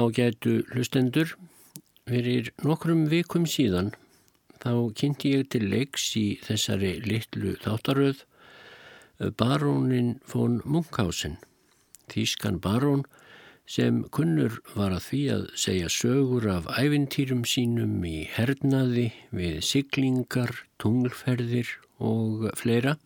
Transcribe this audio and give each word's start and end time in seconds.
Ágætu 0.00 0.62
hlustendur, 0.72 1.34
fyrir 2.08 2.46
nokkrum 2.64 3.02
vikum 3.10 3.42
síðan 3.44 3.90
þá 4.62 4.72
kynnti 4.96 5.32
ég 5.34 5.48
til 5.52 5.66
leiks 5.68 6.06
í 6.16 6.38
þessari 6.46 6.92
litlu 7.04 7.52
þáttaröð 7.60 8.22
barónin 9.36 10.14
von 10.32 10.62
Munkhausen, 10.64 11.36
þýskan 12.08 12.62
barón 12.64 13.02
sem 13.68 14.00
kunnur 14.16 14.56
var 14.72 14.96
að 14.96 15.04
því 15.10 15.20
að 15.34 15.44
segja 15.66 15.92
sögur 15.92 16.48
af 16.54 16.70
ævintýrum 16.80 17.44
sínum 17.44 18.00
í 18.08 18.24
hernaði 18.38 19.10
við 19.36 19.60
siglingar, 19.68 20.54
tunglferðir 20.80 21.76
og 22.00 22.48
fleira. 22.56 22.96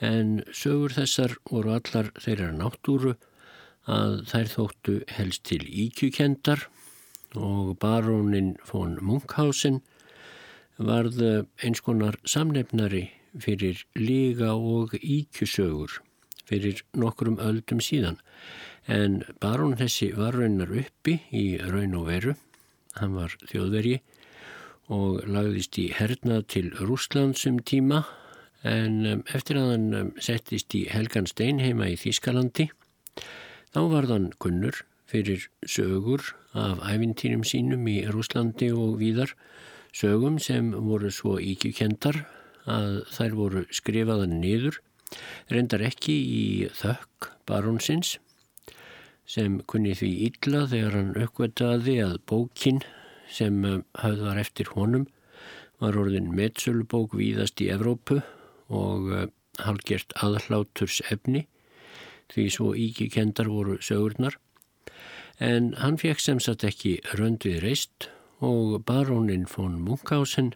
En 0.00 0.40
sögur 0.56 0.96
þessar 0.96 1.36
voru 1.52 1.76
allar 1.76 2.14
þeirra 2.16 2.48
náttúru 2.56 3.18
að 3.90 4.22
þær 4.30 4.48
þóttu 4.52 4.94
helst 5.16 5.44
til 5.50 5.60
íkjukendar 5.64 6.68
og 7.34 7.74
barónin 7.82 8.54
von 8.70 8.96
Munkhausen 9.02 9.82
varð 10.78 11.20
eins 11.62 11.82
konar 11.84 12.16
samnefnari 12.24 13.08
fyrir 13.40 13.84
líga 13.98 14.54
og 14.54 14.94
íkjusögur 14.94 16.00
fyrir 16.48 16.82
nokkrum 16.92 17.38
öldum 17.40 17.80
síðan. 17.80 18.18
En 18.86 19.22
barón 19.40 19.76
þessi 19.78 20.12
var 20.16 20.36
raunar 20.36 20.70
uppi 20.70 21.20
í 21.32 21.56
raun 21.58 21.96
og 21.96 22.08
veru. 22.10 22.34
Hann 22.98 23.14
var 23.16 23.32
þjóðveri 23.48 24.00
og 24.92 25.24
lagðist 25.24 25.78
í 25.80 25.88
hernað 25.96 26.46
til 26.52 26.70
Rúslandsum 26.76 27.62
tíma. 27.64 28.04
En 28.64 29.24
eftir 29.32 29.58
að 29.60 29.70
hann 29.72 30.12
settist 30.20 30.74
í 30.76 30.84
Helgan 30.92 31.26
Stein 31.28 31.60
heima 31.60 31.90
í 31.92 31.98
Þískalandi 32.00 32.70
þá 33.74 33.80
varðan 33.90 34.26
kunnur 34.38 34.84
fyrir 35.10 35.48
sögur 35.66 36.22
af 36.54 36.78
æfintýrum 36.86 37.42
sínum 37.46 37.88
í 37.90 37.96
Rúslandi 38.06 38.68
og 38.70 39.00
víðar, 39.00 39.32
sögum 39.90 40.38
sem 40.42 40.70
voru 40.86 41.10
svo 41.10 41.40
íkjukendar 41.42 42.20
að 42.70 43.00
þær 43.16 43.34
voru 43.38 43.62
skrifaðan 43.74 44.38
niður, 44.40 44.78
reyndar 45.50 45.82
ekki 45.86 46.14
í 46.14 46.44
þökk 46.78 47.32
barónsins 47.50 48.18
sem 49.26 49.58
kunni 49.66 49.94
því 49.98 50.10
illa 50.28 50.64
þegar 50.70 50.96
hann 50.98 51.12
aukvetaði 51.18 51.96
að 52.04 52.16
bókin 52.30 52.80
sem 53.32 53.58
höfð 53.64 54.22
var 54.28 54.40
eftir 54.40 54.70
honum 54.76 55.08
var 55.82 55.98
orðin 55.98 56.30
metsölubók 56.36 57.16
víðast 57.18 57.62
í 57.64 57.70
Evrópu 57.74 58.20
og 58.70 59.10
halgert 59.64 60.14
aðhláturs 60.22 61.00
efni 61.10 61.46
því 62.34 62.48
svo 62.50 62.72
íkjukendar 62.74 63.48
voru 63.50 63.78
sögurnar 63.82 64.36
en 65.42 65.72
hann 65.80 65.98
fekk 65.98 66.20
sem 66.22 66.40
sagt 66.42 66.66
ekki 66.66 66.98
röndið 67.18 67.60
reist 67.64 68.08
og 68.44 68.80
barónin 68.86 69.46
von 69.50 69.80
Munkhausen 69.82 70.52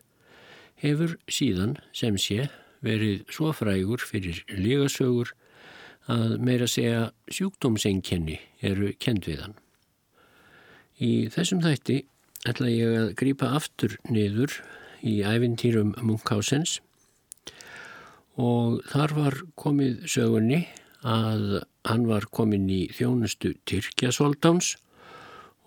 hefur 0.82 1.16
síðan 1.30 1.76
sem 1.92 2.18
sé 2.18 2.48
verið 2.84 3.24
svo 3.34 3.50
frægur 3.56 4.02
fyrir 4.04 4.44
lígasögur 4.50 5.32
að 6.08 6.38
meira 6.40 6.68
segja 6.70 7.10
sjúkdómsenkenni 7.34 8.38
eru 8.64 8.92
kend 9.02 9.26
við 9.28 9.42
hann. 9.44 9.56
Í 10.98 11.28
þessum 11.34 11.60
þætti 11.62 11.98
ætla 12.48 12.70
ég 12.70 12.98
að 13.02 13.14
grýpa 13.18 13.50
aftur 13.58 13.98
niður 14.08 14.60
í 15.02 15.20
æfintýrum 15.26 15.94
Munkhausens 16.00 16.78
og 18.38 18.78
þar 18.88 19.14
var 19.18 19.36
komið 19.58 20.06
sögunni 20.10 20.62
að 21.06 21.62
hann 21.86 22.06
var 22.08 22.26
komin 22.34 22.68
í 22.70 22.88
þjónustu 22.94 23.54
Tyrkja 23.68 24.10
Soldáns 24.14 24.76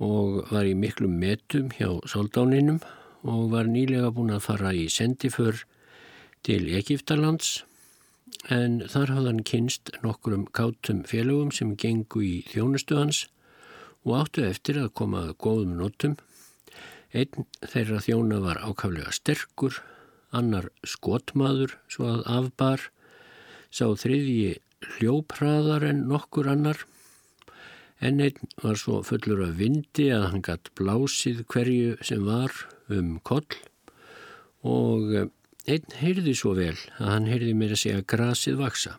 og 0.02 0.52
var 0.52 0.66
í 0.66 0.74
miklu 0.76 1.08
metum 1.08 1.72
hjá 1.78 2.02
Soldáninum 2.10 2.82
og 3.24 3.52
var 3.54 3.70
nýlega 3.70 4.12
búin 4.12 4.34
að 4.34 4.46
fara 4.48 4.74
í 4.74 4.88
sendiför 4.90 5.64
til 6.44 6.66
Egiptalands 6.74 7.62
en 8.50 8.82
þar 8.90 9.14
hafði 9.16 9.30
hann 9.30 9.46
kynst 9.46 9.92
nokkurum 10.04 10.48
kátum 10.58 11.04
félögum 11.08 11.52
sem 11.54 11.76
gengu 11.78 12.24
í 12.26 12.36
þjónustu 12.50 12.98
hans 12.98 13.28
og 14.06 14.18
áttu 14.24 14.46
eftir 14.48 14.80
að 14.82 14.94
koma 14.98 15.28
að 15.28 15.38
góðum 15.46 15.78
notum. 15.78 16.18
Einn 17.14 17.46
þeirra 17.62 18.00
þjóna 18.02 18.40
var 18.42 18.62
ákaflega 18.64 19.12
sterkur, 19.14 19.82
annar 20.32 20.70
skotmaður 20.88 21.76
svo 21.92 22.08
að 22.16 22.22
afbar, 22.38 22.88
sá 23.70 23.86
þriðji 24.00 24.58
hljópraðar 24.98 25.86
en 25.90 26.06
nokkur 26.10 26.50
annar. 26.52 26.80
En 28.02 28.22
einn 28.24 28.50
var 28.64 28.80
svo 28.82 29.02
fullur 29.06 29.44
af 29.46 29.58
vindi 29.60 30.08
að 30.14 30.28
hann 30.32 30.46
gatt 30.46 30.72
blásið 30.78 31.44
hverju 31.52 31.98
sem 32.02 32.24
var 32.26 32.56
um 32.92 33.20
koll 33.24 33.46
og 34.66 35.14
eh, 35.14 35.30
einn 35.70 35.98
heyrði 36.02 36.34
svo 36.38 36.56
vel 36.58 36.76
að 36.98 37.12
hann 37.14 37.30
heyrði 37.30 37.54
mér 37.58 37.76
að 37.76 37.84
segja 37.84 38.08
grasið 38.14 38.62
vaksa. 38.62 38.96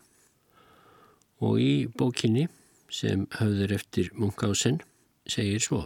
Og 1.43 1.59
í 1.59 1.73
bókinni 1.91 2.47
sem 2.93 3.27
höfður 3.39 3.75
eftir 3.75 4.11
Munkhausen 4.15 4.79
segir 5.27 5.63
svo. 5.63 5.81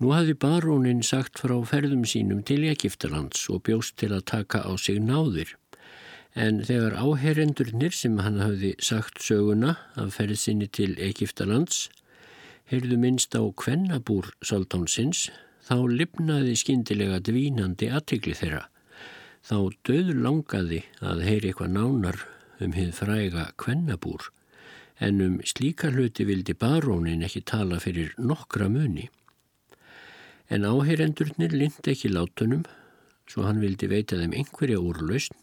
Nú 0.00 0.14
hafði 0.14 0.36
barónin 0.40 1.02
sagt 1.04 1.42
frá 1.42 1.56
ferðum 1.68 2.06
sínum 2.08 2.44
til 2.46 2.62
Egiptalands 2.70 3.42
og 3.52 3.64
bjóst 3.66 3.98
til 4.00 4.14
að 4.14 4.28
taka 4.30 4.62
á 4.64 4.72
sig 4.80 5.02
náðir 5.02 5.56
en 6.34 6.60
þegar 6.62 6.94
áherendurnir 6.94 7.94
sem 7.94 8.18
hann 8.22 8.38
hafði 8.38 8.74
sagt 8.78 9.22
söguna 9.24 9.76
af 9.98 10.14
ferð 10.18 10.38
sinni 10.38 10.68
til 10.70 10.94
Egiptalands 11.02 11.88
heyrðu 12.70 12.98
minnst 13.02 13.34
á 13.34 13.42
kvennabúr 13.50 14.30
Saldánsins 14.46 15.28
þá 15.66 15.76
lifnaði 15.90 16.54
skindilega 16.58 17.18
dvínandi 17.26 17.90
aðtikli 17.90 18.36
þeirra. 18.38 18.66
Þá 19.42 19.56
döður 19.86 20.20
langaði 20.22 20.84
að 21.02 21.24
heyri 21.26 21.50
eitthvað 21.50 21.74
nánar 21.74 22.20
um 22.62 22.76
hið 22.76 22.92
fræga 22.94 23.48
kvennabúr 23.58 24.30
en 25.00 25.22
um 25.24 25.36
slíka 25.48 25.90
hluti 25.90 26.26
vildi 26.28 26.54
barónin 26.54 27.24
ekki 27.26 27.42
tala 27.48 27.80
fyrir 27.82 28.12
nokkra 28.20 28.68
muni. 28.70 29.08
En 30.50 30.66
áheyrendurnir 30.68 31.54
lindi 31.56 31.94
ekki 31.94 32.12
látunum 32.12 32.66
svo 33.30 33.46
hann 33.46 33.62
vildi 33.62 33.88
veita 33.90 34.18
þeim 34.20 34.36
einhverja 34.36 34.82
úrlausn 34.82 35.38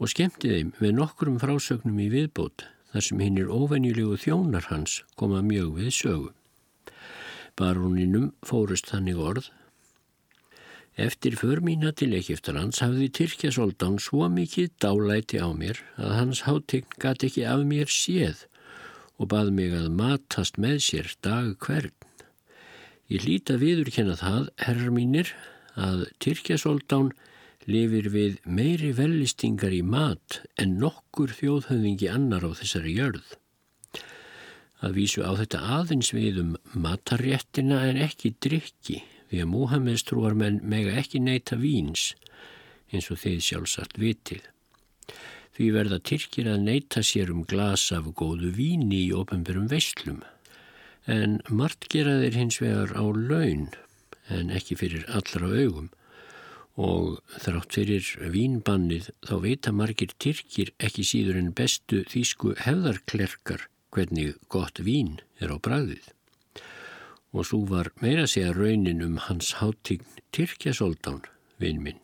og 0.00 0.12
skemmti 0.12 0.52
þeim 0.52 0.70
með 0.80 0.94
nokkrum 0.98 1.40
frásögnum 1.42 1.98
í 2.02 2.08
viðbót 2.12 2.66
þar 2.92 3.06
sem 3.06 3.24
hinn 3.24 3.40
er 3.40 3.50
óvenjulegu 3.50 4.18
þjónar 4.20 4.68
hans 4.68 5.00
koma 5.16 5.40
mjög 5.44 5.74
við 5.80 5.90
sögu. 5.96 6.30
Baróninum 7.56 8.30
fórust 8.46 8.88
þannig 8.92 9.20
orð. 9.20 9.50
Eftir 10.96 11.36
för 11.40 11.62
mína 11.64 11.92
til 11.96 12.12
Egiptalands 12.16 12.82
hafði 12.84 13.08
Tyrkja 13.16 13.52
Soldán 13.52 13.96
svo 14.00 14.28
mikið 14.28 14.74
dálæti 14.84 15.40
á 15.40 15.48
mér 15.56 15.80
að 15.96 16.16
hans 16.18 16.42
hátegn 16.44 16.98
gati 17.00 17.30
ekki 17.30 17.46
af 17.48 17.64
mér 17.68 17.88
séð 17.88 18.44
og 19.16 19.30
bað 19.32 19.52
mig 19.56 19.72
að 19.76 19.88
matast 19.96 20.60
með 20.60 20.82
sér 20.84 21.08
dag 21.24 21.54
hvern. 21.64 21.94
Ég 23.12 23.24
líti 23.24 23.54
að 23.54 23.64
viðurkenna 23.64 24.16
það, 24.20 24.48
herrar 24.60 24.92
mínir, 24.92 25.32
að 25.76 26.06
Tyrkja 26.20 26.58
Soldán 26.60 27.12
lifir 27.68 28.08
við 28.12 28.40
meiri 28.44 28.90
vellistingar 28.96 29.74
í 29.74 29.82
mat 29.86 30.40
en 30.60 30.78
nokkur 30.80 31.34
þjóðhauðingi 31.38 32.10
annar 32.10 32.46
á 32.46 32.50
þessari 32.58 32.96
jörð. 32.96 33.36
Að 34.82 34.96
vísu 34.98 35.22
á 35.22 35.30
þetta 35.38 35.60
aðeins 35.78 36.10
við 36.14 36.40
um 36.42 36.56
matarréttina 36.74 37.84
en 37.86 38.00
ekki 38.02 38.34
drikki 38.42 39.02
því 39.30 39.44
að 39.44 39.52
Múhameðs 39.52 40.06
trúar 40.08 40.34
menn 40.36 40.58
mega 40.68 40.96
ekki 40.98 41.22
neyta 41.22 41.56
víns 41.60 42.10
eins 42.92 43.08
og 43.14 43.22
þeir 43.22 43.38
sjálfsagt 43.46 44.00
vitið. 44.02 44.42
Því 45.52 45.68
verða 45.76 46.00
Tyrkir 46.02 46.50
að 46.50 46.66
neyta 46.66 47.02
sér 47.04 47.30
um 47.32 47.44
glas 47.48 47.86
af 47.94 48.10
góðu 48.18 48.50
víni 48.56 49.04
í 49.06 49.14
ofnbjörnum 49.16 49.70
veislum 49.70 50.22
en 51.10 51.40
margt 51.50 51.88
gera 51.92 52.18
þeir 52.20 52.38
hins 52.38 52.60
vegar 52.62 52.92
á 52.94 53.04
laun 53.04 53.68
en 54.32 54.52
ekki 54.54 54.76
fyrir 54.78 55.06
allra 55.10 55.50
augum 55.50 55.90
og 56.76 57.20
þrátt 57.42 57.74
fyrir 57.76 58.06
vínbannið 58.32 59.10
þá 59.28 59.34
veita 59.44 59.72
margir 59.76 60.12
Tyrkir 60.18 60.72
ekki 60.80 61.04
síður 61.04 61.40
en 61.40 61.52
bestu 61.52 62.02
þýsku 62.08 62.54
hefðarklerkar 62.64 63.68
hvernig 63.92 64.38
gott 64.48 64.80
vín 64.80 65.20
er 65.38 65.52
á 65.52 65.56
bræðið. 65.60 66.06
Og 67.32 67.44
svo 67.48 67.64
var 67.68 67.92
meira 68.00 68.24
segja 68.26 68.54
raunin 68.56 69.04
um 69.04 69.18
hans 69.28 69.54
háttign 69.60 70.04
Tyrkja 70.32 70.72
Soldán, 70.72 71.22
vinn 71.60 71.82
minn. 71.84 72.00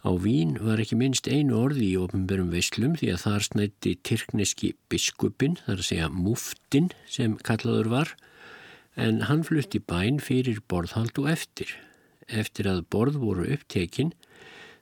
Á 0.00 0.10
vín 0.16 0.56
var 0.62 0.80
ekki 0.80 0.96
minnst 0.96 1.28
einu 1.28 1.58
orði 1.60 1.90
í 1.90 1.98
ofnbörum 2.00 2.54
veislum 2.54 2.94
því 2.96 3.10
að 3.12 3.22
þar 3.26 3.44
snætti 3.44 3.92
tyrkneski 4.06 4.72
biskupin, 4.88 5.58
þar 5.66 5.82
að 5.82 5.88
segja 5.90 6.08
muftin 6.14 6.88
sem 7.10 7.36
kallaður 7.36 7.90
var, 7.92 8.14
en 8.96 9.26
hann 9.28 9.44
flutti 9.44 9.82
bæn 9.82 10.22
fyrir 10.22 10.62
borðhald 10.70 11.18
og 11.20 11.28
eftir 11.34 11.74
eftir 12.32 12.68
að 12.70 12.84
borð 12.92 13.18
voru 13.22 13.46
upptekinn 13.54 14.12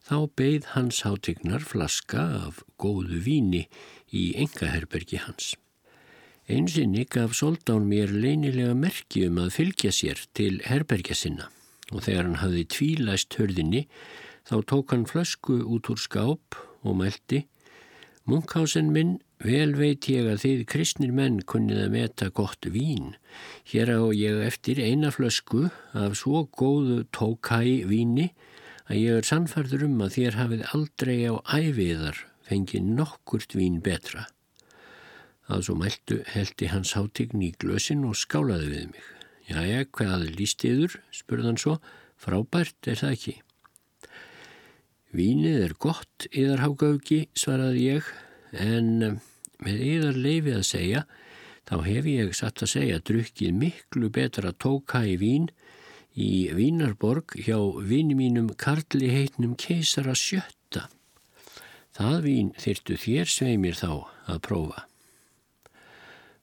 þá 0.08 0.16
beigð 0.40 0.72
hans 0.74 1.02
hátegnar 1.04 1.64
flaska 1.64 2.24
af 2.48 2.62
góðu 2.80 3.20
víni 3.24 3.66
í 4.14 4.30
engaherbergi 4.40 5.20
hans. 5.24 5.54
Einsinni 6.48 7.04
gaf 7.04 7.34
Soldán 7.36 7.84
mér 7.90 8.08
leinilega 8.08 8.72
merki 8.72 9.26
um 9.28 9.40
að 9.42 9.52
fylgja 9.58 9.92
sér 9.92 10.22
til 10.32 10.62
herbergja 10.64 11.16
sinna 11.18 11.50
og 11.92 12.04
þegar 12.06 12.24
hann 12.24 12.40
hafði 12.40 12.64
tvílæst 12.72 13.36
hörðinni 13.36 13.84
þá 14.48 14.56
tók 14.70 14.94
hann 14.94 15.06
flösku 15.08 15.60
út 15.60 15.90
úr 15.92 16.00
skáp 16.00 16.56
og 16.84 16.96
mælti 17.00 17.44
Munkhásen 18.28 18.90
minn, 18.92 19.18
vel 19.44 19.74
veit 19.78 20.08
ég 20.10 20.26
að 20.26 20.42
þið 20.42 20.62
kristnir 20.70 21.12
menn 21.14 21.40
kunnið 21.46 21.84
að 21.84 21.92
meta 21.94 22.28
gott 22.34 22.66
vín. 22.74 23.12
Hér 23.70 23.94
á 23.94 24.02
ég 24.16 24.40
eftir 24.46 24.80
eina 24.82 25.12
flösku 25.14 25.68
af 25.94 26.16
svo 26.18 26.46
góðu 26.50 27.04
tókæ 27.14 27.86
víni 27.86 28.32
að 28.88 28.98
ég 29.02 29.20
er 29.20 29.28
sannfærður 29.28 29.86
um 29.86 30.02
að 30.02 30.16
þér 30.16 30.40
hafið 30.40 30.66
aldrei 30.72 31.18
á 31.30 31.34
æfiðar 31.54 32.24
fengið 32.48 32.90
nokkurt 32.98 33.54
vín 33.54 33.78
betra. 33.84 34.26
Að 35.48 35.68
svo 35.68 35.78
mæltu 35.80 36.22
heldi 36.28 36.68
hans 36.72 36.94
hátign 36.96 37.44
í 37.44 37.52
glösin 37.60 38.04
og 38.08 38.18
skálaði 38.18 38.72
við 38.72 38.86
mig. 38.92 39.06
Jæja, 39.48 39.84
hvað 39.96 40.26
líst 40.36 40.64
yður? 40.68 40.98
spurðan 41.14 41.60
svo. 41.60 41.78
Frábært 42.18 42.90
er 42.90 42.98
það 43.00 43.14
ekki. 43.14 43.34
Vínið 45.14 45.62
er 45.64 45.74
gott, 45.80 46.26
yðarhágauki, 46.36 47.28
svaraði 47.38 47.84
ég, 47.94 48.08
en 48.52 49.20
með 49.64 49.84
yðar 49.92 50.18
leifi 50.18 50.54
að 50.56 50.66
segja, 50.68 51.04
þá 51.68 51.76
hef 51.84 52.08
ég 52.08 52.36
satt 52.36 52.62
að 52.64 52.72
segja 52.74 53.00
drukkið 53.04 53.56
miklu 53.58 54.10
betra 54.14 54.52
tóka 54.52 55.04
í 55.04 55.16
vín 55.20 55.48
í 56.18 56.48
Vínarborg 56.56 57.36
hjá 57.38 57.58
vini 57.84 58.16
mínum 58.18 58.50
Karli 58.58 59.10
heitnum 59.12 59.54
keisara 59.58 60.16
sjötta. 60.18 60.88
Það 61.94 62.20
vín 62.26 62.52
þyrtu 62.58 62.98
þér 63.02 63.30
sveimir 63.30 63.78
þá 63.78 63.90
að 64.30 64.44
prófa. 64.46 64.84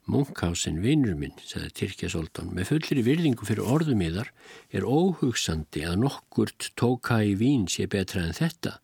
Munkhausen, 0.05 0.83
vinnur 0.83 1.15
minn, 1.17 1.33
sagði 1.41 1.71
Tyrkja 1.79 2.11
Soltán, 2.13 2.51
með 2.53 2.69
fullri 2.69 3.01
virðingu 3.01 3.47
fyrir 3.47 3.65
orðum 3.65 4.03
yðar 4.05 4.29
er 4.69 4.85
óhugsandi 4.85 5.81
að 5.87 6.03
nokkurt 6.03 6.67
tóka 6.77 7.23
í 7.25 7.33
vín 7.39 7.65
sé 7.71 7.87
betra 7.89 8.21
en 8.27 8.37
þetta. 8.37 8.75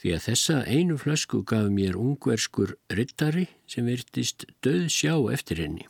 Því 0.00 0.12
að 0.16 0.22
þessa 0.30 0.54
einu 0.64 0.96
flösku 0.96 1.42
gaf 1.44 1.66
mér 1.68 1.96
ungverskur 2.00 2.70
rittari 2.96 3.50
sem 3.68 3.84
virtist 3.84 4.46
döð 4.64 4.86
sjá 4.88 5.12
eftir 5.34 5.60
henni. 5.60 5.84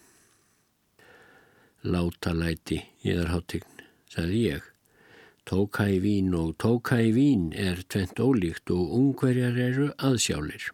Láta 1.87 2.33
læti, 2.35 2.81
yðar 3.07 3.31
háttegn, 3.31 3.85
sagði 4.11 4.41
ég. 4.49 4.65
Tóka 5.47 5.87
í 5.89 6.01
vín 6.03 6.35
og 6.37 6.57
tóka 6.59 6.99
í 7.01 7.13
vín 7.15 7.53
er 7.55 7.85
tvent 7.87 8.19
ólíkt 8.19 8.73
og 8.75 8.91
ungverjar 8.99 9.57
eru 9.63 9.87
aðsjálir. 9.97 10.67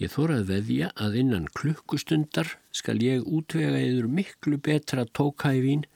Ég 0.00 0.12
þórað 0.12 0.44
veðja 0.52 0.90
að 0.96 1.16
innan 1.22 1.48
klukkustundar 1.56 2.54
skal 2.72 3.00
ég 3.04 3.24
útvega 3.24 3.80
yfir 3.80 4.08
miklu 4.08 4.60
betra 4.60 5.04
tókævín 5.08 5.88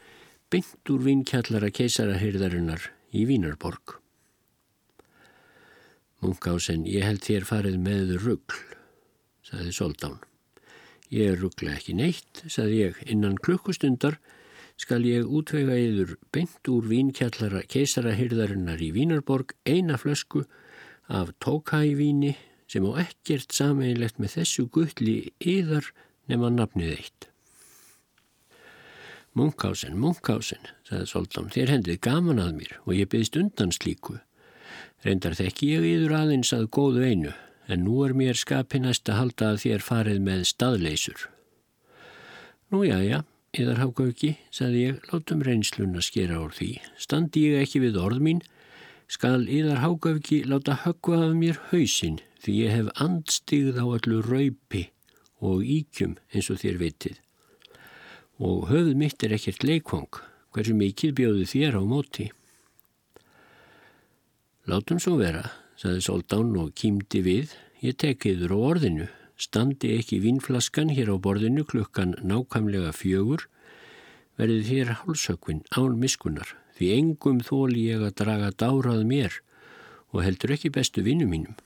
beint 0.52 0.92
úr 0.92 1.04
vinkjallara 1.04 1.70
keisarahyrðarinnar 1.72 2.90
í 3.12 3.28
Vínarborg. 3.28 4.03
Munkásen, 6.24 6.86
ég 6.88 7.04
held 7.04 7.20
þér 7.20 7.44
farið 7.44 7.74
með 7.84 8.14
ruggl, 8.22 8.60
saði 9.44 9.74
Soldán. 9.76 10.14
Ég 11.12 11.36
ruggla 11.36 11.74
ekki 11.76 11.92
neitt, 11.98 12.40
saði 12.48 12.78
ég, 12.78 13.02
innan 13.12 13.36
klukkustundar 13.36 14.16
skal 14.80 15.04
ég 15.04 15.28
útvega 15.28 15.76
yfir 15.76 16.16
beint 16.32 16.70
úr 16.72 16.88
vinkjallara 16.88 17.60
keisarahyrðarinnar 17.68 18.80
í 18.80 18.88
Vínarborg 18.96 19.52
eina 19.68 20.00
flösku 20.00 20.46
af 21.12 21.34
tókævíni 21.44 22.32
sem 22.72 22.88
á 22.88 23.04
ekkert 23.04 23.52
sameinlegt 23.52 24.16
með 24.16 24.38
þessu 24.40 24.64
gulli 24.72 25.18
yðar 25.44 25.92
nema 26.32 26.48
nafnið 26.48 26.96
eitt. 26.96 27.28
Munkásen, 29.36 29.98
Munkásen, 30.00 30.72
sagði 30.88 31.10
Soldán, 31.10 31.52
þér 31.52 31.76
hendið 31.76 32.00
gaman 32.06 32.40
að 32.40 32.54
mér 32.62 32.78
og 32.86 32.94
ég 32.96 33.10
byggðist 33.12 33.36
undan 33.36 33.74
slíku. 33.76 34.22
Reyndar 35.04 35.34
þekki 35.36 35.66
ég 35.68 35.84
yður 35.84 36.14
aðeins 36.16 36.54
að 36.56 36.70
góðu 36.72 37.04
einu, 37.04 37.32
en 37.68 37.82
nú 37.84 38.00
er 38.06 38.14
mér 38.16 38.38
skapinast 38.40 39.08
að 39.12 39.18
halda 39.18 39.48
að 39.52 39.58
þér 39.66 39.82
farið 39.84 40.20
með 40.24 40.44
staðleysur. 40.48 41.26
Nú 42.72 42.80
já, 42.88 42.96
já, 43.04 43.18
yðar 43.52 43.82
hafgauki, 43.82 44.30
sagði 44.48 44.86
ég, 44.86 45.02
látum 45.12 45.42
reynslun 45.44 45.98
að 45.98 46.06
skera 46.08 46.38
úr 46.40 46.54
því. 46.56 46.70
Standi 46.96 47.42
ég 47.50 47.66
ekki 47.66 47.82
við 47.84 47.98
orð 48.00 48.22
mín, 48.24 48.40
skal 49.12 49.44
yðar 49.44 49.82
hafgauki 49.82 50.40
láta 50.48 50.78
höggva 50.86 51.20
af 51.26 51.34
mér 51.36 51.60
hausinn 51.68 52.22
því 52.40 52.54
ég 52.62 52.72
hef 52.72 52.88
andstigð 53.04 53.76
á 53.80 53.84
allu 53.84 54.22
raupi 54.24 54.86
og 55.44 55.60
íkjum 55.68 56.16
eins 56.32 56.48
og 56.48 56.62
þér 56.62 56.80
vitið. 56.80 57.20
Og 58.40 58.70
höfuð 58.72 58.96
mitt 59.04 59.20
er 59.20 59.36
ekkert 59.36 59.68
leikvang, 59.68 60.20
hversu 60.56 60.72
mikið 60.80 61.14
bjóðu 61.20 61.44
þér 61.52 61.78
á 61.78 61.82
móti. 61.84 62.30
Látum 64.64 64.96
svo 64.96 65.18
vera, 65.20 65.42
saði 65.76 66.00
Soldán 66.00 66.54
og 66.56 66.70
kýmdi 66.72 67.20
við, 67.20 67.50
ég 67.84 67.98
tekiður 68.00 68.54
á 68.56 68.58
orðinu, 68.70 69.06
standi 69.36 69.90
ekki 69.98 70.22
vínflaskan 70.22 70.88
hér 70.96 71.10
á 71.12 71.20
borðinu 71.20 71.66
klukkan 71.68 72.14
nákvæmlega 72.24 72.94
fjögur, 72.96 73.42
verði 74.40 74.62
þér 74.64 74.92
hálsökvinn 75.02 75.60
án 75.76 75.98
miskunar, 76.00 76.54
því 76.78 76.88
engum 76.94 77.42
þóli 77.44 77.82
ég 77.90 78.04
að 78.06 78.14
draga 78.22 78.48
dárað 78.56 79.04
mér 79.10 79.36
og 80.16 80.22
heldur 80.24 80.54
ekki 80.56 80.70
bestu 80.72 81.04
vinnu 81.04 81.26
mínum. 81.28 81.58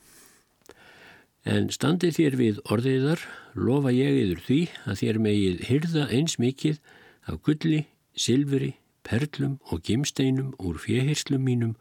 En 1.47 1.69
standið 1.71 2.17
þér 2.17 2.35
við 2.35 2.59
orðiðar, 2.67 3.23
lofa 3.55 3.93
ég 3.95 4.17
yfir 4.25 4.41
því 4.49 4.59
að 4.83 4.99
þér 5.05 5.21
megið 5.23 5.63
hyrða 5.69 6.09
eins 6.17 6.35
mikið 6.35 6.83
af 7.31 7.39
gulli, 7.47 7.85
silfri, 8.11 8.73
perlum 9.07 9.55
og 9.71 9.85
gimsteinum 9.87 10.51
úr 10.59 10.81
fjehirslum 10.83 11.47
mínum 11.47 11.77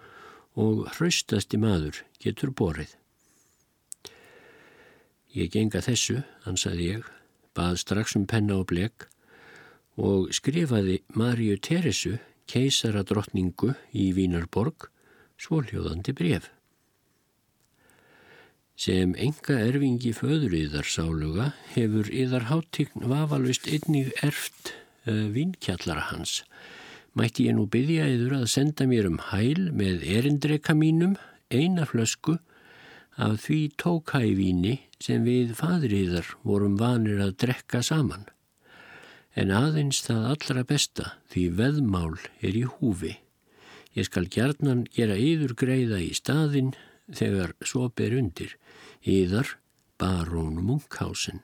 og 0.57 0.87
hraustasti 0.95 1.61
maður 1.61 2.03
getur 2.23 2.55
borið. 2.55 2.95
Ég 5.37 5.53
genga 5.53 5.83
þessu, 5.85 6.23
ansaði 6.49 6.91
ég, 6.95 7.09
bað 7.55 7.81
strax 7.85 8.17
um 8.17 8.27
penna 8.27 8.59
og 8.63 8.69
blek 8.73 9.09
og 9.99 10.31
skrifaði 10.33 11.03
Marju 11.19 11.59
Teresu, 11.59 12.17
keisaradrottningu 12.49 13.75
í 13.93 14.13
Vínarborg, 14.17 14.89
svóljóðandi 15.37 16.15
bref 16.17 16.49
sem 18.79 19.15
enga 19.19 19.57
erfingi 19.59 20.13
föður 20.15 20.53
yðar 20.55 20.87
sáluga 20.87 21.49
hefur 21.73 22.07
yðar 22.15 22.47
háttíkn 22.47 23.09
vafalvist 23.11 23.67
einnig 23.67 24.13
erft 24.23 24.71
uh, 24.71 25.11
eh, 25.11 25.25
vinkjallara 25.35 26.05
hans. 26.13 26.45
Mætti 27.17 27.49
ég 27.49 27.57
nú 27.57 27.65
byggja 27.71 28.07
yður 28.13 28.35
að 28.43 28.51
senda 28.53 28.87
mér 28.91 29.09
um 29.09 29.19
hæl 29.31 29.71
með 29.75 30.05
erindreka 30.19 30.75
mínum 30.77 31.17
eina 31.49 31.87
flösku 31.89 32.37
af 33.19 33.41
því 33.45 33.61
tókævíni 33.81 34.75
sem 35.03 35.25
við 35.27 35.55
fadriðar 35.59 36.29
vorum 36.47 36.77
vanir 36.79 37.23
að 37.25 37.37
drekka 37.45 37.83
saman. 37.83 38.27
En 39.39 39.51
aðeins 39.55 40.03
það 40.07 40.29
allra 40.33 40.65
besta 40.67 41.13
því 41.33 41.45
veðmál 41.59 42.19
er 42.43 42.59
í 42.59 42.65
húfi. 42.67 43.17
Ég 43.97 44.07
skal 44.07 44.29
gjarnan 44.31 44.85
gera 44.95 45.17
yður 45.19 45.55
greiða 45.59 46.01
í 46.03 46.13
staðin 46.15 46.75
þegar 47.09 47.55
svo 47.65 47.89
ber 47.89 48.15
undir 48.19 48.55
yðar 49.03 49.57
barón 49.99 50.61
Munkhausen. 50.63 51.41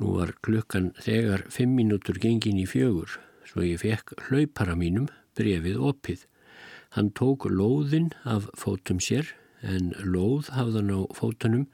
Nú 0.00 0.16
var 0.18 0.34
klukkan 0.44 0.92
þegar 1.02 1.46
fimm 1.52 1.76
mínútur 1.78 2.20
gengin 2.22 2.60
í 2.62 2.66
fjögur 2.68 3.18
svo 3.48 3.64
ég 3.66 3.82
fekk 3.82 4.14
hlaupara 4.28 4.76
mínum 4.78 5.08
brefið 5.36 5.80
opið. 5.90 6.26
Hann 6.96 7.10
tók 7.16 7.48
lóðinn 7.48 8.12
af 8.28 8.48
fótum 8.58 9.00
sér 9.00 9.34
en 9.62 9.92
lóð 10.04 10.52
hafðan 10.56 10.92
á 10.92 11.00
fótunum 11.16 11.66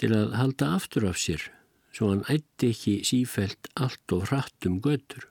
til 0.00 0.12
að 0.16 0.36
halda 0.38 0.74
aftur 0.78 1.08
af 1.10 1.18
sér 1.20 1.50
svo 1.94 2.12
hann 2.12 2.24
ætti 2.30 2.70
ekki 2.74 2.94
sífælt 3.06 3.70
allt 3.74 4.14
og 4.14 4.28
hratt 4.30 4.66
um 4.68 4.78
götur. 4.82 5.26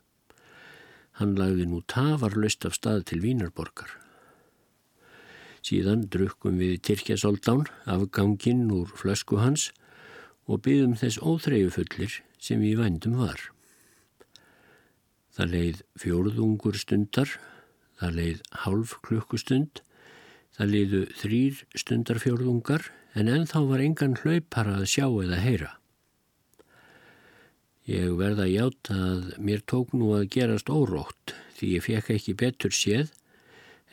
Hann 1.19 1.35
lagði 1.39 1.65
nú 1.67 1.81
tafarlöst 1.87 2.67
af 2.67 2.75
stað 2.77 3.05
til 3.11 3.23
Vínarborgar. 3.23 3.91
Síðan 5.65 6.05
drukkum 6.11 6.59
við 6.61 6.77
Tyrkjasoldán 6.87 7.65
af 7.83 8.05
ganginn 8.15 8.69
úr 8.71 8.91
flösku 8.95 9.39
hans 9.41 9.69
og 10.49 10.63
byggðum 10.65 10.97
þess 10.97 11.21
óþreyjufullir 11.21 12.19
sem 12.41 12.61
við 12.63 12.81
vændum 12.81 13.19
var. 13.21 13.41
Það 15.37 15.53
leið 15.53 15.81
fjóruðungur 16.01 16.79
stundar, 16.81 17.35
það 18.01 18.15
leið 18.19 18.39
hálf 18.65 18.95
klukkustund, 19.05 19.81
það 20.57 20.73
leiðu 20.73 21.01
þrýr 21.21 21.59
stundar 21.77 22.21
fjóruðungar 22.23 22.89
en 23.15 23.29
ennþá 23.29 23.61
var 23.69 23.83
engan 23.83 24.17
hlaupara 24.23 24.79
að 24.79 24.89
sjá 24.95 25.05
eða 25.07 25.43
heyra. 25.43 25.69
Ég 27.89 28.11
verða 28.19 28.45
hjátt 28.49 28.91
að 28.93 29.31
mér 29.41 29.63
tók 29.69 29.95
nú 29.97 30.11
að 30.17 30.27
gerast 30.35 30.69
órótt 30.69 31.33
því 31.57 31.71
ég 31.77 31.85
fekk 31.85 32.11
ekki 32.17 32.35
betur 32.37 32.75
séð 32.75 33.13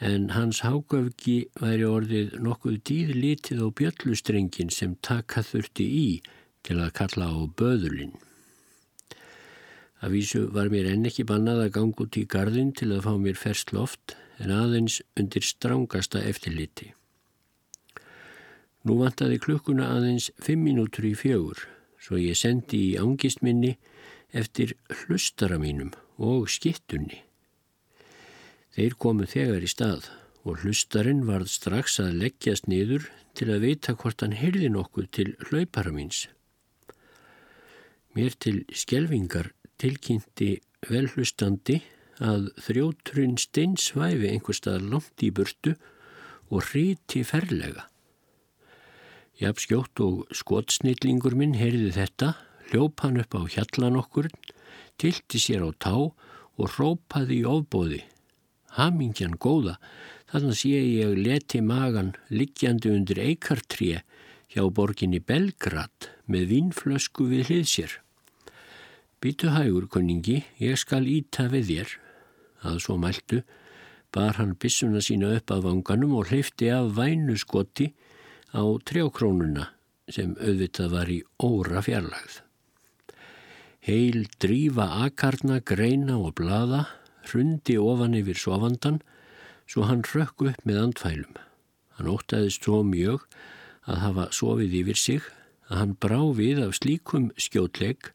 en 0.05 0.29
hans 0.35 0.61
hágöfgi 0.61 1.37
væri 1.57 1.87
orðið 1.89 2.35
nokkuð 2.45 2.81
dýðlítið 2.91 3.63
á 3.65 3.69
bjöllustrengin 3.79 4.73
sem 4.75 4.99
taka 5.01 5.41
þurfti 5.47 5.87
í 5.87 6.09
til 6.67 6.81
að 6.83 6.95
kalla 6.99 7.31
á 7.31 7.37
böðulinn. 7.59 8.17
Af 10.03 10.13
vísu 10.13 10.45
var 10.53 10.69
mér 10.73 10.91
enn 10.93 11.09
ekki 11.09 11.25
bannað 11.29 11.63
að 11.65 11.75
ganga 11.79 12.05
út 12.05 12.19
í 12.21 12.27
gardin 12.29 12.75
til 12.77 12.91
að 12.93 13.07
fá 13.07 13.13
mér 13.17 13.39
ferst 13.41 13.73
loft 13.73 14.17
en 14.43 14.53
aðeins 14.53 15.01
undir 15.17 15.47
strángasta 15.47 16.21
eftirliti. 16.29 16.93
Nú 18.87 19.01
vantaði 19.01 19.41
klukkuna 19.43 19.89
aðeins 19.97 20.29
fimm 20.43 20.67
mínútur 20.67 21.09
í 21.09 21.15
fjögur 21.19 21.65
svo 22.07 22.21
ég 22.21 22.39
sendi 22.39 22.83
í 22.93 22.99
ángistminni 23.01 23.73
eftir 24.37 24.77
hlustara 24.93 25.59
mínum 25.59 25.91
og 26.23 26.47
skittunni. 26.53 27.23
Þeir 28.77 28.95
komu 29.01 29.27
þegar 29.27 29.65
í 29.65 29.71
stað 29.73 30.11
og 30.47 30.63
hlustarinn 30.63 31.25
varð 31.27 31.51
strax 31.51 31.99
að 32.03 32.21
leggjast 32.21 32.69
niður 32.71 33.09
til 33.35 33.49
að 33.51 33.65
vita 33.67 33.97
hvort 33.99 34.23
hann 34.23 34.37
heyrði 34.37 34.71
nokkuð 34.71 35.09
til 35.19 35.33
hlaupara 35.49 35.91
míns. 35.97 36.27
Mér 38.17 38.33
til 38.41 38.63
skjelvingar 38.73 39.51
tilkynnti 39.81 40.57
velhlustandi 40.89 41.83
að 42.25 42.49
þrjóturinn 42.65 43.37
steinsvæfi 43.37 44.31
einhver 44.31 44.57
stað 44.57 44.87
langt 44.93 45.25
í 45.27 45.29
burtu 45.37 45.75
og 46.49 46.65
hriti 46.71 47.21
ferlega. 47.29 47.85
Jafn 49.37 49.61
skjótt 49.61 50.01
og 50.01 50.23
skotsnillingur 50.33 51.37
minn 51.37 51.59
heyrði 51.61 51.93
þetta, 51.99 52.33
hljóp 52.71 53.05
hann 53.05 53.21
upp 53.21 53.37
á 53.37 53.43
hjallan 53.53 54.01
okkur, 54.01 54.31
tilti 54.97 55.43
sér 55.43 55.67
á 55.69 55.71
tá 55.77 55.93
og 56.01 56.79
rópaði 56.79 57.43
í 57.43 57.49
ofbóði. 57.53 58.01
Hamingjan 58.81 59.37
góða, 59.37 59.77
Þannig 60.27 60.57
sé 60.59 60.71
ég 60.75 61.13
leti 61.23 61.61
magan 61.63 62.09
liggjandi 62.35 62.91
undir 62.91 63.21
eikartré 63.23 64.01
hjá 64.51 64.65
borginni 64.75 65.21
Belgrad 65.23 66.11
með 66.27 66.49
vínflösku 66.51 67.29
við 67.31 67.53
hlið 67.53 67.69
sér. 67.71 67.93
Býtu 69.17 69.49
hægur, 69.49 69.87
kunningi, 69.89 70.43
ég 70.61 70.77
skal 70.77 71.07
íta 71.09 71.47
við 71.49 71.71
þér. 71.71 71.93
Að 72.69 72.81
svo 72.85 72.97
mæltu 73.01 73.41
bar 74.13 74.37
hann 74.37 74.57
bissuna 74.61 75.01
sína 75.01 75.31
upp 75.39 75.53
af 75.55 75.63
vanganum 75.65 76.19
og 76.19 76.29
hleyfti 76.29 76.69
af 76.73 76.91
vænu 76.99 77.37
skoti 77.41 77.95
á 78.53 78.61
trjákrónuna 78.61 79.71
sem 80.13 80.35
auðvitað 80.37 80.93
var 80.93 81.09
í 81.11 81.23
óra 81.43 81.81
fjarlagð. 81.83 82.43
Heil 83.87 84.27
drífa 84.43 84.87
akarna, 85.07 85.63
greina 85.65 86.19
og 86.21 86.35
blada, 86.37 86.85
hrundi 87.27 87.79
ofan 87.81 88.19
yfir 88.19 88.37
sofandan 88.37 89.01
svo 89.65 89.87
hann 89.89 90.05
rökk 90.05 90.45
upp 90.51 90.61
með 90.69 90.83
andfælum. 90.83 91.41
Hann 91.97 92.13
ótaðist 92.13 92.69
svo 92.69 92.83
mjög 92.85 93.25
að 93.89 94.03
hafa 94.05 94.29
sofið 94.35 94.77
yfir 94.83 95.01
sig 95.01 95.33
að 95.71 95.81
hann 95.81 95.97
brá 96.05 96.21
við 96.37 96.61
af 96.67 96.77
slíkum 96.83 97.31
skjótlegg 97.41 98.13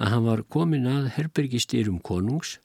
að 0.00 0.14
hann 0.14 0.26
var 0.26 0.42
komin 0.48 0.88
að 0.88 1.10
herbergistýrum 1.18 2.00
konungs 2.00 2.56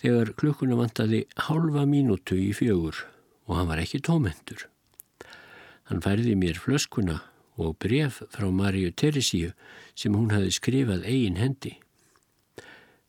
þegar 0.00 0.34
klukkuna 0.36 0.76
vantaði 0.76 1.24
hálfa 1.48 1.86
mínútu 1.88 2.36
í 2.36 2.52
fjögur 2.56 3.06
og 3.46 3.56
hann 3.56 3.70
var 3.70 3.80
ekki 3.80 4.02
tómendur. 4.04 4.66
Hann 5.88 6.02
færði 6.04 6.34
mér 6.36 6.60
flöskuna 6.60 7.22
og 7.56 7.78
bref 7.80 8.20
frá 8.34 8.48
Maríu 8.52 8.92
Teresíu 8.92 9.52
sem 9.96 10.12
hún 10.12 10.34
hafi 10.34 10.52
skrifað 10.52 11.06
eigin 11.08 11.40
hendi. 11.40 11.76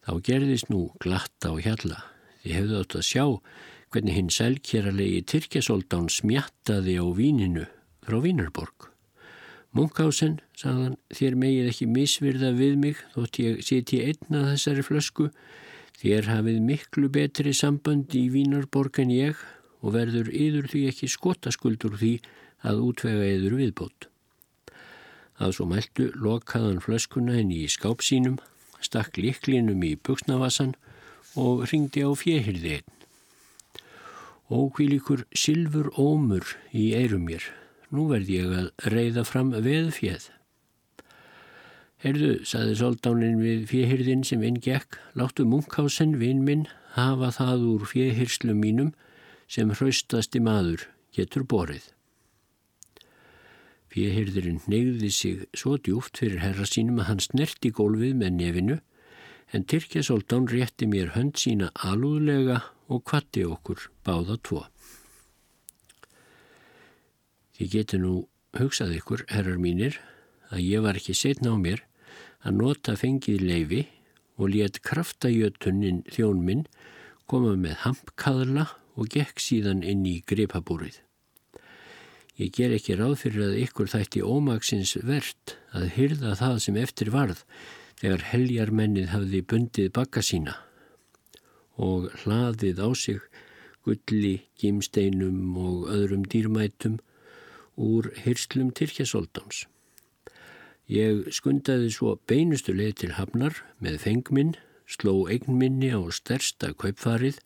Þá 0.08 0.14
gerðist 0.24 0.70
nú 0.72 0.86
glatt 1.04 1.44
á 1.44 1.52
hjalla. 1.60 2.00
Þið 2.44 2.54
hefðu 2.56 2.78
átt 2.80 2.96
að 2.96 3.08
sjá 3.10 3.26
hvernig 3.92 4.16
hinn 4.16 4.30
selkjæralegi 4.32 5.26
Tyrkjasoldán 5.28 6.08
smjattaði 6.12 6.96
á 7.02 7.06
víninu 7.18 7.66
frá 8.06 8.22
Vínarborg. 8.24 8.94
Munkhausen, 9.78 10.40
sagðan, 10.58 10.96
þér 11.14 11.36
megið 11.38 11.70
ekki 11.70 11.88
misvirða 11.92 12.50
við 12.58 12.78
mig 12.82 13.02
þótt 13.14 13.40
ég 13.44 13.60
seti 13.66 14.00
einna 14.08 14.42
þessari 14.48 14.86
flösku. 14.88 15.28
Þér 16.02 16.30
hafið 16.32 16.58
miklu 16.66 17.12
betri 17.14 17.54
samband 17.54 18.14
í 18.18 18.24
Vínarborg 18.34 18.98
en 19.04 19.14
ég 19.14 19.40
og 19.86 19.94
verður 19.94 20.34
yður 20.34 20.70
því 20.74 20.84
ekki 20.92 21.12
skotaskuldur 21.14 21.98
því 22.02 22.14
að 22.66 22.84
útvega 22.90 23.30
yður 23.36 23.58
viðbót. 23.62 24.10
Að 25.38 25.56
svo 25.60 25.70
mæltu 25.70 26.10
lokaðan 26.18 26.82
flöskuna 26.82 27.38
henni 27.38 27.62
í 27.68 27.70
skápsínum, 27.70 28.42
stakk 28.82 29.22
liklinum 29.22 29.86
í 29.86 29.94
buksnavassan 30.02 30.74
og 31.38 31.68
ringdi 31.70 32.02
á 32.02 32.10
fjehildi 32.18 32.80
einn 32.80 32.94
ókvílikur 34.48 35.26
sylfur 35.36 35.90
ómur 36.00 36.56
í 36.72 36.94
eirum 36.96 37.26
mér. 37.28 37.44
Nú 37.94 38.10
verð 38.12 38.32
ég 38.32 38.52
að 38.52 38.92
reyða 38.92 39.24
fram 39.28 39.54
veð 39.56 39.94
fjöð. 39.96 40.30
Herðu, 42.04 42.32
saði 42.46 42.76
soldánin 42.78 43.40
við 43.42 43.64
fjöhyrðin 43.72 44.26
sem 44.28 44.44
inn 44.46 44.60
gekk, 44.62 45.00
láttu 45.18 45.48
munkhásen 45.50 46.18
vinn 46.22 46.44
minn 46.46 46.68
hafa 46.98 47.32
það 47.40 47.64
úr 47.72 47.86
fjöhyrslum 47.90 48.60
mínum 48.62 48.92
sem 49.50 49.72
hraustasti 49.72 50.42
maður 50.44 50.86
getur 51.16 51.48
borið. 51.48 51.88
Fjöhyrðurinn 53.94 54.62
neyði 54.70 55.10
sig 55.10 55.48
svo 55.58 55.78
djúft 55.82 56.20
fyrir 56.22 56.44
herra 56.44 56.68
sínum 56.70 57.00
að 57.02 57.10
hann 57.10 57.24
snerti 57.24 57.72
gólfið 57.74 58.18
með 58.20 58.36
nefinu 58.42 58.80
en 59.56 59.64
Tyrkjasoldán 59.64 60.50
rétti 60.52 60.86
mér 60.92 61.16
hönd 61.16 61.40
sína 61.40 61.72
alúðlega 61.88 62.60
og 62.92 63.06
kvatti 63.08 63.48
okkur 63.48 63.88
báða 64.06 64.38
tvo. 64.44 64.68
Þið 67.58 67.72
getur 67.74 68.02
nú 68.04 68.14
hugsað 68.58 68.96
ykkur, 69.00 69.26
herrar 69.34 69.58
mínir, 69.62 69.98
að 70.54 70.64
ég 70.64 70.84
var 70.86 70.98
ekki 71.00 71.16
setna 71.18 71.54
á 71.54 71.58
mér 71.58 71.82
að 72.46 72.60
nota 72.62 72.94
fengið 73.00 73.42
leifi 73.44 73.82
og 74.38 74.54
let 74.54 74.80
kraftajötunnin 74.86 76.04
þjón 76.14 76.44
minn 76.46 76.68
koma 77.28 77.56
með 77.58 77.82
hampkaðla 77.84 78.68
og 78.98 79.10
gekk 79.14 79.42
síðan 79.42 79.84
inn 79.84 80.06
í 80.08 80.20
gripabúrið. 80.30 81.02
Ég 82.38 82.54
ger 82.54 82.76
ekki 82.76 82.96
ráð 83.00 83.16
fyrir 83.24 83.48
að 83.48 83.60
ykkur 83.64 83.90
þætti 83.90 84.22
ómaksins 84.22 84.94
verðt 85.02 85.56
að 85.74 85.90
hyrða 85.96 86.36
það 86.38 86.60
sem 86.68 86.78
eftir 86.78 87.10
varð 87.14 87.42
þegar 87.98 88.26
heljarmennið 88.32 89.10
hafði 89.10 89.42
bundið 89.50 89.92
bakka 89.98 90.22
sína 90.22 90.54
og 91.82 92.12
hlaðið 92.22 92.82
á 92.82 92.90
sig 92.98 93.22
gulli, 93.86 94.46
gímsteinum 94.62 95.58
og 95.58 95.90
öðrum 95.94 96.26
dýrmætum 96.30 97.00
úr 97.78 98.10
hyrslum 98.26 98.74
Tyrkjasoldans. 98.76 99.66
Ég 100.88 101.28
skundaði 101.36 101.92
svo 101.94 102.16
beinustu 102.30 102.74
leið 102.74 102.94
til 103.02 103.14
hafnar 103.18 103.62
með 103.84 104.00
fengminn, 104.06 104.56
sló 104.88 105.28
eignminni 105.28 105.92
á 105.92 106.00
stærsta 106.16 106.74
kaupfarið 106.74 107.42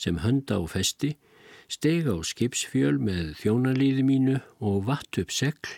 sem 0.00 0.20
hönda 0.24 0.58
á 0.58 0.62
festi, 0.68 1.14
steg 1.68 2.08
á 2.08 2.16
skipsfjöl 2.24 2.96
með 2.98 3.34
þjónalíði 3.42 4.04
mínu 4.06 4.40
og 4.64 4.86
vatt 4.88 5.20
upp 5.20 5.32
segl 5.32 5.76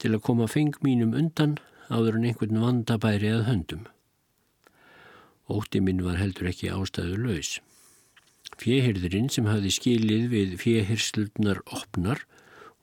til 0.00 0.14
að 0.16 0.24
koma 0.26 0.48
fengmínum 0.50 1.14
undan 1.14 1.58
áður 1.90 2.18
en 2.18 2.28
einhvern 2.30 2.62
vandabæri 2.62 3.30
að 3.34 3.46
höndum. 3.48 3.86
Ótti 5.50 5.82
minn 5.82 6.02
var 6.06 6.20
heldur 6.20 6.50
ekki 6.50 6.70
ástæðu 6.70 7.18
laus. 7.24 7.58
Fjehirðurinn 8.60 9.30
sem 9.32 9.48
hafði 9.48 9.72
skilið 9.74 10.26
við 10.34 10.54
fjehirslutnar 10.62 11.62
opnar 11.70 12.22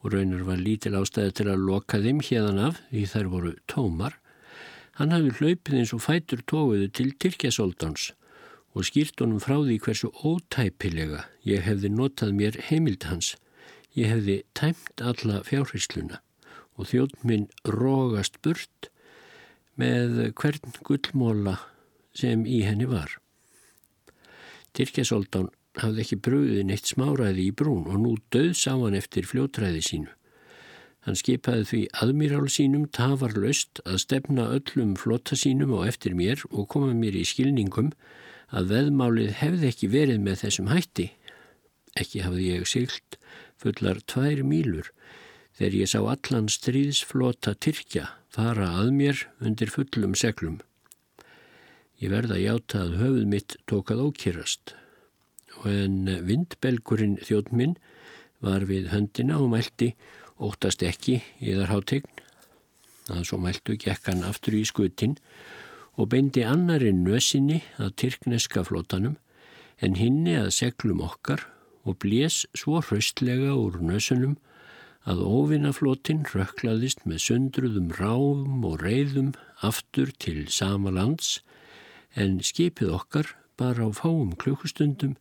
og 0.04 0.14
raunar 0.14 0.44
var 0.48 0.62
lítil 0.62 0.96
ástæði 1.00 1.34
til 1.40 1.48
að 1.52 1.66
loka 1.70 2.00
þeim 2.04 2.22
hérðan 2.26 2.64
af 2.70 2.82
því 2.92 3.04
þær 3.14 3.32
voru 3.34 3.54
tómar, 3.72 4.18
hann 4.98 5.14
hafði 5.14 5.34
hlaupið 5.40 5.80
eins 5.80 5.94
og 5.96 6.04
fætur 6.06 6.44
tóguðu 6.50 6.92
til 6.94 7.12
Tyrkjasóldans 7.22 8.12
og 8.78 8.86
skýrt 8.86 9.24
honum 9.24 9.42
frá 9.42 9.58
því 9.58 9.80
hversu 9.82 10.12
ótæpilega 10.22 11.26
ég 11.50 11.66
hefði 11.66 11.90
notað 11.94 12.34
mér 12.38 12.60
heimild 12.70 13.08
hans. 13.10 13.34
Ég 13.98 14.12
hefði 14.14 14.42
tæmt 14.58 15.02
alla 15.02 15.42
fjárhysluna 15.48 16.20
og 16.78 16.92
þjótt 16.92 17.24
minn 17.26 17.48
rógast 17.66 18.38
burt 18.46 18.92
með 19.82 20.34
hvern 20.38 20.78
gullmóla 20.86 21.56
sem 22.18 22.46
í 22.46 22.62
henni 22.66 22.86
var. 22.90 23.10
Tyrkjasoldán 24.78 25.50
hafði 25.82 26.04
ekki 26.04 26.18
bröðið 26.26 26.64
neitt 26.68 26.90
smáraði 26.90 27.48
í 27.50 27.56
brún 27.56 27.86
og 27.90 28.00
nú 28.02 28.14
döð 28.34 28.54
sá 28.58 28.74
hann 28.74 28.98
eftir 28.98 29.28
fljótræði 29.30 29.84
sínu. 29.86 30.14
Hann 31.08 31.16
skipaði 31.16 31.66
því 31.70 31.82
aðmýrál 32.04 32.48
sínum 32.52 32.88
tafarlaust 32.92 33.80
að 33.86 34.02
stefna 34.04 34.50
öllum 34.58 34.96
flotta 35.00 35.38
sínum 35.40 35.72
og 35.78 35.86
eftir 35.88 36.18
mér 36.18 36.42
og 36.50 36.68
koma 36.74 36.92
mér 36.98 37.16
í 37.16 37.24
skilningum 37.28 37.94
að 38.52 38.74
veðmálið 38.74 39.32
hefði 39.40 39.70
ekki 39.72 39.90
verið 39.94 40.20
með 40.26 40.42
þessum 40.44 40.72
hætti. 40.72 41.08
Ekki 41.96 42.24
hafði 42.26 42.50
ég 42.52 42.68
silt 42.68 43.18
fullar 43.62 44.02
tvær 44.04 44.44
mílur 44.44 44.92
þegar 45.58 45.78
ég 45.80 45.92
sá 45.94 46.02
allan 46.04 46.50
stríðsflota 46.52 47.56
Tyrkja 47.56 48.10
fara 48.34 48.74
að 48.82 48.92
mér 48.98 49.24
undir 49.40 49.72
fullum 49.74 50.18
seglum. 50.20 50.60
Ég 51.98 52.12
verða 52.14 52.38
játa 52.38 52.84
að 52.84 53.00
höfuð 53.00 53.32
mitt 53.32 53.58
tókað 53.66 54.04
ókýrast 54.10 54.76
en 55.66 56.06
vindbelgurinn 56.28 57.18
þjótt 57.24 57.52
minn 57.52 57.78
var 58.44 58.68
við 58.70 58.92
höndina 58.94 59.40
og 59.42 59.52
mælti 59.56 59.94
óttast 60.38 60.84
ekki 60.86 61.22
í 61.42 61.56
þar 61.58 61.74
hátegn. 61.74 62.10
að 63.08 63.24
svo 63.24 63.38
mæltu 63.40 63.78
gekk 63.80 64.10
hann 64.12 64.26
aftur 64.28 64.54
í 64.54 64.66
skutin 64.68 65.16
og 65.96 66.10
beindi 66.12 66.44
annari 66.44 66.92
nösinni 66.92 67.62
að 67.80 67.96
tyrkneska 68.04 68.66
flótanum 68.68 69.16
en 69.80 69.96
hinni 69.96 70.36
að 70.36 70.52
seglum 70.58 71.02
okkar 71.06 71.46
og 71.88 71.98
blés 72.04 72.44
svo 72.52 72.82
hraustlega 72.84 73.56
úr 73.56 73.80
nösunum 73.80 74.36
að 75.08 75.24
óvinnaflótin 75.24 76.26
rökklaðist 76.28 77.06
með 77.08 77.24
sundruðum 77.30 77.94
ráum 77.96 78.66
og 78.68 78.82
reyðum 78.84 79.32
aftur 79.64 80.12
til 80.20 80.50
sama 80.52 80.92
lands 80.92 81.38
en 82.14 82.42
skipið 82.44 82.92
okkar 83.00 83.32
bara 83.58 83.88
á 83.88 83.90
fáum 83.96 84.36
klukkustundum 84.36 85.16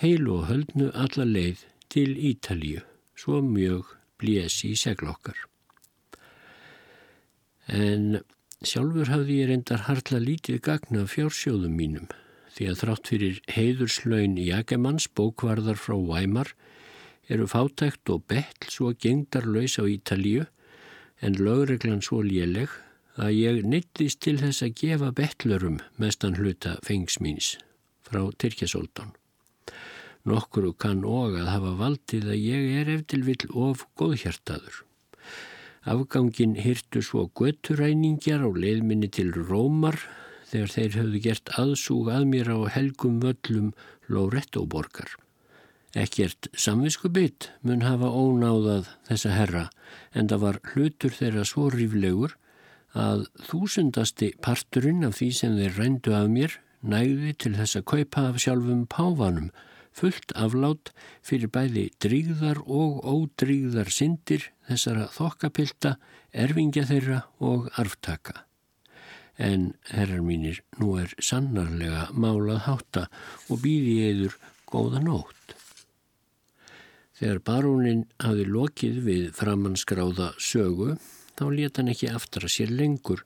heilu 0.00 0.40
og 0.40 0.48
höldnu 0.50 0.90
alla 0.92 1.24
leið 1.24 1.64
til 1.92 2.16
Ítalíu, 2.16 2.82
svo 3.16 3.40
mjög 3.40 3.94
blés 4.20 4.60
í 4.68 4.74
seglokkar. 4.76 5.38
En 7.66 8.20
sjálfur 8.62 9.10
hafði 9.10 9.40
ég 9.40 9.50
reyndar 9.50 9.86
harla 9.88 10.20
lítið 10.22 10.60
gagna 10.68 11.06
fjársjóðum 11.10 11.74
mínum 11.76 12.06
því 12.56 12.68
að 12.70 12.78
þrátt 12.80 13.10
fyrir 13.10 13.40
heiðurslaun 13.52 14.36
Jagemanns 14.40 15.10
bókvarðar 15.12 15.76
frá 15.80 15.96
Weimar 15.98 16.54
eru 17.28 17.48
fátækt 17.50 18.12
og 18.14 18.24
betl 18.30 18.70
svo 18.72 18.92
gengdarlaus 18.94 19.76
á 19.76 19.84
Ítalíu 19.84 20.46
en 21.20 21.36
lögreglan 21.40 22.04
svo 22.04 22.22
léleg 22.24 22.72
að 23.16 23.36
ég 23.36 23.62
neittist 23.64 24.22
til 24.24 24.38
þess 24.40 24.64
að 24.64 24.76
gefa 24.80 25.12
betlurum 25.16 25.78
mestan 26.00 26.36
hluta 26.36 26.76
fengsmýns 26.86 27.56
frá 28.06 28.22
Tyrkjasóldán. 28.40 29.16
Nokkuru 30.26 30.72
kann 30.74 31.04
og 31.06 31.36
að 31.38 31.52
hafa 31.52 31.72
valdið 31.78 32.30
að 32.34 32.42
ég 32.42 32.70
er 32.80 32.92
eftir 32.96 33.22
vill 33.26 33.46
of 33.54 33.84
góðhjartaður. 34.00 34.82
Afgangin 35.86 36.56
hyrtu 36.58 37.02
svo 37.04 37.28
götturæningjar 37.38 38.42
á 38.42 38.50
leiðminni 38.50 39.06
til 39.14 39.30
Rómar 39.36 40.00
þegar 40.50 40.72
þeir 40.74 40.96
höfðu 41.00 41.20
gert 41.28 41.52
aðsúg 41.62 42.10
að 42.10 42.26
mér 42.32 42.50
á 42.50 42.58
helgum 42.74 43.20
völlum 43.22 43.70
Lórettóborgar. 44.10 45.14
Ekkert 45.96 46.50
samvisku 46.58 47.08
bytt 47.08 47.52
mun 47.62 47.86
hafa 47.86 48.10
ónáðað 48.10 48.90
þessa 49.06 49.30
herra 49.32 49.64
en 50.12 50.28
það 50.28 50.42
var 50.42 50.58
hlutur 50.72 51.14
þeirra 51.14 51.46
svo 51.46 51.70
ríflegur 51.72 52.34
að 52.96 53.26
þúsundasti 53.46 54.32
parturinn 54.42 55.06
af 55.06 55.20
því 55.20 55.30
sem 55.38 55.56
þeir 55.56 55.78
rændu 55.78 56.14
af 56.18 56.28
mér 56.32 56.58
nægði 56.88 57.32
til 57.42 57.54
þess 57.58 57.78
að 57.80 57.88
kaupa 57.92 58.28
af 58.30 58.40
sjálfum 58.42 58.84
páfanum 58.90 59.50
fullt 59.96 60.34
aflát 60.36 60.92
fyrir 61.24 61.50
bæði 61.52 61.86
dríðar 62.02 62.60
og 62.66 63.00
ódríðar 63.06 63.88
syndir 63.92 64.50
þessara 64.68 65.06
þokkapilta, 65.14 65.96
erfingja 66.32 66.84
þeirra 66.90 67.22
og 67.40 67.70
arftaka. 67.80 68.42
En 69.36 69.74
herrar 69.92 70.24
mínir, 70.24 70.62
nú 70.80 70.96
er 71.00 71.12
sannarlega 71.20 72.08
málað 72.16 72.62
hátta 72.68 73.06
og 73.52 73.60
býði 73.64 73.96
eður 74.10 74.38
góða 74.68 75.02
nótt. 75.04 75.56
Þegar 77.16 77.40
barónin 77.48 78.04
hafi 78.20 78.44
lokið 78.44 79.00
við 79.04 79.28
framanskráða 79.36 80.34
sögu, 80.40 80.96
þá 81.36 81.44
leta 81.52 81.80
hann 81.80 81.92
ekki 81.92 82.12
aftur 82.12 82.44
að 82.48 82.54
sér 82.56 82.72
lengur 82.76 83.24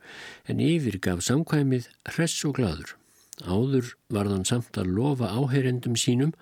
en 0.51 0.63
yfirgaf 0.63 1.23
samkvæmið 1.27 1.91
hress 2.13 2.47
og 2.47 2.59
gladur. 2.59 3.00
Áður 3.47 3.95
varðan 4.13 4.45
samt 4.49 4.77
að 4.81 4.93
lofa 4.97 5.31
áheyrendum 5.33 5.97
sínum 5.97 6.35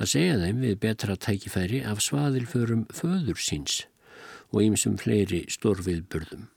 að 0.00 0.12
segja 0.14 0.38
þeim 0.40 0.62
við 0.64 0.78
betra 0.80 1.16
tækifæri 1.16 1.82
af 1.84 2.00
svaðilförum 2.04 2.86
föður 2.94 3.40
síns 3.40 3.82
og 4.50 4.64
ýmsum 4.64 4.96
fleiri 5.00 5.44
stórviðburðum. 5.52 6.48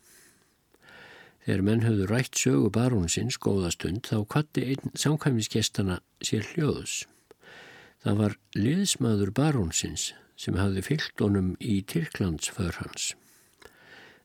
Þegar 1.43 1.63
menn 1.67 1.83
höfðu 1.83 2.05
rætt 2.07 2.39
sögu 2.39 2.69
barónsins 2.71 3.35
góðastund 3.43 4.07
þá 4.07 4.23
kvatti 4.31 4.63
einn 4.71 4.93
samkvæmiskestana 4.95 5.99
sér 6.23 6.45
hljóðus. 6.53 7.03
Það 8.03 8.19
var 8.21 8.37
liðsmaður 8.55 9.33
barónsins 9.35 10.13
sem 10.39 10.55
hafði 10.59 10.85
fyllt 10.87 11.23
honum 11.23 11.53
í 11.59 11.81
Tyrklandsför 11.87 12.79
hans. 12.79 13.11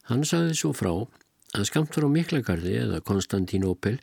Hann 0.08 0.22
sagði 0.24 0.54
svo 0.56 0.70
frá 0.76 0.92
að 1.58 1.66
skamt 1.68 1.96
frá 1.96 2.06
Miklagarði 2.10 2.76
eða 2.84 3.02
Konstantínópel 3.04 3.98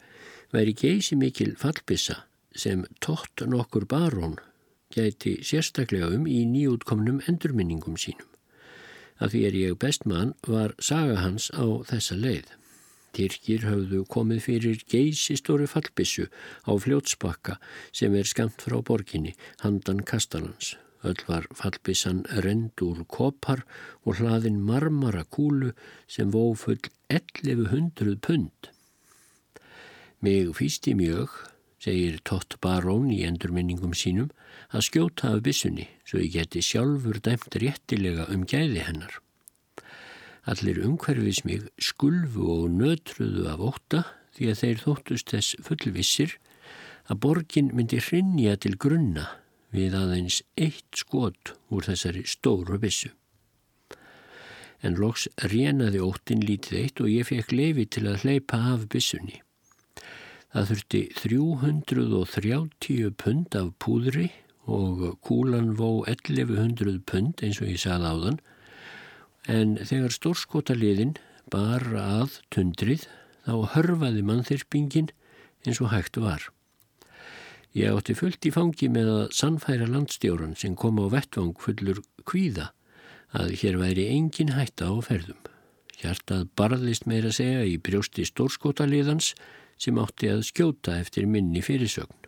væri 0.54 0.74
geysi 0.74 1.16
mikil 1.16 1.56
fallbissa 1.60 2.24
sem 2.56 2.86
tótt 3.04 3.46
nokkur 3.48 3.86
barón 3.86 4.38
gæti 4.96 5.40
sérstaklega 5.44 6.12
um 6.16 6.28
í 6.28 6.44
nýjútkomnum 6.48 7.22
endurminningum 7.30 7.98
sínum. 8.00 8.30
Að 9.20 9.32
því 9.32 9.42
er 9.48 9.58
ég 9.60 9.80
best 9.80 10.06
mann 10.06 10.34
var 10.48 10.76
saga 10.80 11.18
hans 11.24 11.50
á 11.56 11.66
þessa 11.90 12.18
leið. 12.20 12.48
Tyrkir 13.16 13.64
hafðu 13.64 14.02
komið 14.12 14.42
fyrir 14.44 14.82
geysistóri 14.92 15.68
fallbissu 15.72 16.28
á 16.68 16.72
fljótsbakka 16.76 17.56
sem 17.96 18.16
er 18.16 18.28
skamt 18.28 18.60
frá 18.60 18.82
borginni, 18.84 19.36
handan 19.64 20.04
Kastalans. 20.04 20.76
Öll 21.06 21.22
var 21.28 21.48
fallbissan 21.56 22.26
rend 22.44 22.82
úr 22.84 23.06
kopar 23.08 23.64
og 24.04 24.20
hlaðin 24.20 24.60
marmara 24.68 25.24
kúlu 25.24 25.72
sem 26.08 26.32
vófull 26.34 26.82
1100 27.14 28.20
pund. 28.20 28.75
Mig 30.24 30.54
fýsti 30.56 30.96
mjög, 30.96 31.30
segir 31.84 32.22
Tott 32.24 32.58
Barón 32.64 33.12
í 33.14 33.24
endurminningum 33.28 33.94
sínum, 33.98 34.32
að 34.72 34.88
skjóta 34.88 35.34
af 35.36 35.44
bissunni 35.46 35.88
svo 36.08 36.22
ég 36.24 36.34
geti 36.38 36.64
sjálfur 36.64 37.20
dæmt 37.24 37.58
réttilega 37.62 38.28
um 38.34 38.46
gæði 38.48 38.86
hennar. 38.88 39.20
Allir 40.46 40.80
umhverfis 40.86 41.44
mig 41.46 41.66
skulfu 41.82 42.48
og 42.54 42.70
nötruðu 42.78 43.48
af 43.50 43.64
óta 43.66 44.04
því 44.38 44.52
að 44.52 44.60
þeir 44.62 44.82
þóttust 44.84 45.34
þess 45.34 45.56
fullvissir 45.66 46.36
að 47.10 47.22
borgin 47.24 47.72
myndi 47.74 48.02
hrinja 48.02 48.56
til 48.62 48.76
grunna 48.82 49.28
við 49.76 49.96
aðeins 49.98 50.42
eitt 50.56 51.02
skot 51.02 51.56
úr 51.74 51.88
þessari 51.88 52.24
stóru 52.30 52.80
bissu. 52.82 53.12
En 54.86 54.98
loks 55.02 55.26
rénaði 55.52 56.02
óttin 56.04 56.44
lítið 56.46 56.80
eitt 56.82 57.02
og 57.02 57.10
ég 57.10 57.28
fekk 57.30 57.56
leifi 57.56 57.88
til 57.90 58.06
að 58.12 58.26
hleypa 58.26 58.60
af 58.74 58.86
bissunni. 58.92 59.42
Það 60.56 60.70
þurfti 60.70 61.00
330 61.20 63.10
pund 63.20 63.56
af 63.60 63.72
púðri 63.84 64.30
og 64.72 65.02
kúlan 65.28 65.74
vó 65.76 66.06
1100 66.08 67.02
pund 67.04 67.42
eins 67.44 67.60
og 67.60 67.68
ég 67.68 67.82
sagði 67.82 68.08
á 68.08 68.16
þann 68.22 68.38
en 69.52 69.74
þegar 69.84 70.16
stórskotaliðin 70.16 71.12
bar 71.52 71.84
að 72.00 72.38
tundrið 72.56 73.04
þá 73.44 73.56
hörfaði 73.74 74.24
mannþyrpingin 74.30 75.12
eins 75.68 75.82
og 75.84 75.92
hægt 75.92 76.22
var. 76.24 76.48
Ég 77.76 77.92
átti 77.92 78.16
fullt 78.16 78.48
í 78.48 78.54
fangi 78.56 78.88
með 78.88 79.12
að 79.12 79.26
sannfæra 79.36 79.90
landstjóran 79.92 80.56
sem 80.56 80.80
kom 80.80 81.04
á 81.04 81.12
vettvang 81.12 81.52
fullur 81.60 82.00
kvíða 82.24 82.70
að 83.36 83.52
hér 83.60 83.76
væri 83.84 84.08
engin 84.16 84.56
hætta 84.56 84.88
á 84.88 84.96
ferðum. 85.04 85.44
Hjartað 86.00 86.48
barðist 86.56 87.12
meira 87.12 87.36
segja 87.36 87.68
í 87.68 87.76
brjósti 87.76 88.24
stórskotaliðans 88.32 89.34
sem 89.78 89.98
átti 90.00 90.30
að 90.32 90.46
skjóta 90.50 90.96
eftir 91.00 91.28
minni 91.30 91.64
fyrirsögn. 91.66 92.26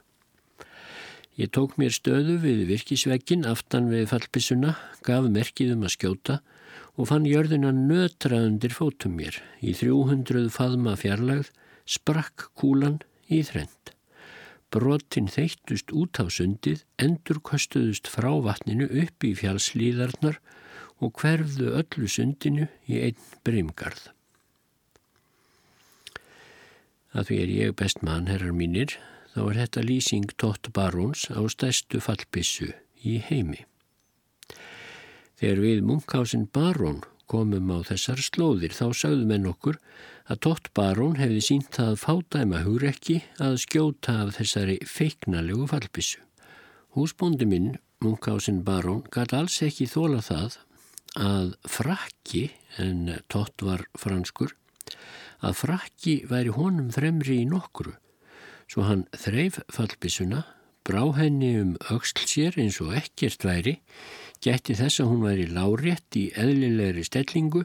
Ég 1.38 1.52
tók 1.54 1.76
mér 1.78 1.94
stöðu 1.94 2.40
við 2.42 2.64
virkisvegin 2.72 3.46
aftan 3.46 3.92
við 3.92 4.08
fallpissuna, 4.10 4.74
gaf 5.06 5.28
merkið 5.30 5.76
um 5.76 5.86
að 5.86 5.94
skjóta 5.94 6.40
og 6.98 7.12
fann 7.12 7.28
jörðina 7.30 7.70
nötra 7.76 8.40
undir 8.42 8.74
fótum 8.74 9.20
mér. 9.20 9.38
Í 9.62 9.76
300 9.78 10.50
faðma 10.50 10.96
fjarlagð 10.98 11.52
sprakk 11.86 12.50
kúlan 12.58 12.98
í 13.30 13.44
þrend. 13.46 13.94
Brottin 14.74 15.30
þeittust 15.32 15.94
út 15.96 16.18
á 16.20 16.26
sundið, 16.28 16.82
endur 17.00 17.40
kostuðust 17.40 18.10
frá 18.12 18.34
vatninu 18.44 18.90
upp 18.90 19.24
í 19.24 19.32
fjálslíðarnar 19.38 20.42
og 20.98 21.14
hverfðu 21.22 21.72
öllu 21.78 22.10
sundinu 22.12 22.68
í 22.90 23.00
einn 23.06 23.26
brimgarð. 23.46 24.17
Að 27.18 27.32
því 27.32 27.38
er 27.42 27.52
ég 27.56 27.78
best 27.80 28.04
mann, 28.06 28.28
herrar 28.30 28.54
mínir, 28.54 28.94
þá 29.34 29.40
er 29.48 29.60
þetta 29.64 29.86
lýsing 29.88 30.34
Tott 30.38 30.70
Baróns 30.74 31.24
á 31.34 31.42
stærstu 31.50 32.02
fallpissu 32.04 32.70
í 33.02 33.18
heimi. 33.26 33.64
Þegar 35.38 35.62
við 35.64 35.82
Munkhásin 35.86 36.46
Barón 36.54 37.02
komum 37.30 37.72
á 37.74 37.82
þessar 37.90 38.22
slóðir 38.22 38.74
þá 38.74 38.86
sagðum 38.98 39.34
enn 39.34 39.50
okkur 39.50 39.80
að 40.30 40.42
Tott 40.46 40.70
Barón 40.78 41.18
hefði 41.18 41.42
sínt 41.48 41.74
það 41.78 41.98
fádæma 42.04 42.62
hugrekki 42.68 43.20
að 43.42 43.58
skjóta 43.66 44.20
af 44.24 44.38
þessari 44.38 44.78
feiknalegu 44.86 45.68
fallpissu. 45.70 46.22
Húsbóndi 46.94 47.50
minn, 47.50 47.76
Munkhásin 48.02 48.64
Barón, 48.66 49.04
gæti 49.14 49.38
alls 49.38 49.58
ekki 49.66 49.90
þóla 49.90 50.22
það 50.26 50.60
að 51.18 51.54
frakki, 51.66 52.48
en 52.78 53.18
Tott 53.30 53.66
var 53.66 53.86
franskur, 53.98 54.54
að 55.46 55.58
frakki 55.62 56.20
væri 56.30 56.54
honum 56.56 56.92
fremri 56.94 57.42
í 57.44 57.48
nokkru 57.50 57.94
svo 58.72 58.86
hann 58.88 59.06
þreif 59.16 59.62
fallbissuna, 59.72 60.44
brá 60.88 61.02
henni 61.18 61.54
um 61.62 61.74
auksl 61.92 62.24
sér 62.28 62.58
eins 62.60 62.80
og 62.84 62.94
ekkert 63.00 63.46
væri, 63.48 63.78
gætti 64.44 64.76
þess 64.78 65.02
að 65.04 65.12
hún 65.12 65.24
væri 65.26 65.48
lárétt 65.52 66.20
í 66.20 66.28
eðlilegri 66.40 67.06
stellingu, 67.08 67.64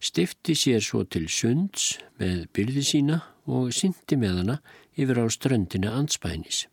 stifti 0.00 0.56
sér 0.56 0.84
svo 0.84 1.04
til 1.04 1.26
sunds 1.32 1.96
með 2.20 2.46
byrði 2.56 2.84
sína 2.86 3.20
og 3.48 3.72
syndi 3.76 4.18
með 4.20 4.42
hana 4.42 4.58
yfir 4.98 5.22
á 5.24 5.26
ströndina 5.32 5.94
anspænis. 5.98 6.66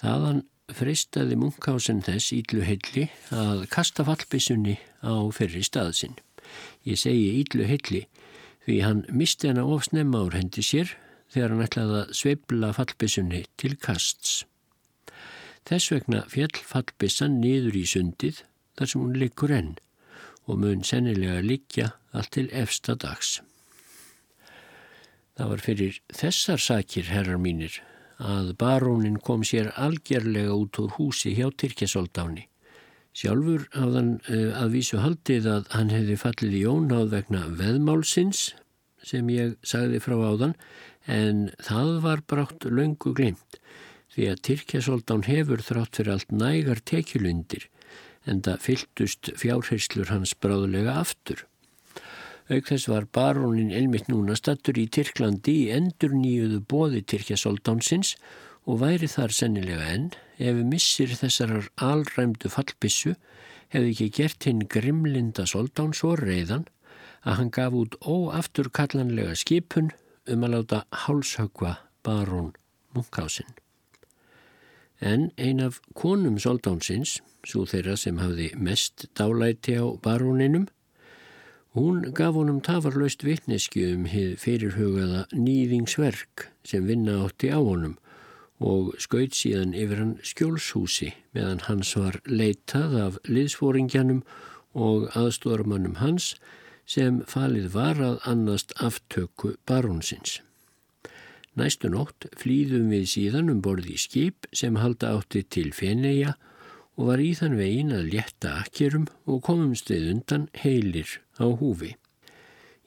Þaðan 0.00 0.44
fristaði 0.74 1.36
Munkhásen 1.38 2.00
þess 2.06 2.32
ídlu 2.34 2.62
heilli 2.64 3.08
að 3.34 3.66
kasta 3.72 4.06
fallbissunni 4.06 4.78
á 5.02 5.14
ferri 5.34 5.62
staðsinn. 5.66 6.14
Ég 6.86 6.98
segi 6.98 7.40
ídlu 7.42 7.66
heilli 7.68 8.04
því 8.66 8.76
hann 8.84 9.04
misti 9.16 9.50
hana 9.50 9.64
ofsnemma 9.64 10.22
úr 10.26 10.36
hendi 10.38 10.64
sér 10.64 10.94
þegar 11.32 11.54
hann 11.54 11.66
ætlaði 11.66 11.98
að 12.00 12.14
sveibla 12.20 12.72
fallbissunni 12.76 13.42
til 13.60 13.76
kasts. 13.80 14.44
Þess 15.68 15.92
vegna 15.94 16.24
fjall 16.32 16.62
fallbissan 16.66 17.38
niður 17.42 17.78
í 17.78 17.84
sundið 17.86 18.42
þar 18.78 18.92
sem 18.92 19.04
hún 19.04 19.18
liggur 19.20 19.54
enn 19.54 19.76
og 20.50 20.58
mun 20.64 20.82
sennilega 20.86 21.44
liggja 21.44 21.92
allt 22.16 22.32
til 22.34 22.48
efsta 22.56 22.96
dags. 22.98 23.38
Það 25.38 25.52
var 25.52 25.62
fyrir 25.64 26.00
þessar 26.12 26.60
sakir, 26.60 27.06
herrar 27.08 27.38
mínir, 27.40 27.78
að 28.18 28.52
barónin 28.60 29.20
kom 29.24 29.44
sér 29.46 29.70
algjörlega 29.80 30.52
út 30.52 30.80
úr 30.82 30.96
húsi 30.98 31.32
hjá 31.38 31.48
Tyrkjasoldáni. 31.48 32.49
Sjálfur 33.16 33.66
hafðan 33.74 34.10
uh, 34.30 34.50
að 34.60 34.76
vísu 34.76 35.00
haldið 35.02 35.48
að 35.50 35.70
hann 35.74 35.90
hefði 35.94 36.18
fallið 36.20 36.56
í 36.60 36.62
ónáð 36.70 37.10
vegna 37.16 37.42
veðmálsins 37.58 38.44
sem 39.06 39.28
ég 39.32 39.56
sagði 39.66 40.00
frá 40.04 40.16
áðan 40.20 40.54
en 41.10 41.48
það 41.64 41.92
var 42.04 42.22
brátt 42.28 42.66
löngu 42.68 43.14
glimt 43.16 43.58
því 44.14 44.30
að 44.30 44.42
Tyrkjasoldán 44.46 45.26
hefur 45.26 45.62
þrátt 45.64 45.98
fyrir 45.98 46.14
allt 46.14 46.34
nægar 46.34 46.82
tekjulundir 46.86 47.68
en 48.28 48.42
það 48.44 48.64
fylltust 48.66 49.30
fjárheyslur 49.40 50.10
hans 50.12 50.34
bráðulega 50.36 50.98
aftur. 51.00 51.46
Auk 52.50 52.66
þess 52.66 52.88
var 52.90 53.06
barónin 53.14 53.72
elmitt 53.74 54.10
núna 54.10 54.34
stattur 54.38 54.78
í 54.80 54.88
Tyrklandi 54.90 55.54
í 55.64 55.68
endur 55.74 56.14
nýjuðu 56.18 56.60
bóði 56.68 57.04
Tyrkja 57.06 57.38
Soldánsins 57.38 58.16
og 58.70 58.78
væri 58.84 59.08
þar 59.10 59.32
sennilega 59.34 59.86
enn 59.90 60.10
ef 60.38 60.58
missir 60.70 61.10
þessarar 61.18 61.66
alræmdu 61.82 62.50
fallbissu 62.52 63.16
hefði 63.72 63.90
ekki 63.90 64.08
gert 64.18 64.46
hinn 64.46 64.60
grimlinda 64.70 65.46
Soldáns 65.50 66.04
og 66.06 66.20
reyðan 66.22 66.68
að 67.26 67.40
hann 67.40 67.50
gaf 67.56 67.74
út 67.74 67.96
óafturkallanlega 68.06 69.34
skipun 69.40 69.90
um 70.30 70.46
að 70.46 70.54
láta 70.54 70.84
hálshögva 71.04 71.76
barón 72.06 72.52
Munkhausen. 72.94 73.48
En 75.00 75.30
ein 75.36 75.60
af 75.64 75.80
konum 75.94 76.38
Soldánsins, 76.38 77.18
svo 77.46 77.66
þeirra 77.66 77.96
sem 77.98 78.20
hafði 78.22 78.52
mest 78.54 79.08
dálæti 79.18 79.78
á 79.82 79.86
baróninum, 80.04 80.68
Hún 81.70 82.02
gaf 82.18 82.34
honum 82.34 82.56
tafarlaust 82.66 83.22
vittneski 83.22 83.84
um 83.92 84.08
hið 84.10 84.32
fyrirhugaða 84.42 85.20
nýðingsverk 85.30 86.48
sem 86.66 86.88
vinna 86.88 87.20
átti 87.22 87.52
á 87.54 87.62
honum 87.62 87.92
og 88.60 88.92
skaut 89.00 89.34
síðan 89.34 89.72
yfir 89.72 90.02
hann 90.02 90.14
skjólshúsi 90.26 91.14
meðan 91.34 91.64
hans 91.64 91.94
var 91.96 92.20
leitað 92.28 92.96
af 93.00 93.18
liðsfóringjanum 93.24 94.20
og 94.76 95.08
aðstóramannum 95.16 95.96
hans 96.02 96.34
sem 96.90 97.22
falið 97.30 97.70
var 97.72 98.00
að 98.04 98.20
annast 98.28 98.74
aftöku 98.76 99.54
barónsins. 99.66 100.40
Næstu 101.56 101.90
nótt 101.90 102.28
flýðum 102.38 102.92
við 102.92 103.08
síðan 103.14 103.50
um 103.50 103.64
borði 103.64 103.96
í 103.96 104.00
skip 104.00 104.46
sem 104.54 104.78
halda 104.78 105.16
átti 105.16 105.42
til 105.42 105.72
Feneja 105.74 106.36
og 107.00 107.10
var 107.10 107.22
í 107.22 107.32
þann 107.34 107.56
vegin 107.58 107.94
að 107.96 108.12
létta 108.12 108.54
akkerum 108.60 109.08
og 109.24 109.42
komumst 109.48 109.90
við 109.90 110.10
undan 110.14 110.48
heilir 110.60 111.18
á 111.40 111.48
húfi. 111.48 111.96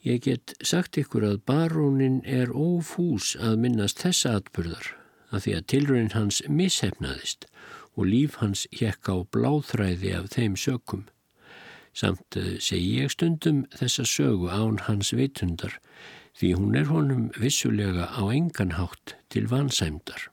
Ég 0.03 0.21
get 0.23 0.53
sagt 0.61 0.99
ykkur 0.99 1.25
að 1.25 1.43
barónin 1.47 2.19
er 2.27 2.51
ófús 2.51 3.33
að 3.39 3.61
minnast 3.63 4.03
þessa 4.03 4.37
atbyrðar 4.41 5.02
að 5.33 5.45
því 5.45 5.55
að 5.57 5.65
tilröðin 5.73 6.13
hans 6.13 6.41
mishefnaðist 6.47 7.47
og 7.97 8.07
líf 8.09 8.37
hans 8.41 8.67
hjekk 8.73 9.09
á 9.09 9.15
bláþræði 9.35 10.13
af 10.17 10.29
þeim 10.33 10.57
sökum. 10.57 11.07
Samt 11.93 12.37
eh, 12.39 12.55
segi 12.61 13.01
ég 13.01 13.13
stundum 13.13 13.65
þessa 13.75 14.05
sögu 14.09 14.49
án 14.49 14.79
hans 14.87 15.13
vitundar 15.13 15.79
því 16.37 16.53
hún 16.57 16.77
er 16.77 16.87
honum 16.89 17.27
vissulega 17.37 18.07
á 18.09 18.23
enganhátt 18.33 19.17
til 19.29 19.45
vansæmdar. 19.51 20.29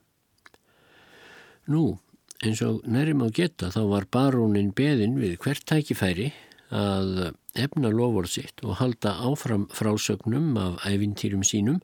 Nú, 1.68 1.98
Eins 2.40 2.62
og 2.64 2.86
nærjum 2.88 3.20
á 3.20 3.28
geta 3.36 3.68
þá 3.68 3.82
var 3.90 4.04
barónin 4.08 4.70
beðin 4.72 5.18
við 5.20 5.34
hvert 5.42 5.60
tækifæri 5.68 6.30
að 6.72 7.34
efna 7.52 7.90
lofórð 7.92 8.30
sitt 8.32 8.62
og 8.64 8.78
halda 8.78 9.12
áfram 9.28 9.66
frásögnum 9.76 10.54
af 10.56 10.86
æfintýrum 10.88 11.44
sínum 11.44 11.82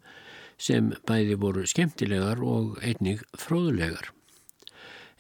sem 0.59 0.93
bæði 1.09 1.37
voru 1.41 1.67
skemmtilegar 1.69 2.41
og 2.45 2.79
einnig 2.83 3.23
fróðulegar. 3.37 4.13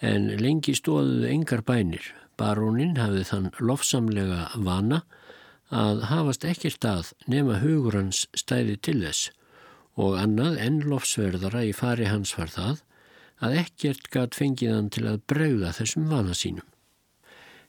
En 0.00 0.28
lengi 0.40 0.74
stóðuðu 0.76 1.28
engar 1.30 1.62
bænir. 1.64 2.04
Barónin 2.36 2.98
hafði 3.00 3.22
þann 3.30 3.52
lofsamlega 3.64 4.50
vana 4.60 5.02
að 5.72 6.02
hafast 6.10 6.44
ekkert 6.44 6.84
að 6.84 7.12
nema 7.26 7.60
hugur 7.62 7.96
hans 7.96 8.26
stæði 8.36 8.76
til 8.76 9.00
þess 9.00 9.30
og 9.96 10.18
annað 10.20 10.58
enn 10.60 10.82
lofsverðara 10.84 11.64
í 11.64 11.72
fari 11.72 12.10
hans 12.10 12.34
var 12.36 12.52
það 12.52 12.82
að 13.40 13.58
ekkert 13.62 14.10
gæt 14.12 14.36
fengið 14.36 14.74
hann 14.74 14.90
til 14.92 15.06
að 15.08 15.22
bregða 15.32 15.72
þessum 15.76 16.08
vana 16.12 16.36
sínum. 16.36 16.64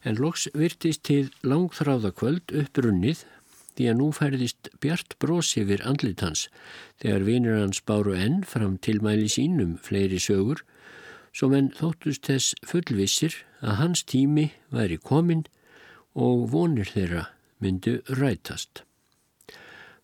En 0.03 0.19
loks 0.19 0.47
virtist 0.55 1.03
til 1.07 1.31
langþráðakvöld 1.47 2.53
upprunnið 2.61 3.23
því 3.77 3.89
að 3.91 3.99
nú 3.99 4.07
færðist 4.15 4.71
bjart 4.81 5.15
brosi 5.21 5.61
yfir 5.63 5.83
andlit 5.85 6.23
hans 6.25 6.47
þegar 7.03 7.27
vinir 7.27 7.59
hans 7.59 7.83
báru 7.85 8.15
enn 8.17 8.41
fram 8.47 8.79
tilmæli 8.81 9.29
sínum 9.29 9.77
fleiri 9.85 10.19
sögur 10.21 10.63
sem 11.37 11.53
enn 11.53 11.69
þóttust 11.77 12.25
þess 12.25 12.57
fullvissir 12.65 13.37
að 13.61 13.79
hans 13.81 14.03
tími 14.09 14.49
væri 14.73 14.97
komin 14.97 15.45
og 16.17 16.47
vonir 16.53 16.89
þeirra 16.89 17.27
myndu 17.61 17.99
rætast. 18.09 18.81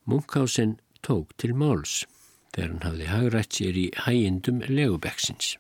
Munkhausen 0.06 0.78
tók 1.02 1.34
til 1.42 1.56
máls 1.58 2.04
þegar 2.54 2.70
hann 2.70 2.86
hafði 2.86 3.10
hagrætt 3.10 3.58
sér 3.58 3.78
í 3.80 3.86
hægindum 4.06 4.62
legubekksins. 4.70 5.56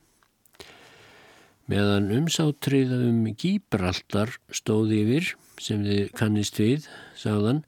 Meðan 1.71 2.11
umsátriða 2.11 2.99
um 3.07 3.23
Gíbraltar 3.39 4.33
stóði 4.51 4.99
yfir, 5.05 5.29
sem 5.63 5.85
þið 5.85 6.09
kannist 6.19 6.59
við, 6.59 6.89
sagðan, 7.15 7.63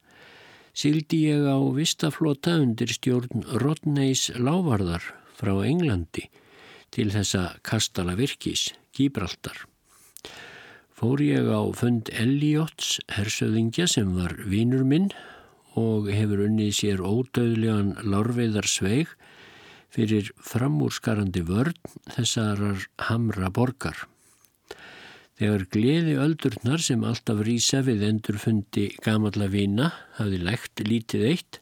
sildi 0.75 1.21
ég 1.31 1.45
á 1.47 1.55
vistaflota 1.71 2.57
undir 2.59 2.91
stjórn 2.91 3.45
Rodneys 3.63 4.27
lávarðar 4.35 5.05
frá 5.35 5.53
Englandi 5.63 6.27
til 6.91 7.07
þessa 7.11 7.55
kastala 7.63 8.15
virkis, 8.19 8.69
Gíbraltar. 8.95 9.65
Fór 10.95 11.19
ég 11.23 11.47
á 11.51 11.59
fund 11.75 12.11
Elliots, 12.15 12.99
hersöðingja 13.11 13.87
sem 13.91 14.13
var 14.15 14.35
vínur 14.47 14.85
minn 14.87 15.09
og 15.75 16.07
hefur 16.11 16.45
unnið 16.45 16.71
sér 16.77 17.03
ódöðlegan 17.03 17.95
lárveiðar 18.07 18.67
sveig 18.67 19.11
fyrir 19.91 20.31
framúrskarandi 20.43 21.43
vörn 21.47 21.75
þessarar 22.15 22.87
hamra 23.09 23.51
borgar. 23.51 24.07
Þegar 25.35 25.65
gleði 25.67 26.13
öldurnar 26.23 26.79
sem 26.79 27.01
alltaf 27.03 27.41
rýsa 27.43 27.81
við 27.83 28.05
endurfundi 28.07 28.85
gamalla 29.03 29.49
vina 29.51 29.89
hafi 30.15 30.37
lægt 30.39 30.83
lítið 30.87 31.25
eitt, 31.31 31.59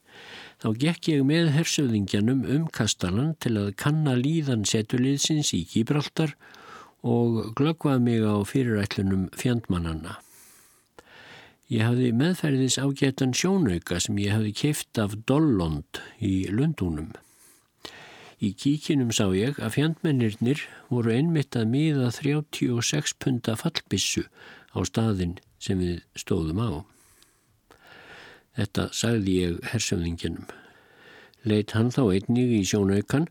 þá 0.62 0.68
gekk 0.84 1.10
ég 1.10 1.24
með 1.26 1.50
hersöðingjanum 1.56 2.44
um 2.54 2.68
kastalan 2.70 3.32
til 3.42 3.56
að 3.58 3.72
kanna 3.82 4.14
líðan 4.20 4.68
setuliðsins 4.70 5.56
í 5.58 5.64
Gíbraltar 5.72 6.36
og 7.02 7.50
glöggvað 7.58 8.06
mig 8.06 8.22
á 8.22 8.38
fyrirætlunum 8.46 9.26
fjandmannanna. 9.42 10.20
Ég 11.74 11.82
hafði 11.82 12.14
meðferðis 12.14 12.78
ágættan 12.78 13.34
sjónauka 13.34 13.98
sem 14.04 14.22
ég 14.22 14.38
hafði 14.38 14.54
keift 14.62 15.02
af 15.02 15.18
Dollond 15.26 16.04
í 16.22 16.46
Lundúnum. 16.54 17.10
Í 18.44 18.50
kíkinum 18.60 19.14
sá 19.16 19.30
ég 19.32 19.60
að 19.64 19.78
fjandmennirnir 19.78 20.66
voru 20.90 21.14
einmitt 21.16 21.56
að 21.56 21.70
miða 21.72 22.10
36 22.12 23.14
punta 23.24 23.56
fallbissu 23.56 24.26
á 24.76 24.84
staðin 24.84 25.38
sem 25.64 25.80
við 25.80 26.02
stóðum 26.20 26.60
á. 26.60 26.72
Þetta 28.60 28.90
sagði 28.92 29.38
ég 29.38 29.70
hersöfninginum. 29.72 30.50
Leitt 31.48 31.72
hann 31.78 31.92
þá 31.96 32.04
einnig 32.18 32.52
í 32.58 32.66
sjónaukan 32.68 33.30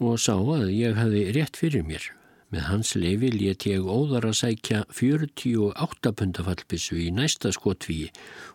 og 0.00 0.16
sá 0.20 0.34
að 0.40 0.72
ég 0.72 0.96
hafði 0.96 1.26
rétt 1.36 1.60
fyrir 1.60 1.84
mér. 1.84 2.08
Með 2.48 2.66
hans 2.70 2.94
leifi 2.96 3.28
let 3.34 3.66
ég 3.68 3.84
óðar 3.84 4.28
að 4.30 4.38
sækja 4.40 4.82
48 4.88 6.14
pundafallbissu 6.16 6.96
í 7.02 7.10
næsta 7.12 7.52
skotvíi 7.52 8.08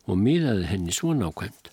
og 0.07 0.17
miðaði 0.17 0.65
henni 0.71 0.95
svo 0.95 1.13
nákvæmt. 1.13 1.69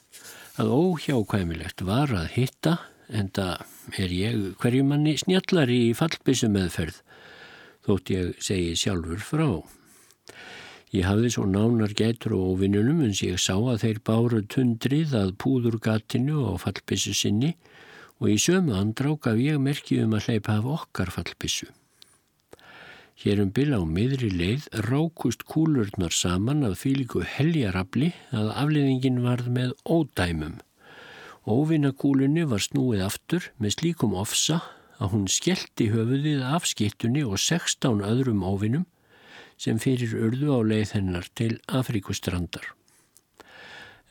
Að 0.59 0.73
óhjákvæmilegt 0.75 1.85
var 1.87 2.13
að 2.13 2.33
hitta, 2.35 2.77
en 3.09 3.31
það 3.35 4.01
er 4.03 4.15
ég 4.15 4.39
hverjumanni 4.61 5.17
snjallari 5.21 5.79
í 5.89 5.97
fallbissu 5.97 6.51
meðferð, 6.53 7.01
þótt 7.87 8.13
ég 8.15 8.37
segi 8.45 8.77
sjálfur 8.77 9.25
frá. 9.25 9.49
Ég 10.93 11.05
hafði 11.05 11.33
svo 11.33 11.45
nánar 11.49 11.93
gætur 11.97 12.37
og 12.39 12.55
ofinunum 12.55 13.03
en 13.05 13.17
ég 13.17 13.41
sá 13.41 13.55
að 13.57 13.83
þeir 13.83 13.99
báru 14.09 14.45
tundrið 14.49 15.17
að 15.19 15.35
púðurgatinu 15.43 16.39
og 16.49 16.63
fallbissu 16.63 17.13
sinni 17.17 17.57
og 18.19 18.31
í 18.33 18.39
sömu 18.41 18.73
andrák 18.77 19.29
af 19.31 19.43
ég 19.43 19.61
merki 19.61 20.01
um 20.05 20.17
að 20.17 20.31
hleypa 20.31 20.57
af 20.59 20.71
okkar 20.79 21.13
fallbissu. 21.13 21.69
Hér 23.19 23.43
um 23.43 23.51
bila 23.51 23.81
á 23.83 23.85
miðri 23.85 24.31
leið 24.31 24.69
rákust 24.87 25.43
kúlurnar 25.51 26.15
saman 26.15 26.63
af 26.69 26.79
fylgu 26.85 27.25
heljarabli 27.27 28.13
að 28.31 28.53
afliðingin 28.63 29.21
varð 29.25 29.51
með 29.53 29.75
ódæmum. 29.85 30.61
Óvinnakúlunni 31.49 32.43
var 32.45 32.61
snúið 32.61 33.07
aftur 33.07 33.47
með 33.57 33.79
slíkum 33.79 34.13
ofsa 34.21 34.59
að 35.01 35.15
hún 35.15 35.29
skellti 35.33 35.87
höfuðið 35.95 36.43
af 36.45 36.67
skittunni 36.69 37.23
og 37.25 37.39
16 37.41 38.03
öðrum 38.05 38.43
óvinnum 38.45 38.85
sem 39.57 39.81
fyrir 39.81 40.13
urðu 40.27 40.59
á 40.59 40.61
leið 40.61 40.93
hennar 40.99 41.31
til 41.39 41.55
Afrikustrandar. 41.73 42.67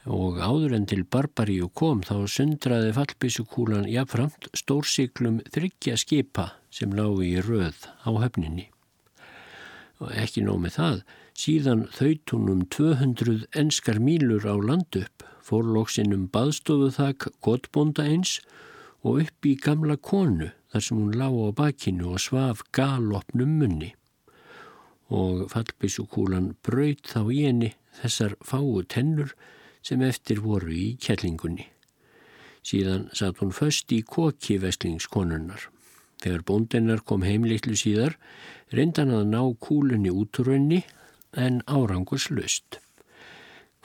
Og 0.08 0.40
áður 0.42 0.74
en 0.80 0.88
til 0.90 1.04
Barbaríu 1.04 1.70
kom 1.78 2.02
þá 2.08 2.26
sundraði 2.32 2.96
fallbísukúlan 2.96 3.86
jafnframt 3.92 4.50
stórsiklum 4.58 5.42
þryggja 5.54 6.00
skipa 6.00 6.50
sem 6.74 6.96
lágu 6.96 7.22
í 7.28 7.36
röð 7.44 7.86
á 8.02 8.10
höfninni. 8.18 8.70
Og 10.02 10.10
ekki 10.16 10.42
nómið 10.48 10.80
það, 10.80 11.00
síðan 11.38 11.86
þautunum 11.94 12.66
200 12.74 13.46
enskar 13.62 14.02
mílur 14.02 14.48
á 14.48 14.56
land 14.58 15.04
upp, 15.04 15.27
fórlóksinum 15.48 16.28
baðstofuðak 16.34 17.30
gottbonda 17.46 18.08
eins 18.08 18.38
og 19.04 19.24
upp 19.24 19.48
í 19.48 19.56
gamla 19.64 19.96
konu 19.98 20.52
þar 20.72 20.84
sem 20.84 21.00
hún 21.00 21.16
lág 21.16 21.38
á 21.38 21.50
bakinu 21.62 22.14
og 22.16 22.24
svaf 22.24 22.66
galopnum 22.76 23.58
munni 23.62 23.94
og 25.08 25.48
fallbísukúlan 25.52 26.56
braut 26.66 27.08
þá 27.08 27.22
í 27.32 27.40
henni 27.46 27.72
þessar 28.02 28.36
fáu 28.44 28.84
tennur 28.84 29.34
sem 29.82 30.02
eftir 30.04 30.42
voru 30.44 30.74
í 30.74 30.88
kjellingunni. 31.00 31.68
Síðan 32.68 33.08
satt 33.16 33.40
hún 33.40 33.54
föst 33.56 33.92
í 33.96 34.02
koki 34.04 34.58
veslingskonunnar. 34.60 35.70
Þegar 36.20 36.44
bóndennar 36.44 37.04
kom 37.08 37.24
heimleitlu 37.24 37.78
síðar, 37.80 38.18
reyndan 38.74 39.14
að 39.14 39.30
ná 39.32 39.42
kúlunni 39.64 40.12
útrunni 40.12 40.82
en 41.38 41.62
árangus 41.70 42.28
lust. 42.34 42.82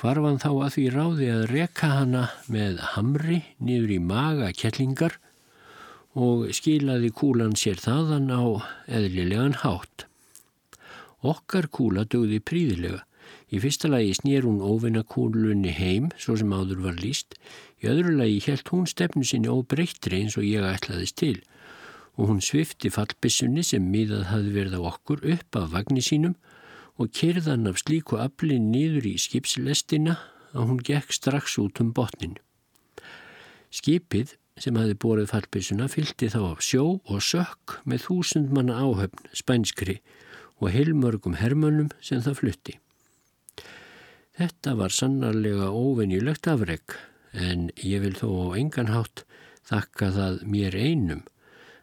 Hvarfan 0.03 0.41
þá 0.43 0.49
að 0.51 0.73
því 0.75 0.85
ráði 0.91 1.27
að 1.31 1.43
reka 1.47 1.89
hana 1.93 2.23
með 2.51 2.81
hamri 2.97 3.37
niður 3.63 3.93
í 3.95 3.99
maga 4.03 4.49
kjellingar 4.51 5.13
og 6.19 6.49
skilaði 6.59 7.13
kúlan 7.15 7.55
sér 7.55 7.79
þaðan 7.79 8.27
á 8.35 8.43
eðlilegan 8.91 9.55
hátt. 9.61 10.09
Okkar 11.23 11.71
kúla 11.71 12.03
dögði 12.03 12.41
príðilega. 12.43 13.05
Í 13.55 13.63
fyrsta 13.63 13.93
lagi 13.93 14.17
snýr 14.19 14.43
hún 14.49 14.59
óvinna 14.59 15.05
kúlunni 15.07 15.71
heim, 15.71 16.11
svo 16.19 16.35
sem 16.35 16.51
áður 16.51 16.83
var 16.89 16.99
líst. 16.99 17.39
Í 17.79 17.87
öðru 17.95 18.17
lagi 18.19 18.43
helt 18.49 18.75
hún 18.75 18.91
stefnu 18.91 19.23
sinni 19.23 19.55
óbreyttri 19.55 20.25
eins 20.25 20.35
og 20.35 20.49
ég 20.49 20.67
ætlaðist 20.67 21.21
til. 21.23 21.37
Og 22.19 22.27
hún 22.33 22.43
svifti 22.43 22.91
fallbissunni 22.91 23.63
sem 23.63 23.87
miðað 23.87 24.33
hafði 24.35 24.57
verið 24.59 24.83
á 24.83 24.91
okkur 24.97 25.23
upp 25.37 25.63
af 25.63 25.71
vagnir 25.79 26.11
sínum 26.11 26.35
og 27.01 27.13
kyrðan 27.17 27.69
af 27.71 27.81
slíku 27.81 28.19
aflinn 28.21 28.71
niður 28.73 29.09
í 29.13 29.17
skipslestina 29.21 30.19
að 30.53 30.69
hún 30.69 30.81
gekk 30.85 31.13
strax 31.17 31.57
út 31.63 31.81
um 31.81 31.93
botnin. 31.97 32.37
Skipið 33.73 34.37
sem 34.61 34.77
hafi 34.77 34.97
borið 35.01 35.31
fallbissuna 35.33 35.89
fylgti 35.89 36.29
þá 36.33 36.41
af 36.51 36.65
sjó 36.65 36.85
og 37.01 37.25
sökk 37.25 37.79
með 37.89 38.07
þúsund 38.07 38.53
manna 38.53 38.77
áhöfn 38.85 39.31
spænskri 39.37 40.01
og 40.61 40.71
heilmörgum 40.75 41.39
hermönnum 41.41 41.91
sem 42.05 42.21
það 42.23 42.39
flutti. 42.43 42.75
Þetta 44.37 44.77
var 44.79 44.95
sannarlega 44.95 45.71
óvenjulegt 45.73 46.49
afreg 46.49 46.97
en 47.33 47.71
ég 47.81 48.05
vil 48.05 48.15
þó 48.17 48.29
á 48.29 48.47
enganhátt 48.61 49.25
þakka 49.69 50.11
það 50.17 50.39
mér 50.53 50.77
einum 50.77 51.25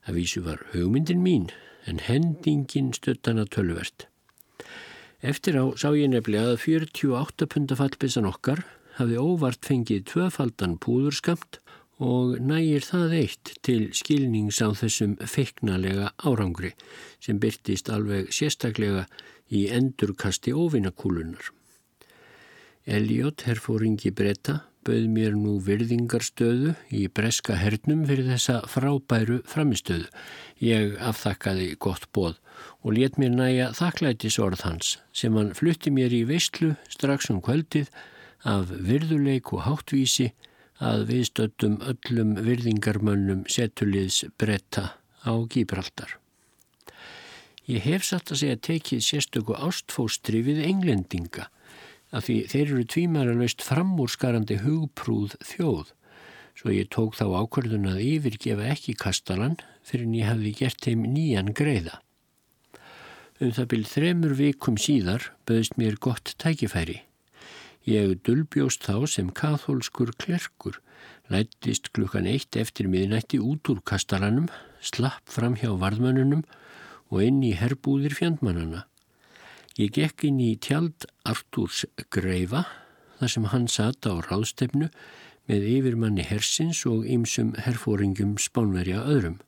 að 0.06 0.22
vísu 0.22 0.44
var 0.46 0.62
hugmyndin 0.74 1.22
mín 1.26 1.50
en 1.90 2.02
hendingin 2.06 2.94
stöttana 2.94 3.46
tölvert. 3.50 4.08
Eftir 5.20 5.58
á 5.60 5.68
sá 5.76 5.92
ég 6.00 6.08
nefnilega 6.08 6.54
að 6.54 6.62
48 6.64 7.48
punda 7.52 7.76
fallbissan 7.76 8.28
okkar 8.30 8.62
hafi 8.96 9.18
óvart 9.20 9.66
fengið 9.68 10.06
tvöfaldan 10.08 10.78
púðurskamt 10.80 11.60
og 12.00 12.38
nægir 12.40 12.86
það 12.88 13.16
eitt 13.18 13.52
til 13.68 13.90
skilnings 13.92 14.62
á 14.64 14.72
þessum 14.72 15.18
feiknalega 15.20 16.14
árangri 16.24 16.72
sem 17.20 17.40
byrtist 17.44 17.92
alveg 17.92 18.32
sérstaklega 18.32 19.10
í 19.52 19.68
endurkasti 19.76 20.56
óvinnakúlunar. 20.56 21.52
Elliot, 22.88 23.44
herfóringi 23.44 24.14
bretta, 24.16 24.62
bauð 24.88 25.10
mér 25.12 25.36
nú 25.36 25.58
virðingarstöðu 25.66 26.78
í 26.96 27.04
breska 27.12 27.58
hernum 27.60 28.06
fyrir 28.08 28.32
þessa 28.32 28.62
frábæru 28.72 29.42
framistöðu. 29.52 30.08
Ég 30.64 30.96
afþakkaði 31.04 31.74
gott 31.76 32.08
bóð 32.16 32.40
og 32.84 32.96
let 32.96 33.18
mér 33.20 33.34
næja 33.36 33.72
þakklætis 33.76 34.40
orð 34.40 34.64
hans 34.68 34.94
sem 35.16 35.36
hann 35.36 35.52
flutti 35.58 35.92
mér 35.92 36.14
í 36.16 36.24
veistlu 36.30 36.76
strax 36.92 37.30
um 37.34 37.42
kvöldið 37.44 37.92
af 38.48 38.72
virðuleik 38.72 39.52
og 39.54 39.66
háttvísi 39.68 40.30
að 40.80 41.10
viðstöttum 41.10 41.78
öllum 41.92 42.38
virðingarmönnum 42.40 43.44
setuliðs 43.52 44.24
bretta 44.40 44.96
á 45.28 45.34
Gíbraldar. 45.52 46.16
Ég 47.68 47.84
hef 47.84 48.08
satt 48.08 48.32
að 48.32 48.42
segja 48.42 48.62
tekið 48.70 49.04
sérstöku 49.06 49.58
ástfóstri 49.60 50.40
við 50.48 50.64
englendinga 50.66 51.50
af 52.16 52.26
því 52.26 52.38
þeir 52.50 52.66
eru 52.66 52.86
tvímæralaust 52.96 53.62
framúrskarandi 53.62 54.62
hugprúð 54.64 55.36
þjóð 55.46 55.92
svo 56.60 56.74
ég 56.76 56.90
tók 56.92 57.16
þá 57.16 57.28
ákvörðun 57.44 57.92
að 57.92 58.02
yfirgefa 58.04 58.72
ekki 58.74 58.96
kastalan 59.00 59.60
fyrir 59.86 60.08
en 60.08 60.16
ég 60.18 60.32
hafði 60.32 60.56
gert 60.60 60.88
þeim 60.88 61.06
nýjan 61.14 61.54
greiða. 61.56 62.00
Um 63.40 63.54
það 63.56 63.70
byrð 63.72 63.92
þremur 63.94 64.34
vikum 64.36 64.80
síðar 64.80 65.30
böðist 65.48 65.78
mér 65.80 65.96
gott 66.02 66.34
tækifæri 66.42 67.04
Ég 67.88 68.20
dulbjóst 68.28 68.84
þá 68.86 69.08
sem 69.08 69.30
katholskur 69.34 70.12
klerkur, 70.20 70.76
lættist 71.32 71.90
klukkan 71.96 72.28
eitt 72.28 72.58
eftir 72.60 72.90
miðnætti 72.92 73.40
út 73.40 73.72
úr 73.72 73.80
kastalanum, 73.88 74.50
slapp 74.84 75.24
fram 75.32 75.56
hjá 75.58 75.72
varðmannunum 75.80 76.44
og 77.10 77.24
inn 77.24 77.40
í 77.42 77.56
herbúðir 77.58 78.14
fjandmannana. 78.20 78.84
Ég 79.80 79.96
gekk 79.96 80.28
inn 80.28 80.38
í 80.44 80.52
tjald 80.60 81.08
Artúrs 81.24 81.86
greifa 82.12 82.66
þar 83.18 83.34
sem 83.34 83.50
hann 83.56 83.68
sata 83.72 84.14
á 84.14 84.16
ráðstefnu 84.28 84.92
með 85.50 85.70
yfirmanni 85.80 86.28
hersins 86.28 86.84
og 86.86 87.08
ymsum 87.08 87.56
herfóringum 87.58 88.36
spánverja 88.38 89.02
öðrum. 89.08 89.40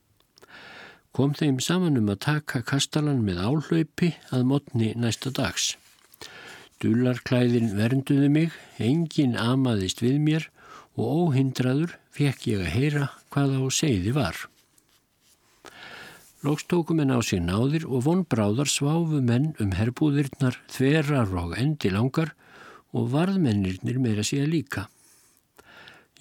Kom 1.12 1.34
þeim 1.36 1.58
saman 1.60 2.00
um 2.00 2.08
að 2.14 2.22
taka 2.24 2.62
kastalan 2.64 3.24
með 3.28 3.42
áhlaupi 3.44 4.14
að 4.32 4.46
mótni 4.48 4.94
næsta 4.96 5.32
dags. 5.36 5.74
Dullarklæðin 6.80 7.74
vernduði 7.76 8.30
mig, 8.32 8.56
engin 8.80 9.36
amaðist 9.36 10.00
við 10.02 10.22
mér 10.24 10.48
og 10.96 11.28
óhindraður 11.28 11.98
fekk 12.16 12.48
ég 12.54 12.64
að 12.64 12.72
heyra 12.78 13.10
hvað 13.34 13.58
á 13.60 13.64
segði 13.76 14.16
var. 14.16 14.40
Lóks 16.42 16.66
tókum 16.72 17.04
en 17.04 17.14
á 17.14 17.20
sig 17.22 17.44
náðir 17.44 17.84
og 17.86 18.08
vonbráðar 18.08 18.72
sváfu 18.72 19.20
menn 19.22 19.52
um 19.62 19.76
herbúðirnar 19.78 20.58
þverar 20.74 21.36
og 21.44 21.54
endi 21.60 21.92
langar 21.94 22.32
og 22.98 23.12
varðmennirnir 23.14 24.00
meira 24.02 24.24
að 24.26 24.50
líka. 24.56 24.88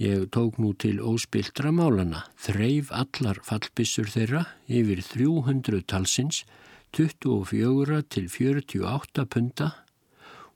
Ég 0.01 0.31
tók 0.33 0.57
nú 0.57 0.73
til 0.81 0.97
óspiltra 1.05 1.69
málana, 1.77 2.23
þreif 2.41 2.89
allar 2.89 3.37
fallbissur 3.45 4.09
þeirra 4.09 4.47
yfir 4.65 5.03
300 5.05 5.83
talsins, 5.85 6.47
24 6.97 8.01
til 8.09 8.31
48 8.33 9.27
punta 9.29 9.69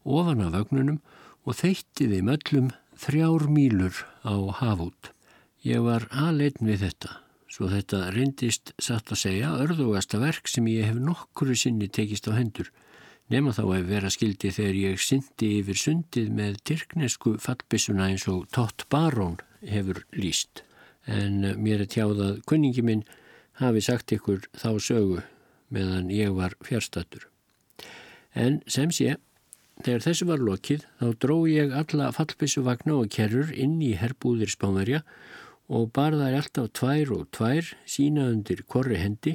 ofan 0.04 0.40
af 0.46 0.54
vagnunum 0.56 1.02
og 1.44 1.58
þeitti 1.60 2.08
þeim 2.08 2.30
öllum 2.32 2.70
þrjár 3.04 3.44
mýlur 3.52 4.00
á 4.24 4.34
hafút. 4.62 5.12
Ég 5.60 5.84
var 5.84 6.08
aðleitn 6.08 6.64
við 6.68 6.86
þetta, 6.86 7.12
svo 7.48 7.68
þetta 7.68 8.00
reyndist 8.16 8.72
satt 8.80 9.12
að 9.12 9.22
segja 9.26 9.52
örðugasta 9.60 10.24
verk 10.24 10.48
sem 10.48 10.72
ég 10.72 10.88
hef 10.88 10.96
nokkuru 11.00 11.56
sinni 11.56 11.88
tekist 11.92 12.28
á 12.28 12.36
hendur, 12.36 12.72
nema 13.32 13.54
þá 13.56 13.62
að 13.64 13.90
vera 13.90 14.12
skildi 14.12 14.52
þegar 14.54 14.78
ég 14.80 15.02
syndi 15.02 15.50
yfir 15.60 15.80
sundið 15.80 16.30
með 16.36 16.60
tyrknesku 16.70 17.36
fallbissuna 17.42 18.08
eins 18.10 18.26
og 18.30 18.48
Tott 18.54 18.86
Barón 18.92 19.38
hefur 19.64 20.04
líst. 20.16 20.64
En 21.06 21.40
mér 21.60 21.84
er 21.84 21.90
tjáð 21.90 22.24
að 22.24 22.40
kunningi 22.48 22.84
minn 22.84 23.04
hafi 23.60 23.84
sagt 23.84 24.12
ykkur 24.16 24.48
þá 24.56 24.70
sögu 24.80 25.22
meðan 25.74 26.10
ég 26.12 26.34
var 26.36 26.56
fjárstatur. 26.64 27.28
En 28.34 28.60
sem 28.66 28.90
sé, 28.90 29.16
Þegar 29.82 30.04
þessu 30.04 30.26
var 30.28 30.42
lokið 30.46 30.84
þá 31.00 31.06
dró 31.18 31.36
ég 31.50 31.72
alla 31.74 32.12
fallbissuvagna 32.14 32.94
og 33.00 33.10
kerrur 33.10 33.50
inn 33.50 33.80
í 33.82 33.94
herbúðir 33.98 34.52
spánverja 34.52 35.00
og 35.66 35.88
bar 35.96 36.14
þær 36.14 36.36
alltaf 36.38 36.68
tvær 36.78 37.10
og 37.16 37.24
tvær 37.34 37.72
sína 37.88 38.28
undir 38.30 38.62
korri 38.70 39.00
hendi 39.00 39.34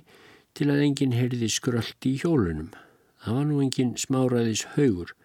til 0.55 0.69
að 0.71 0.85
enginn 0.85 1.17
heyrði 1.17 1.49
skröld 1.51 2.07
í 2.07 2.15
hjólunum. 2.21 2.69
Það 3.19 3.39
var 3.39 3.47
nú 3.49 3.61
enginn 3.63 3.95
smáraðis 3.99 4.65
haugur 4.75 5.15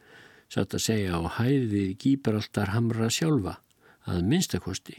satt 0.55 0.75
að 0.77 0.85
segja 0.87 1.19
á 1.19 1.23
hæð 1.39 1.67
við 1.73 1.91
Gíbraltar 2.03 2.73
hamra 2.75 3.11
sjálfa, 3.13 3.59
að 4.07 4.25
minnstakosti. 4.31 4.97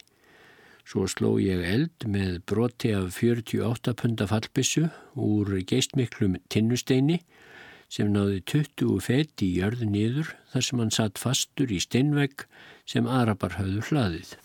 Svo 0.86 1.08
sló 1.10 1.36
ég 1.42 1.64
eld 1.66 2.06
með 2.12 2.42
broti 2.50 2.92
af 2.94 3.18
48 3.18 3.96
punda 3.98 4.28
fallbissu 4.30 4.86
úr 5.18 5.56
geistmiklum 5.66 6.38
tinnusteini 6.54 7.22
sem 7.90 8.12
náði 8.14 8.42
20 8.52 9.02
feti 9.02 9.50
í 9.50 9.62
jörðu 9.62 9.90
nýður 9.90 10.34
þar 10.54 10.68
sem 10.68 10.82
hann 10.84 10.94
satt 10.94 11.22
fastur 11.22 11.74
í 11.74 11.82
steinvegg 11.82 12.46
sem 12.86 13.10
Arabar 13.10 13.58
hafðu 13.58 13.82
hlaðið. 13.90 14.36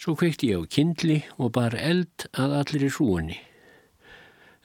Svo 0.00 0.16
kveikti 0.18 0.50
ég 0.50 0.62
á 0.66 0.66
kindli 0.66 1.20
og 1.38 1.54
bar 1.54 1.76
eld 1.78 2.26
að 2.32 2.58
allir 2.60 2.88
í 2.88 2.94
hrúinni. 2.96 3.38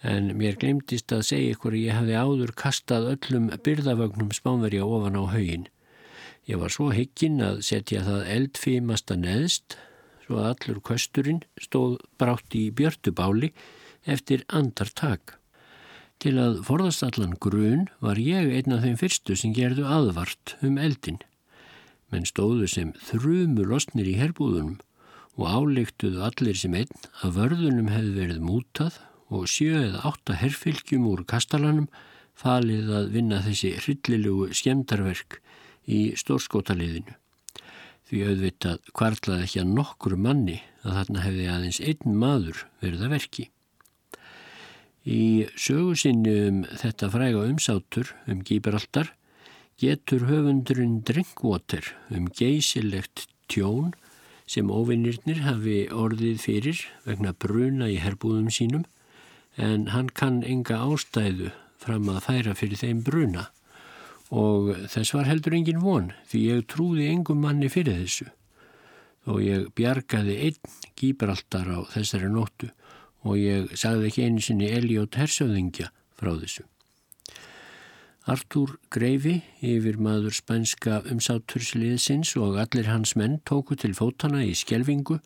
En 0.02 0.32
mér 0.40 0.56
glemtist 0.60 1.12
að 1.12 1.26
segja 1.28 1.56
ykkur 1.56 1.76
að 1.76 1.84
ég 1.84 1.98
hefði 1.98 2.16
áður 2.16 2.54
kastað 2.56 3.10
öllum 3.16 3.50
byrðavögnum 3.66 4.32
spánverja 4.36 4.88
ofan 4.88 5.20
á 5.20 5.24
haugin. 5.28 5.68
Ég 6.48 6.62
var 6.62 6.72
svo 6.72 6.88
hygginn 6.96 7.42
að 7.44 7.60
setja 7.68 8.06
það 8.08 8.30
eldfímasta 8.36 9.18
neðst 9.20 9.76
svo 10.24 10.40
að 10.40 10.48
allur 10.54 10.80
kösturinn 10.88 11.44
stóð 11.60 11.98
brátt 12.22 12.56
í 12.56 12.70
björtubáli 12.72 13.52
eftir 14.08 14.46
andartak. 14.48 15.36
Til 16.20 16.36
að 16.40 16.62
forðast 16.68 17.04
allan 17.08 17.36
grun 17.40 17.88
var 18.04 18.20
ég 18.20 18.52
einn 18.56 18.76
af 18.76 18.84
þeim 18.86 18.98
fyrstu 19.00 19.36
sem 19.40 19.56
gerðu 19.56 19.88
aðvart 19.88 20.56
um 20.64 20.80
eldin. 20.80 21.20
Menn 22.12 22.28
stóðu 22.28 22.68
sem 22.72 22.96
þrumu 23.08 23.68
losnir 23.68 24.08
í 24.10 24.18
herbúðunum 24.20 24.80
og 25.40 25.46
álíktuðu 25.48 26.24
allir 26.28 26.58
sem 26.60 26.76
einn 26.76 27.08
að 27.24 27.38
vörðunum 27.38 27.92
hefði 27.94 28.16
verið 28.18 28.42
mútað 28.44 29.00
og 29.30 29.46
sjö 29.50 29.84
eða 29.86 30.04
átta 30.10 30.38
herrfylgjum 30.40 31.08
úr 31.10 31.26
kastalanum 31.30 31.88
falið 32.40 32.90
að 32.96 33.12
vinna 33.14 33.42
þessi 33.46 33.76
hryllilugu 33.78 34.50
skemdarverk 34.56 35.40
í 35.90 36.02
stórskótaliðinu. 36.20 37.16
Því 38.10 38.26
auðvitað 38.26 38.92
kvartlaði 38.98 39.46
ekki 39.46 39.62
að 39.62 39.74
nokkru 39.78 40.18
manni 40.18 40.58
að 40.82 40.96
þarna 40.98 41.24
hefði 41.28 41.48
aðeins 41.54 41.80
einn 41.84 42.20
maður 42.24 42.66
verið 42.82 43.06
að 43.06 43.16
verki. 43.16 43.46
Í 45.10 45.48
sögusinni 45.58 46.36
um 46.50 46.64
þetta 46.68 47.10
fræga 47.14 47.46
umsátur 47.48 48.14
um 48.30 48.42
Gíberaldar 48.46 49.14
getur 49.80 50.26
höfundurinn 50.28 51.00
Drinkwater 51.08 51.86
um 52.12 52.28
geysilegt 52.36 53.28
tjón 53.50 53.94
sem 54.50 54.72
ofinnirnir 54.74 55.44
hafi 55.46 55.84
orðið 55.94 56.42
fyrir 56.42 56.82
vegna 57.06 57.36
bruna 57.38 57.88
í 57.92 58.00
herbúðum 58.02 58.50
sínum 58.54 58.88
en 59.60 59.90
hann 59.94 60.10
kann 60.16 60.42
enga 60.48 60.80
ástæðu 60.88 61.52
fram 61.80 62.10
að 62.12 62.24
færa 62.26 62.56
fyrir 62.56 62.80
þeim 62.80 63.04
bruna 63.04 63.50
og 64.30 64.74
þess 64.92 65.16
var 65.16 65.28
heldur 65.28 65.56
engin 65.58 65.82
von 65.84 66.12
því 66.32 66.44
ég 66.54 66.68
trúði 66.72 67.10
engum 67.12 67.42
manni 67.44 67.70
fyrir 67.72 68.02
þessu 68.04 68.30
og 69.30 69.42
ég 69.44 69.70
bjargaði 69.78 70.36
einn 70.48 70.76
Gíberaldar 71.00 71.70
á 71.70 71.80
þessari 71.92 72.30
nóttu 72.32 72.72
og 73.28 73.40
ég 73.40 73.72
sagði 73.78 74.10
ekki 74.10 74.26
einu 74.26 74.44
sinni 74.44 74.70
Eliot 74.72 75.18
Hersöðingja 75.20 75.90
frá 76.20 76.32
þessu. 76.40 76.64
Artúr 78.30 78.76
Greifi, 78.94 79.40
yfir 79.66 79.98
maður 79.98 80.36
spænska 80.38 81.00
umsátursliðsins 81.10 82.36
og 82.38 82.60
allir 82.62 82.90
hans 82.92 83.16
menn 83.18 83.40
tóku 83.48 83.78
til 83.80 83.96
fótana 83.98 84.44
í 84.46 84.54
skjelvingu 84.58 85.18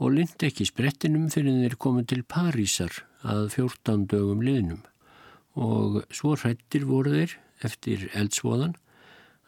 og 0.00 0.14
lind 0.16 0.44
ekki 0.46 0.64
sprettinum 0.68 1.28
fyrir 1.32 1.60
þeir 1.60 1.76
komu 1.80 2.04
til 2.08 2.22
Parísar 2.24 3.02
að 3.20 3.50
14 3.58 4.06
dögum 4.08 4.40
liðnum 4.44 4.80
og 5.60 6.00
svo 6.14 6.36
hrættir 6.40 6.86
voru 6.88 7.12
þeir 7.18 7.36
eftir 7.66 8.06
eldsvoðan 8.16 8.76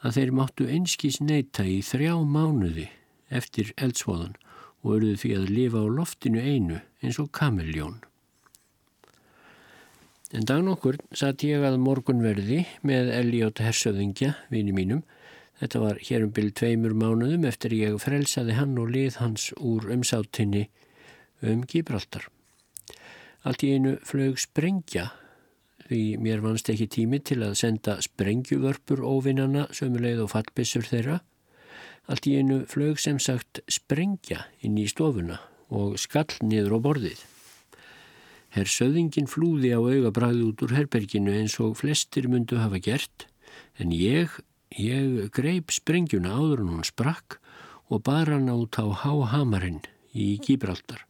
að 0.03 0.19
þeir 0.19 0.33
máttu 0.37 0.69
einskís 0.69 1.21
neyta 1.23 1.65
í 1.65 1.79
þrjá 1.87 2.15
mánuði 2.27 2.88
eftir 3.33 3.73
eldsvoðan 3.81 4.35
og 4.83 4.97
eruðu 4.97 5.19
því 5.23 5.35
að 5.38 5.53
lifa 5.57 5.83
á 5.83 5.87
loftinu 5.97 6.43
einu 6.43 6.81
eins 7.03 7.21
og 7.23 7.31
kamiljón. 7.35 8.01
En 10.33 10.47
dag 10.49 10.62
nokkur 10.65 10.97
satt 11.17 11.45
ég 11.45 11.62
að 11.65 11.79
morgunverði 11.83 12.62
með 12.88 13.11
Elliot 13.15 13.61
Hersöðingja, 13.61 14.33
vini 14.51 14.73
mínum. 14.73 15.03
Þetta 15.62 15.81
var 15.85 16.03
hér 16.03 16.27
um 16.27 16.35
byrj 16.35 16.53
tveimur 16.59 16.94
mánuðum 16.98 17.46
eftir 17.46 17.77
ég 17.79 17.96
frelsaði 18.03 18.59
hann 18.59 18.75
og 18.83 18.90
lið 18.90 19.18
hans 19.22 19.48
úr 19.62 19.87
umsáttinni 19.94 20.66
um 21.46 21.62
Gibraltar. 21.62 22.27
Allt 23.46 23.62
í 23.62 23.72
einu 23.77 23.96
flög 24.07 24.40
sprengja 24.42 25.12
því 25.87 26.03
mér 26.22 26.42
vannst 26.42 26.70
ekki 26.72 26.90
tími 26.90 27.22
til 27.22 27.40
að 27.46 27.59
senda 27.62 28.01
sprengjuvörpur 28.03 29.03
óvinnana 29.07 29.68
sömuleið 29.75 30.27
og 30.27 30.35
fallbissur 30.35 30.87
þeirra 30.87 31.22
Allt 32.11 32.27
í 32.27 32.35
einu 32.35 32.62
flög 32.66 32.98
sem 32.98 33.18
sagt 33.22 33.61
sprengja 33.70 34.46
inn 34.66 34.79
í 34.81 34.88
stofuna 34.90 35.38
og 35.72 35.94
skall 36.03 36.33
niður 36.42 36.77
á 36.77 36.79
borðið. 36.87 37.20
Herr 38.53 38.68
Söðingin 38.68 39.31
flúði 39.31 39.70
á 39.72 39.81
augabræði 39.81 40.42
út 40.48 40.64
úr 40.66 40.75
herberginu 40.77 41.33
eins 41.33 41.55
og 41.62 41.79
flestir 41.79 42.27
myndu 42.29 42.59
hafa 42.61 42.83
gert 42.83 43.29
en 43.81 43.94
ég, 43.94 44.35
ég 44.79 45.31
greip 45.35 45.73
sprengjuna 45.75 46.35
áður 46.37 46.63
en 46.65 46.75
hún 46.77 46.85
sprakk 46.87 47.39
og 47.93 48.03
bar 48.07 48.31
hann 48.33 48.49
át 48.49 48.79
á 48.81 48.87
háhamarinn 49.05 49.83
í 50.17 50.39
Gíbraldar. 50.41 51.05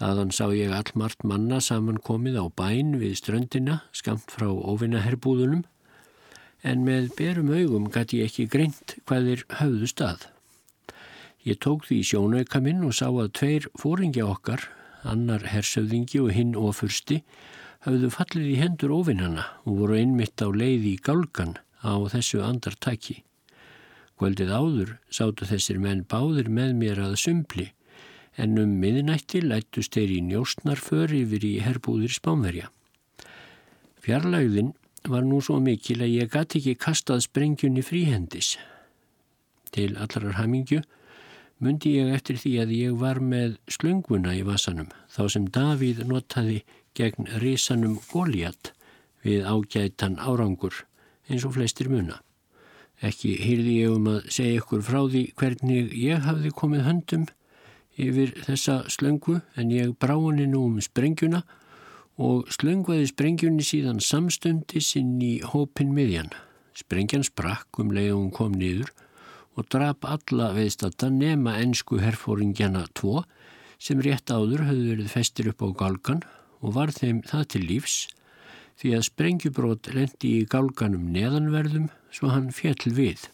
Þaðan 0.00 0.32
sá 0.34 0.46
ég 0.56 0.72
allmart 0.74 1.22
manna 1.24 1.60
saman 1.62 2.00
komið 2.02 2.40
á 2.42 2.46
bæn 2.50 2.96
við 3.00 3.16
ströndina 3.20 3.82
skamt 3.94 4.32
frá 4.34 4.48
óvinnaherbúðunum 4.50 5.62
en 6.62 6.84
með 6.86 7.10
berum 7.18 7.52
augum 7.54 7.88
gæti 7.92 8.22
ég 8.22 8.30
ekki 8.30 8.48
greint 8.50 8.96
hvað 9.06 9.28
þeir 9.28 9.44
höfðu 9.60 9.90
stað. 9.90 10.28
Ég 11.46 11.58
tók 11.58 11.88
því 11.88 12.02
sjónauka 12.06 12.60
minn 12.62 12.84
og 12.86 12.94
sá 12.94 13.08
að 13.08 13.32
tveir 13.38 13.66
fóringja 13.78 14.28
okkar, 14.30 14.68
annar 15.02 15.48
hersöðingi 15.50 16.20
og 16.22 16.30
hinn 16.36 16.54
ofursti, 16.58 17.22
höfðu 17.86 18.12
fallið 18.14 18.52
í 18.52 18.60
hendur 18.60 18.94
ofinnana 18.94 19.48
og 19.66 19.80
voru 19.80 19.98
einmitt 19.98 20.38
á 20.38 20.48
leið 20.50 20.86
í 20.92 20.96
gálgan 21.02 21.56
á 21.82 21.94
þessu 22.14 22.42
andartaki. 22.46 23.22
Kvöldið 24.18 24.50
áður 24.54 24.90
sátu 25.10 25.46
þessir 25.48 25.80
menn 25.82 26.04
báðir 26.08 26.50
með 26.50 26.76
mér 26.78 27.00
að 27.02 27.18
sumpli 27.22 27.72
en 28.40 28.56
um 28.60 28.76
miðinætti 28.80 29.42
lættust 29.44 29.96
þeir 29.96 30.14
í 30.16 30.20
njóstnarför 30.30 31.12
yfir 31.16 31.44
í 31.44 31.56
herbúðir 31.64 32.14
spánverja. 32.14 32.70
Fjarlægðin 34.02 34.72
var 35.10 35.26
nú 35.26 35.40
svo 35.42 35.58
mikil 35.60 36.00
að 36.00 36.14
ég 36.14 36.32
gæti 36.32 36.60
ekki 36.60 36.74
kastað 36.80 37.24
sprengjunni 37.26 37.82
fríhendis. 37.84 38.56
Til 39.74 39.92
allarar 39.96 40.38
hamingju 40.38 40.82
myndi 41.62 41.96
ég 41.98 42.12
eftir 42.14 42.38
því 42.40 42.52
að 42.62 42.76
ég 42.76 42.96
var 43.00 43.20
með 43.22 43.58
slönguna 43.70 44.34
í 44.38 44.44
vasanum 44.46 44.90
þá 45.12 45.22
sem 45.34 45.48
Davíð 45.54 46.04
notaði 46.08 46.62
gegn 46.98 47.28
risanum 47.42 47.98
Góliat 48.10 48.72
við 49.22 49.46
ágætan 49.46 50.18
árangur 50.18 50.82
eins 51.28 51.46
og 51.46 51.56
flestir 51.56 51.90
muna. 51.92 52.20
Ekki 53.02 53.34
hýrði 53.42 53.76
ég 53.82 53.94
um 53.96 54.08
að 54.12 54.28
segja 54.30 54.60
ykkur 54.60 54.84
frá 54.86 55.00
því 55.10 55.22
hvernig 55.38 55.94
ég 55.98 56.22
hafði 56.26 56.52
komið 56.54 56.84
höndum 56.86 57.26
yfir 57.98 58.32
þessa 58.46 58.82
slöngu 58.92 59.40
en 59.58 59.72
ég 59.74 59.96
brá 59.98 60.14
henni 60.14 60.46
nú 60.50 60.64
um 60.68 60.78
sprengjuna 60.82 61.42
og 62.22 62.48
slöngvaði 62.52 63.08
sprengjunni 63.10 63.64
síðan 63.66 64.00
samstundis 64.04 64.92
inn 65.00 65.16
í 65.24 65.34
hópin 65.42 65.92
miðjan. 65.96 66.30
Sprengjan 66.78 67.24
sprakk 67.26 67.80
um 67.82 67.92
leið 67.92 68.14
og 68.14 68.20
hún 68.20 68.34
kom 68.36 68.54
niður 68.56 68.92
og 69.58 69.68
drap 69.72 70.06
alla 70.08 70.52
veðstata 70.56 71.10
nema 71.12 71.58
ennsku 71.60 72.00
herfóringjana 72.00 72.86
tvo 72.96 73.24
sem 73.82 74.00
rétt 74.00 74.30
áður 74.30 74.64
höfðu 74.68 74.88
verið 74.94 75.12
festir 75.12 75.50
upp 75.50 75.64
á 75.66 75.68
gálgan 75.82 76.22
og 76.62 76.76
var 76.78 76.94
þeim 76.94 77.20
það 77.26 77.48
til 77.54 77.64
lífs 77.66 77.96
því 78.82 78.96
að 78.98 79.06
sprengjubrót 79.06 79.92
lendi 79.94 80.34
í 80.40 80.48
gálganum 80.50 81.06
neðanverðum 81.14 81.86
svo 82.10 82.32
hann 82.34 82.50
fjall 82.50 82.90
við. 82.96 83.28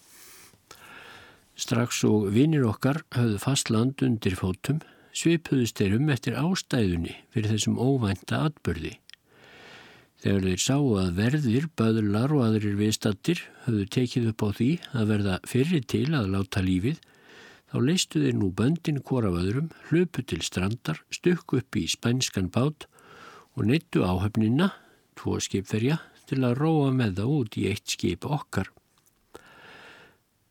Strax 1.59 2.05
og 2.07 2.29
vinir 2.37 2.69
okkar 2.69 3.01
höfðu 3.17 3.41
fast 3.43 3.73
land 3.73 4.05
undir 4.05 4.37
fótum 4.39 4.83
svipuðust 5.17 5.81
þeir 5.81 5.97
um 5.97 6.11
eftir 6.13 6.37
ástæðunni 6.39 7.15
fyrir 7.33 7.55
þessum 7.55 7.79
óvænta 7.81 8.45
atbyrði. 8.49 8.99
Þegar 10.19 10.45
þeir 10.49 10.63
sáu 10.63 10.87
að 10.99 11.11
verðir, 11.15 11.69
böðlar 11.79 12.35
og 12.35 12.45
aðrir 12.45 12.77
viðstattir 12.79 13.43
höfðu 13.65 13.85
tekið 13.95 14.29
upp 14.33 14.45
á 14.45 14.49
því 14.59 14.71
að 14.93 15.13
verða 15.13 15.37
fyrir 15.47 15.85
til 15.95 16.07
að 16.19 16.33
láta 16.35 16.63
lífið, 16.65 16.99
þá 17.71 17.77
leistu 17.87 18.23
þeir 18.25 18.37
nú 18.41 18.49
böndin 18.59 18.99
hvora 19.07 19.31
vöðrum, 19.31 19.71
hlöpu 19.89 20.25
til 20.27 20.41
strandar, 20.43 21.01
stukku 21.15 21.63
upp 21.63 21.79
í 21.79 21.87
spænskan 21.91 22.51
bát 22.51 22.89
og 23.55 23.69
neittu 23.71 24.03
áhöfnina, 24.03 24.73
tvo 25.19 25.39
skipferja, 25.43 25.99
til 26.29 26.45
að 26.45 26.59
róa 26.61 26.93
með 26.95 27.19
það 27.21 27.35
út 27.39 27.59
í 27.59 27.67
eitt 27.71 27.97
skip 27.97 28.27
okkar. 28.29 28.71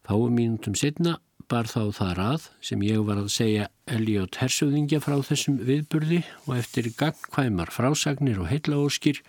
Fáum 0.07 0.37
mínutum 0.37 0.75
setna 0.77 1.17
bar 1.47 1.67
þá 1.71 1.81
þar 1.95 2.21
að 2.23 2.45
sem 2.63 2.83
ég 2.83 3.03
var 3.07 3.19
að 3.21 3.31
segja 3.31 3.67
Elliot 3.87 4.39
Hersöðingja 4.41 4.99
frá 5.03 5.15
þessum 5.23 5.59
viðburði 5.67 6.21
og 6.45 6.55
eftir 6.57 6.89
gangkvæmar 6.99 7.71
frásagnir 7.71 8.41
og 8.43 8.49
heilaóskir 8.51 9.21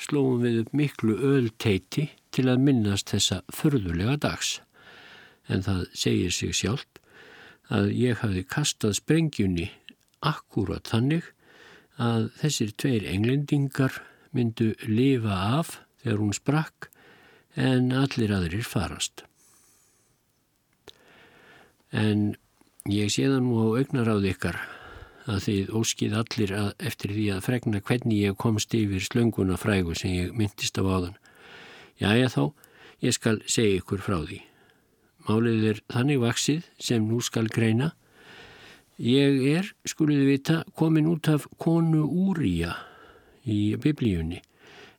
slóum 0.00 0.44
við 0.44 0.62
upp 0.62 0.72
miklu 0.76 1.16
öll 1.34 1.50
teiti 1.60 2.08
til 2.32 2.46
að 2.52 2.62
minnast 2.68 3.12
þessa 3.12 3.42
förðulega 3.52 4.16
dags. 4.20 4.60
en 5.48 5.62
það 5.62 5.82
segir 5.94 6.32
sig 6.34 6.54
sjálft 6.58 6.98
að 7.70 7.92
ég 7.94 8.18
hafi 8.18 8.42
kastað 8.42 8.96
sprengjunni 8.98 9.68
akkurat 10.26 10.88
þannig 10.90 11.28
að 12.02 12.32
þessir 12.40 12.72
tveir 12.82 13.06
englendingar 13.12 14.00
myndu 14.36 14.72
lifa 14.88 15.40
af 15.58 15.78
þegar 16.02 16.20
hún 16.22 16.36
sprakk 16.36 16.90
en 17.56 17.92
allir 17.96 18.34
aðrir 18.36 18.66
farast. 18.68 19.24
En 21.96 22.34
ég 22.90 23.12
sé 23.12 23.24
það 23.24 23.46
nú 23.46 23.60
á 23.64 23.66
augnaráð 23.80 24.28
ykkar 24.34 24.58
að 25.26 25.40
þið 25.46 25.70
óskið 25.80 26.16
allir 26.20 26.52
að, 26.54 26.68
eftir 26.78 27.14
því 27.16 27.26
að 27.34 27.44
fregna 27.46 27.80
hvernig 27.82 28.20
ég 28.20 28.36
komst 28.38 28.74
yfir 28.76 29.02
slönguna 29.02 29.56
frægu 29.58 29.96
sem 29.98 30.12
ég 30.14 30.34
myndist 30.36 30.78
af 30.78 30.86
áðan. 30.86 31.16
Jæja 31.98 32.28
þá, 32.30 32.42
ég 33.02 33.16
skal 33.16 33.40
segja 33.48 33.80
ykkur 33.80 34.04
frá 34.04 34.20
því. 34.20 34.42
Málið 35.26 35.64
er 35.72 35.80
þannig 35.90 36.20
vaksið 36.22 36.68
sem 36.78 37.08
nú 37.08 37.22
skal 37.24 37.48
greina. 37.50 37.94
Ég 39.02 39.40
er, 39.56 39.72
skuliði 39.88 40.28
vita, 40.28 40.60
komin 40.78 41.08
út 41.10 41.28
af 41.32 41.48
konu 41.58 42.04
Úrija 42.06 42.76
í 43.46 43.76
biblíunni 43.82 44.42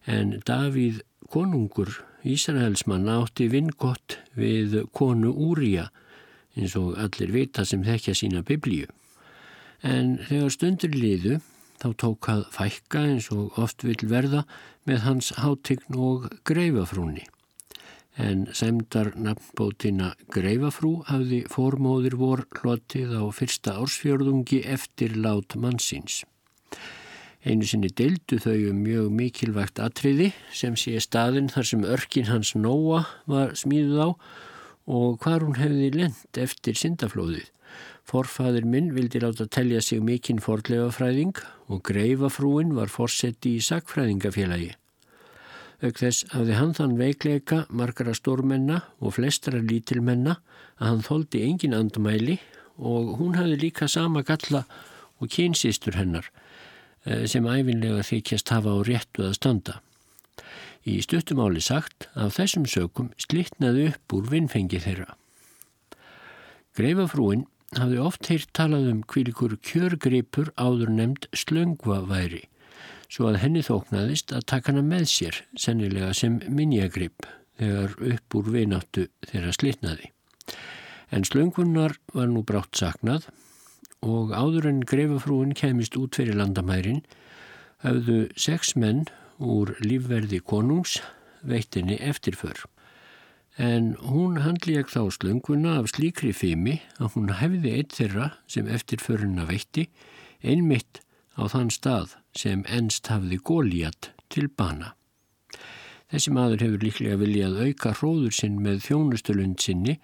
en 0.07 0.37
Davíð 0.47 1.01
konungur 1.31 1.91
Ísraelsmann 2.27 3.09
átti 3.11 3.47
vingott 3.51 4.17
við 4.35 4.81
konu 4.95 5.31
Úrija 5.31 5.89
eins 6.57 6.75
og 6.79 6.97
allir 6.99 7.31
vita 7.35 7.65
sem 7.67 7.83
þekkja 7.85 8.15
sína 8.17 8.43
biblíu 8.47 8.87
en 9.85 10.17
þegar 10.27 10.53
stundur 10.53 10.95
liðu 10.95 11.39
þá 11.81 11.89
tók 12.01 12.29
að 12.33 12.45
fækka 12.53 13.03
eins 13.11 13.29
og 13.33 13.57
oft 13.61 13.85
vil 13.85 13.99
verða 14.09 14.43
með 14.89 15.03
hans 15.05 15.33
hátign 15.37 15.97
og 15.97 16.29
greifafrúni. 16.47 17.25
En 18.17 18.47
semdar 18.57 19.11
nafnbótina 19.13 20.15
greifafrú 20.33 21.03
hafði 21.05 21.43
formóðir 21.53 22.17
vor 22.17 22.47
hlotið 22.57 23.13
á 23.13 23.23
fyrsta 23.29 23.75
ársfjörðungi 23.77 24.63
eftir 24.65 25.13
lát 25.21 25.53
mannsins. 25.55 26.23
Einu 27.45 27.67
sinni 27.69 27.91
deildu 27.93 28.39
þau 28.41 28.55
um 28.71 28.79
mjög 28.81 29.11
mikilvægt 29.13 29.81
atriði 29.83 30.31
sem 30.49 30.73
sé 30.79 30.97
staðin 31.03 31.51
þar 31.53 31.67
sem 31.69 31.83
örkin 31.85 32.31
hans 32.31 32.55
Nóa 32.57 33.03
var 33.29 33.53
smíðuð 33.53 34.01
á 34.01 34.09
og 34.87 35.19
hvar 35.21 35.45
hún 35.45 35.59
hefði 35.59 35.91
lend 35.93 36.39
eftir 36.41 36.79
syndaflóðið. 36.79 37.45
Forfaður 38.07 38.65
minn 38.71 38.89
vildi 38.95 39.21
láta 39.21 39.45
telja 39.51 39.83
sig 39.83 40.01
mikinn 40.01 40.41
fordlegafræðing 40.41 41.37
og 41.67 41.83
greifafrúin 41.85 42.73
var 42.73 42.89
fórsetti 42.89 43.57
í 43.59 43.63
sakfræðingafélagi. 43.63 44.73
Ög 45.83 45.99
þess 45.99 46.25
hafði 46.31 46.55
hann 46.57 46.73
þann 46.73 46.97
veikleika 46.97 47.65
margara 47.69 48.15
stórmenna 48.17 48.79
og 48.97 49.13
flestara 49.19 49.59
lítilmenna 49.61 50.39
að 50.79 50.87
hann 50.87 51.03
þóldi 51.05 51.43
engin 51.45 51.77
andmæli 51.77 52.39
og 52.77 53.17
hún 53.19 53.37
hafði 53.37 53.59
líka 53.67 53.91
sama 53.91 54.23
galla 54.25 54.63
og 55.21 55.29
kynsistur 55.35 55.99
hennar 55.99 56.31
sem 57.29 57.45
æfinlega 57.47 58.05
þykjast 58.07 58.53
hafa 58.53 58.73
á 58.73 58.77
réttu 58.87 59.27
að 59.27 59.37
standa. 59.37 59.77
Í 60.87 60.99
stuttumáli 61.03 61.61
sagt 61.63 62.07
af 62.15 62.37
þessum 62.37 62.67
sökum 62.69 63.11
slittnaði 63.19 63.89
upp 63.91 64.17
úr 64.17 64.27
vinnfengi 64.31 64.79
þeirra. 64.83 65.15
Greifafrúin 66.77 67.47
hafði 67.75 68.03
oft 68.03 68.29
heyrt 68.31 68.53
talað 68.55 68.91
um 68.91 69.01
kvílikur 69.03 69.57
kjörgripur 69.59 70.53
áður 70.55 70.93
nefnd 70.93 71.27
slöngvaværi 71.35 72.45
svo 73.11 73.29
að 73.29 73.41
henni 73.43 73.63
þóknaðist 73.63 74.33
að 74.35 74.45
taka 74.51 74.73
hana 74.73 74.83
með 74.85 75.07
sér, 75.11 75.41
sennilega 75.55 76.13
sem 76.15 76.39
minjagrip 76.51 77.27
þegar 77.57 77.95
upp 78.13 78.37
úr 78.37 78.51
vináttu 78.53 79.07
þeirra 79.29 79.53
slitnaði. 79.55 80.11
En 81.15 81.23
slöngvunar 81.27 81.95
var 82.13 82.27
nú 82.31 82.43
brátt 82.47 82.75
saknað 82.77 83.29
og 84.05 84.33
áður 84.35 84.69
en 84.69 84.81
greifafrúin 84.87 85.53
kemist 85.57 85.97
út 85.97 86.17
fyrir 86.19 86.37
landamærin 86.37 87.03
hafðu 87.85 88.27
sex 88.37 88.75
menn 88.75 89.05
úr 89.37 89.75
lífverði 89.81 90.41
konungs 90.45 90.99
veittinni 91.45 91.97
eftirför 92.01 92.65
en 93.57 93.95
hún 94.05 94.37
handli 94.45 94.77
ekki 94.77 94.93
þá 94.93 95.15
slönguna 95.15 95.79
af 95.81 95.89
slíkri 95.95 96.29
fimi 96.33 96.77
að 97.01 97.15
hún 97.15 97.33
hefði 97.39 97.73
eitt 97.79 97.95
þeirra 97.97 98.29
sem 98.45 98.69
eftirföruna 98.69 99.47
veitti 99.49 99.87
einmitt 100.45 101.01
á 101.37 101.49
þann 101.49 101.73
stað 101.73 102.13
sem 102.37 102.63
ennst 102.69 103.09
hafði 103.09 103.39
góliat 103.41 104.11
til 104.29 104.47
bana. 104.49 104.93
Þessi 106.11 106.31
maður 106.31 106.63
hefur 106.63 106.83
líklega 106.85 107.17
viljað 107.19 107.57
auka 107.65 107.93
hróður 107.97 108.35
sinn 108.37 108.61
með 108.63 108.83
þjónustulund 108.85 109.59
sinni 109.59 109.97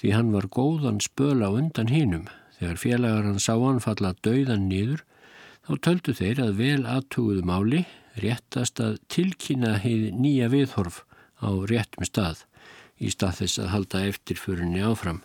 því 0.00 0.12
hann 0.14 0.30
var 0.34 0.46
góðan 0.52 1.00
spöla 1.02 1.50
undan 1.56 1.90
hinum. 1.90 2.28
Þegar 2.60 2.76
félagar 2.76 3.24
hann 3.24 3.40
sá 3.40 3.54
hann 3.56 3.80
falla 3.80 4.12
döiðan 4.20 4.68
niður 4.68 5.00
þá 5.64 5.72
töldu 5.86 6.12
þeir 6.18 6.42
að 6.44 6.58
vel 6.58 6.82
aðtuguðu 6.84 7.44
máli 7.48 7.80
réttast 8.20 8.82
að 8.84 8.98
tilkynna 9.08 9.78
heið 9.80 10.10
nýja 10.20 10.50
viðhorf 10.52 11.02
á 11.40 11.48
réttum 11.70 12.04
stað 12.04 12.44
í 13.00 13.08
stað 13.14 13.38
þess 13.40 13.62
að 13.62 13.70
halda 13.74 14.02
eftirförinni 14.10 14.82
áfram. 14.84 15.22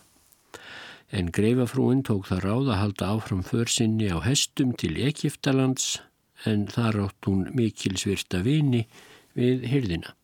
En 1.12 1.28
greifafrúin 1.30 2.00
tók 2.06 2.24
það 2.30 2.44
ráð 2.46 2.70
að 2.70 2.80
halda 2.82 3.10
áfram 3.14 3.42
försinni 3.46 4.08
á 4.08 4.18
hestum 4.24 4.72
til 4.72 4.96
Egiptalands 4.96 5.98
en 6.48 6.64
þar 6.72 7.02
átt 7.04 7.28
hún 7.28 7.50
mikilsvirta 7.56 8.40
vini 8.46 8.86
við 9.36 9.68
hyrðina. 9.68 10.16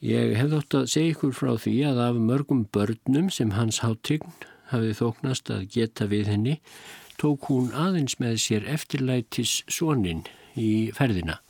Ég 0.00 0.38
hef 0.38 0.54
þótt 0.54 0.78
að 0.78 0.86
segja 0.94 1.16
ykkur 1.16 1.34
frá 1.36 1.50
því 1.60 1.74
að 1.90 1.98
af 2.06 2.22
mörgum 2.30 2.62
börnum 2.72 3.28
sem 3.34 3.50
hans 3.58 3.82
háttign 3.84 4.30
hafið 4.70 4.96
þóknast 5.02 5.52
að 5.54 5.68
geta 5.74 6.08
við 6.10 6.32
henni 6.32 6.56
tók 7.20 7.50
hún 7.50 7.70
aðeins 7.76 8.16
með 8.22 8.38
sér 8.40 8.66
eftirlætis 8.70 9.60
sonin 9.68 10.24
í 10.56 10.90
ferðina. 10.96 11.40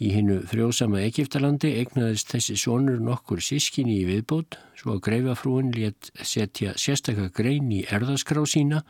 Í 0.00 0.14
hinnu 0.14 0.38
frjósama 0.48 1.02
Egiptalandi 1.04 1.74
egnaðist 1.82 2.30
þessi 2.32 2.54
sonur 2.56 3.02
nokkur 3.04 3.42
sískinni 3.44 3.98
í 4.00 4.06
viðbót 4.08 4.56
svo 4.80 4.94
að 4.94 5.02
greifafrúin 5.10 5.74
létt 5.74 6.08
setja 6.24 6.72
sérstakka 6.80 7.28
grein 7.36 7.68
í 7.68 7.82
erðaskrá 7.84 8.46
sína 8.48 8.80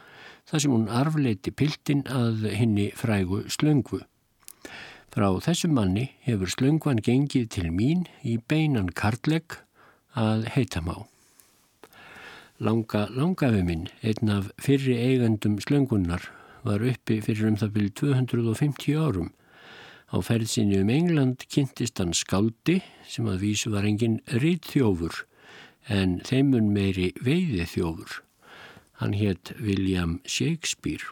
þar 0.46 0.62
sem 0.62 0.76
hún 0.76 0.86
arfleiti 1.00 1.50
piltin 1.50 2.04
að 2.06 2.46
hinni 2.54 2.92
frægu 2.94 3.42
slöngvu. 3.50 4.04
Frá 5.10 5.26
þessum 5.42 5.74
manni 5.74 6.12
hefur 6.22 6.54
slöngvan 6.54 7.02
gengið 7.02 7.48
til 7.56 7.72
mín 7.74 8.06
í 8.22 8.38
beinan 8.38 8.94
kartlegg 8.94 9.58
að 10.14 10.46
heita 10.54 10.78
má. 10.86 10.94
Langa 12.60 13.06
langafi 13.16 13.64
minn, 13.64 13.88
einn 14.04 14.32
af 14.32 14.50
fyrri 14.60 14.98
eigandum 15.00 15.58
slöngunnar, 15.64 16.28
var 16.62 16.84
uppi 16.84 17.22
fyrir 17.24 17.48
um 17.48 17.56
það 17.56 17.76
byrju 17.76 17.92
250 18.04 18.98
árum 19.00 19.30
Á 20.10 20.18
ferðsinu 20.26 20.80
um 20.82 20.88
England 20.90 21.44
kynntist 21.54 22.00
hann 22.02 22.16
skáldi 22.18 22.80
sem 23.06 23.28
að 23.30 23.44
vísu 23.44 23.70
var 23.70 23.86
engin 23.86 24.18
rítþjófur 24.42 25.20
en 25.86 26.16
þeimun 26.26 26.72
meiri 26.74 27.12
veiði 27.22 27.66
þjófur. 27.70 28.16
Hann 28.98 29.14
hétt 29.14 29.54
William 29.62 30.18
Shakespeare. 30.26 31.06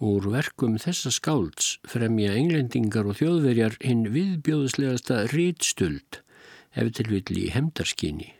Úr 0.00 0.30
verkum 0.32 0.78
þessa 0.80 1.12
skálds 1.12 1.76
fremja 1.84 2.32
englendingar 2.38 3.10
og 3.10 3.20
þjóðverjar 3.20 3.76
hinn 3.84 4.08
viðbjóðslegasta 4.14 5.26
rítstuld 5.34 6.22
ef 6.72 6.92
til 6.96 7.08
vill 7.12 7.44
í 7.44 7.48
hemdarskinni. 7.52 8.37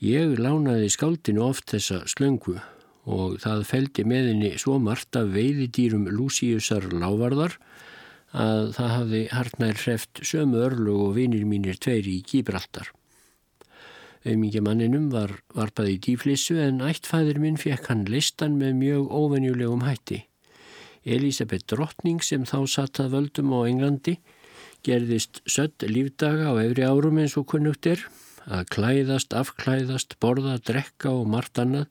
Ég 0.00 0.38
lánaði 0.40 0.86
skáldinu 0.88 1.42
oft 1.44 1.74
þessa 1.74 1.98
slöngu 2.08 2.54
og 3.04 3.34
það 3.42 3.66
feldi 3.68 4.04
meðinni 4.08 4.54
svo 4.56 4.78
margt 4.80 5.12
af 5.20 5.26
veiðidýrum 5.34 6.06
Lúsiusar 6.08 6.86
lávarðar 6.88 7.58
að 8.32 8.70
það 8.78 8.94
hafði 8.94 9.20
hartnær 9.34 9.82
hreft 9.82 10.22
sömu 10.24 10.62
örlu 10.64 10.94
og 11.04 11.12
vinir 11.18 11.44
mínir 11.44 11.76
tveir 11.76 12.08
í 12.08 12.22
Gíbraltar. 12.24 12.88
Auðmingja 14.24 14.62
manninum 14.64 15.10
var 15.12 15.34
varpað 15.52 15.92
í 15.92 15.98
dýflissu 16.06 16.56
en 16.64 16.80
ættfæðir 16.80 17.42
minn 17.44 17.60
fekk 17.60 17.92
hann 17.92 18.06
listan 18.08 18.56
með 18.56 18.80
mjög 18.80 19.12
óvenjulegum 19.12 19.84
hætti. 19.84 20.22
Elisabeth 21.04 21.68
Drottning 21.68 22.24
sem 22.24 22.48
þá 22.48 22.64
satt 22.64 23.04
að 23.04 23.18
völdum 23.18 23.52
á 23.52 23.68
Englandi 23.68 24.16
gerðist 24.80 25.42
sött 25.44 25.84
lífdaga 25.84 26.56
á 26.56 26.64
efri 26.64 26.88
árum 26.88 27.20
eins 27.20 27.36
og 27.36 27.50
kunnugt 27.52 27.84
er 27.84 28.08
að 28.50 28.66
klæðast, 28.74 29.34
afklæðast, 29.36 30.16
borða, 30.22 30.58
drekka 30.58 31.12
og 31.14 31.28
margt 31.30 31.60
annað 31.62 31.86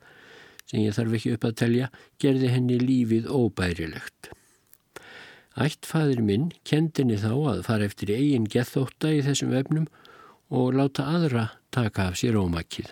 sem 0.69 0.83
ég 0.83 0.93
þarf 0.93 1.15
ekki 1.17 1.33
upp 1.35 1.47
að 1.47 1.57
telja 1.63 1.87
gerði 2.21 2.51
henni 2.53 2.77
lífið 2.81 3.29
óbærilegt. 3.31 4.29
Ættfæðir 5.59 6.21
minn 6.23 6.51
kendinni 6.67 7.17
þá 7.19 7.31
að 7.51 7.63
fara 7.67 7.87
eftir 7.89 8.13
eigin 8.13 8.47
gethótta 8.47 9.11
í 9.11 9.23
þessum 9.25 9.51
vefnum 9.55 9.87
og 10.53 10.75
láta 10.77 11.07
aðra 11.09 11.49
taka 11.73 12.09
af 12.09 12.19
sér 12.21 12.37
ómakið. 12.39 12.91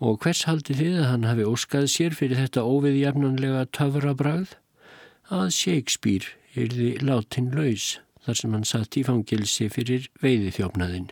Og 0.00 0.16
hvers 0.24 0.46
haldi 0.48 0.74
þið 0.78 0.96
að 1.02 1.08
hann 1.10 1.28
hafi 1.28 1.44
óskað 1.44 1.86
sér 1.92 2.16
fyrir 2.16 2.40
þetta 2.40 2.64
óviðjafnanlega 2.64 3.66
töfrabrað? 3.76 4.56
Að 5.28 5.52
Shakespeare 5.54 6.32
yrði 6.58 6.94
látin 7.04 7.52
laus 7.54 7.98
þar 8.24 8.40
sem 8.40 8.56
hann 8.56 8.66
satt 8.68 8.96
í 8.96 9.04
fangilsi 9.06 9.68
fyrir 9.72 10.08
veiði 10.24 10.54
þjófnaðinn. 10.56 11.10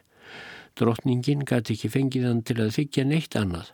Drottningin 0.78 1.44
gæti 1.48 1.74
ekki 1.74 1.90
fengið 1.90 2.26
hann 2.28 2.42
til 2.46 2.58
að 2.62 2.74
þykja 2.76 3.04
neitt 3.08 3.36
annað. 3.38 3.72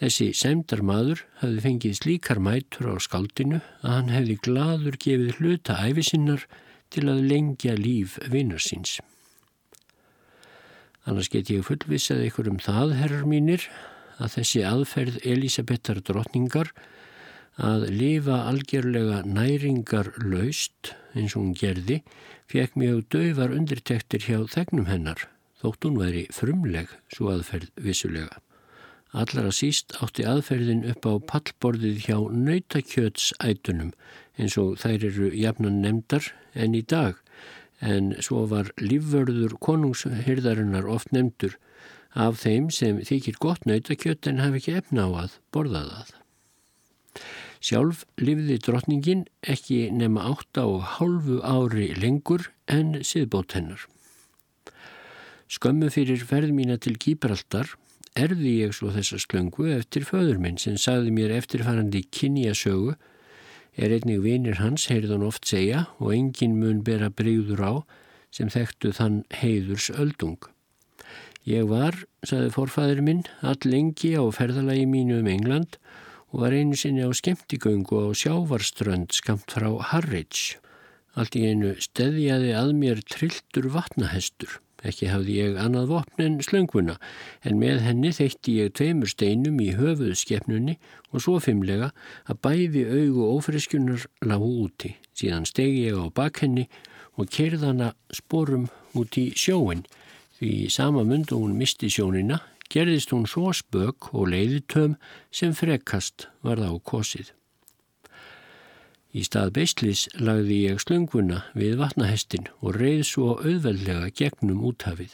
Þessi 0.00 0.32
semdar 0.34 0.80
maður 0.82 1.20
hafði 1.38 1.60
fengið 1.62 1.96
slíkar 2.00 2.40
mætur 2.42 2.88
á 2.90 2.94
skaldinu 2.98 3.60
að 3.84 3.92
hann 3.92 4.08
hefði 4.10 4.38
gladur 4.42 4.96
gefið 5.04 5.36
hluta 5.38 5.76
æfisinnar 5.86 6.46
til 6.94 7.04
að 7.12 7.26
lengja 7.30 7.74
líf 7.78 8.16
vinnar 8.32 8.62
síns. 8.62 8.98
Annars 11.04 11.28
get 11.30 11.52
ég 11.52 11.66
fullvisað 11.66 12.24
ykkur 12.30 12.48
um 12.50 12.58
það, 12.64 12.96
herrar 12.98 13.28
mínir, 13.28 13.68
að 14.18 14.38
þessi 14.38 14.64
aðferð 14.66 15.20
Elisabethar 15.26 16.00
drottningar 16.06 16.72
að 17.60 17.86
lifa 17.92 18.40
algjörlega 18.48 19.20
næringar 19.28 20.10
laust 20.24 20.94
eins 21.14 21.36
og 21.36 21.44
hún 21.44 21.54
gerði 21.58 22.00
fekk 22.50 22.74
mjög 22.80 23.04
döfar 23.14 23.54
undirtektir 23.54 24.26
hjá 24.26 24.40
þegnum 24.50 24.90
hennar 24.90 25.28
þótt 25.64 25.88
hún 25.88 26.00
væri 26.00 26.26
frumleg 26.36 26.92
svo 27.08 27.32
aðferð 27.32 27.72
vissulega. 27.80 28.40
Allara 29.14 29.52
síst 29.54 29.94
átti 30.02 30.26
aðferðin 30.26 30.82
upp 30.90 31.06
á 31.06 31.12
pallborðið 31.30 32.00
hjá 32.08 32.16
nautakjötsætunum 32.34 33.92
eins 34.36 34.56
og 34.60 34.74
þær 34.82 35.06
eru 35.08 35.28
jafnan 35.38 35.78
nefndar 35.84 36.32
en 36.58 36.74
í 36.74 36.82
dag 36.82 37.20
en 37.84 38.12
svo 38.24 38.44
var 38.50 38.72
lífvörður 38.82 39.54
konungshyrðarinnar 39.62 40.90
oft 40.90 41.14
nefndur 41.14 41.56
af 42.26 42.42
þeim 42.42 42.68
sem 42.74 43.00
þykir 43.06 43.38
gott 43.42 43.64
nautakjött 43.70 44.28
en 44.30 44.42
hafi 44.42 44.60
ekki 44.60 44.76
efna 44.82 45.06
á 45.06 45.10
að 45.24 45.38
borða 45.54 45.86
það. 45.88 46.12
Sjálf 47.64 48.04
lifði 48.20 48.58
drotningin 48.60 49.24
ekki 49.40 49.86
nema 49.94 50.26
átta 50.34 50.66
og 50.68 50.82
hálfu 50.98 51.40
ári 51.40 51.92
lengur 51.96 52.50
en 52.68 52.98
siðbót 53.06 53.56
hennar. 53.56 53.86
Skömmu 55.54 55.86
fyrir 55.94 56.18
ferð 56.26 56.50
mína 56.50 56.74
til 56.82 56.96
Gíbraldar 56.98 57.68
erði 58.18 58.56
ég 58.64 58.72
svo 58.74 58.88
þessa 58.90 59.20
slöngu 59.22 59.68
eftir 59.70 60.02
föður 60.08 60.40
minn 60.42 60.56
sem 60.58 60.74
sagði 60.80 61.12
mér 61.14 61.34
eftirfarandi 61.36 62.00
kynjasögu 62.10 62.96
er 63.78 63.94
einnig 63.94 64.24
vinir 64.24 64.58
hans, 64.58 64.88
heyrðan 64.90 65.22
oft 65.26 65.46
segja 65.46 65.84
og 66.00 66.10
engin 66.16 66.56
mun 66.58 66.80
bera 66.86 67.10
breyður 67.10 67.62
á 67.62 67.72
sem 68.34 68.50
þekktu 68.50 68.90
þann 68.98 69.20
heiðurs 69.44 69.92
öldung. 69.94 70.40
Ég 71.46 71.70
var, 71.70 72.00
sagði 72.26 72.50
forfæður 72.56 73.04
minn, 73.06 73.22
all 73.46 73.62
lengi 73.62 74.14
á 74.18 74.26
ferðalagi 74.34 74.88
mínu 74.90 75.20
um 75.22 75.30
England 75.30 75.78
og 76.32 76.42
var 76.48 76.58
einu 76.58 76.74
sinni 76.74 77.06
á 77.06 77.14
skemmtigöngu 77.14 78.02
á 78.02 78.06
sjávarströnd 78.10 79.14
skamt 79.14 79.54
frá 79.54 79.70
Harwich. 79.92 80.58
Allt 81.14 81.38
í 81.38 81.46
einu 81.46 81.76
steðjaði 81.78 82.56
að 82.58 82.74
mér 82.74 83.06
trilltur 83.06 83.70
vatnahestur. 83.70 84.63
Ekki 84.84 85.08
hafði 85.08 85.36
ég 85.40 85.58
annað 85.60 85.90
vopn 85.94 86.24
en 86.24 86.38
slönguna 86.44 86.98
en 87.42 87.60
með 87.60 87.82
henni 87.86 88.12
þeitti 88.12 88.58
ég 88.60 88.74
tveimur 88.76 89.10
steinum 89.10 89.60
í 89.64 89.70
höfuð 89.78 90.14
skefnunni 90.20 90.76
og 91.12 91.24
svo 91.24 91.38
fimmlega 91.42 91.90
að 92.28 92.40
bæði 92.44 92.84
augu 92.90 93.28
ófriskjunar 93.32 94.06
lágu 94.28 94.50
úti. 94.66 94.94
Síðan 95.16 95.48
stegi 95.48 95.86
ég 95.88 95.96
á 95.96 96.06
bakhenni 96.12 96.68
og 97.16 97.30
kerðana 97.32 97.92
sporum 98.12 98.68
út 98.98 99.16
í 99.20 99.30
sjóin 99.38 99.84
því 100.38 100.68
sama 100.72 101.04
mund 101.06 101.32
og 101.32 101.46
hún 101.46 101.56
misti 101.58 101.88
sjónina 101.92 102.42
gerðist 102.72 103.12
hún 103.14 103.28
svo 103.30 103.52
spök 103.54 104.10
og 104.12 104.28
leiðitöm 104.32 104.98
sem 105.30 105.54
frekast 105.54 106.28
var 106.42 106.60
þá 106.60 106.80
kosið. 106.82 107.32
Í 109.14 109.22
stað 109.22 109.52
beislis 109.58 110.08
lagði 110.18 110.56
ég 110.64 110.80
slönguna 110.82 111.44
við 111.54 111.76
vatnahestin 111.78 112.48
og 112.60 112.74
reið 112.80 113.04
svo 113.06 113.36
auðveldlega 113.38 114.08
gegnum 114.18 114.64
úthafið. 114.66 115.12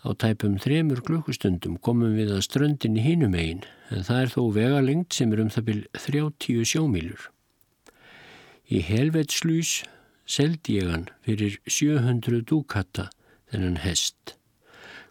Á 0.00 0.08
tæpum 0.16 0.54
þremur 0.62 1.02
klukkustundum 1.04 1.76
komum 1.84 2.14
við 2.16 2.32
að 2.32 2.46
ströndin 2.46 2.96
í 2.96 3.04
hinum 3.04 3.36
eigin 3.36 3.66
en 3.92 4.06
það 4.06 4.22
er 4.22 4.32
þó 4.32 4.42
vegalengt 4.56 5.18
sem 5.18 5.34
er 5.34 5.42
um 5.42 5.50
það 5.52 5.66
byrj 5.68 5.84
30 6.06 6.70
sjómílur. 6.72 7.28
Í 8.72 8.80
helvetslús 8.84 9.74
seldi 10.28 10.78
ég 10.78 10.88
hann 10.92 11.06
fyrir 11.26 11.58
700 11.66 12.44
dúkata 12.48 13.08
þennan 13.52 13.80
hest. 13.84 14.38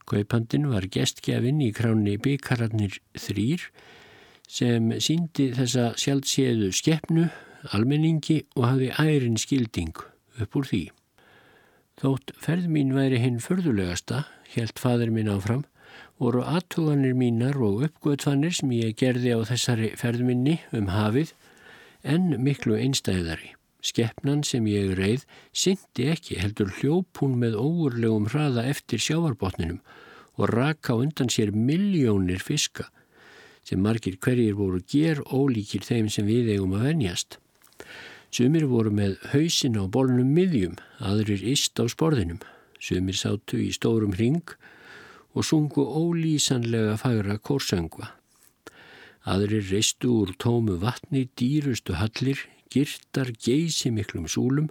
Kaupandin 0.08 0.70
var 0.72 0.88
gestgjafinn 0.90 1.62
í 1.62 1.74
kráni 1.76 2.16
byggararnir 2.24 2.98
þrýr 3.20 3.66
sem 4.48 4.94
síndi 5.04 5.52
þessa 5.56 5.92
sjálfséðu 6.00 6.72
skeppnu, 6.76 7.28
almenningi 7.76 8.42
og 8.56 8.70
hafi 8.70 8.92
ærin 8.96 9.38
skilding 9.40 9.98
upp 10.42 10.56
úr 10.56 10.70
því. 10.70 10.84
Þótt 11.98 12.32
ferð 12.40 12.70
mín 12.72 12.94
væri 12.96 13.20
hinn 13.20 13.42
förðulegasta, 13.44 14.24
helt 14.54 14.80
fadur 14.80 15.12
mín 15.12 15.32
áfram, 15.34 15.66
voru 16.22 16.44
aðtuganir 16.46 17.16
mínar 17.18 17.58
og 17.62 17.84
uppgötfanir 17.88 18.56
sem 18.56 18.72
ég 18.78 18.96
gerði 18.98 19.34
á 19.34 19.40
þessari 19.50 19.92
ferðminni 19.98 20.60
um 20.78 20.92
hafið 20.94 21.34
en 22.06 22.36
miklu 22.42 22.78
einstæðari. 22.78 23.54
Skeppnan 23.86 24.44
sem 24.46 24.66
ég 24.70 24.96
reið 24.98 25.26
syndi 25.56 26.08
ekki 26.12 26.40
heldur 26.42 26.72
hljópun 26.80 27.38
með 27.42 27.58
óurlegum 27.62 28.30
hraða 28.32 28.66
eftir 28.70 29.02
sjávarbotninum 29.02 29.82
og 30.38 30.50
raka 30.54 30.96
undan 30.98 31.30
sér 31.34 31.54
miljónir 31.54 32.42
fiska 32.44 32.88
sem 33.68 33.82
margir 33.84 34.16
hverjir 34.24 34.56
voru 34.56 34.80
ger 34.88 35.20
ólíkir 35.28 35.84
þeim 35.84 36.08
sem 36.12 36.28
við 36.28 36.54
eigum 36.56 36.78
að 36.78 36.86
venjast. 36.88 37.40
Sumir 38.32 38.68
voru 38.72 38.92
með 38.92 39.18
hausin 39.34 39.76
á 39.80 39.84
bólnum 39.92 40.30
miðjum, 40.36 40.78
aðrir 41.04 41.44
ist 41.44 41.80
á 41.80 41.84
sporðinum. 41.92 42.40
Sumir 42.80 43.18
sátu 43.18 43.60
í 43.60 43.72
stórum 43.76 44.14
hring 44.16 44.56
og 45.36 45.46
sungu 45.48 45.84
ólýsanlega 45.84 46.96
fagra 47.02 47.38
kórsöngva. 47.38 48.14
Aðrir 49.28 49.66
reistu 49.72 50.14
úr 50.22 50.36
tómu 50.40 50.78
vatni, 50.80 51.26
dýrustu 51.36 51.98
hallir, 52.00 52.40
girtar 52.72 53.34
geysi 53.36 53.92
miklum 53.92 54.28
súlum, 54.32 54.70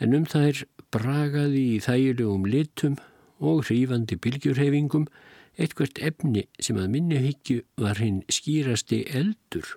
en 0.00 0.16
um 0.18 0.26
þær 0.26 0.64
bragaði 0.90 1.62
í 1.76 1.78
þægilegum 1.84 2.48
litum 2.50 2.98
og 3.38 3.66
hrífandi 3.68 4.18
bylgjurhefingum 4.18 5.06
eitthvert 5.56 5.98
efni 5.98 6.46
sem 6.60 6.78
að 6.80 6.92
minni 6.92 7.18
hyggju 7.22 7.62
var 7.80 8.00
hinn 8.02 8.22
skýrasti 8.32 9.02
eldur. 9.20 9.76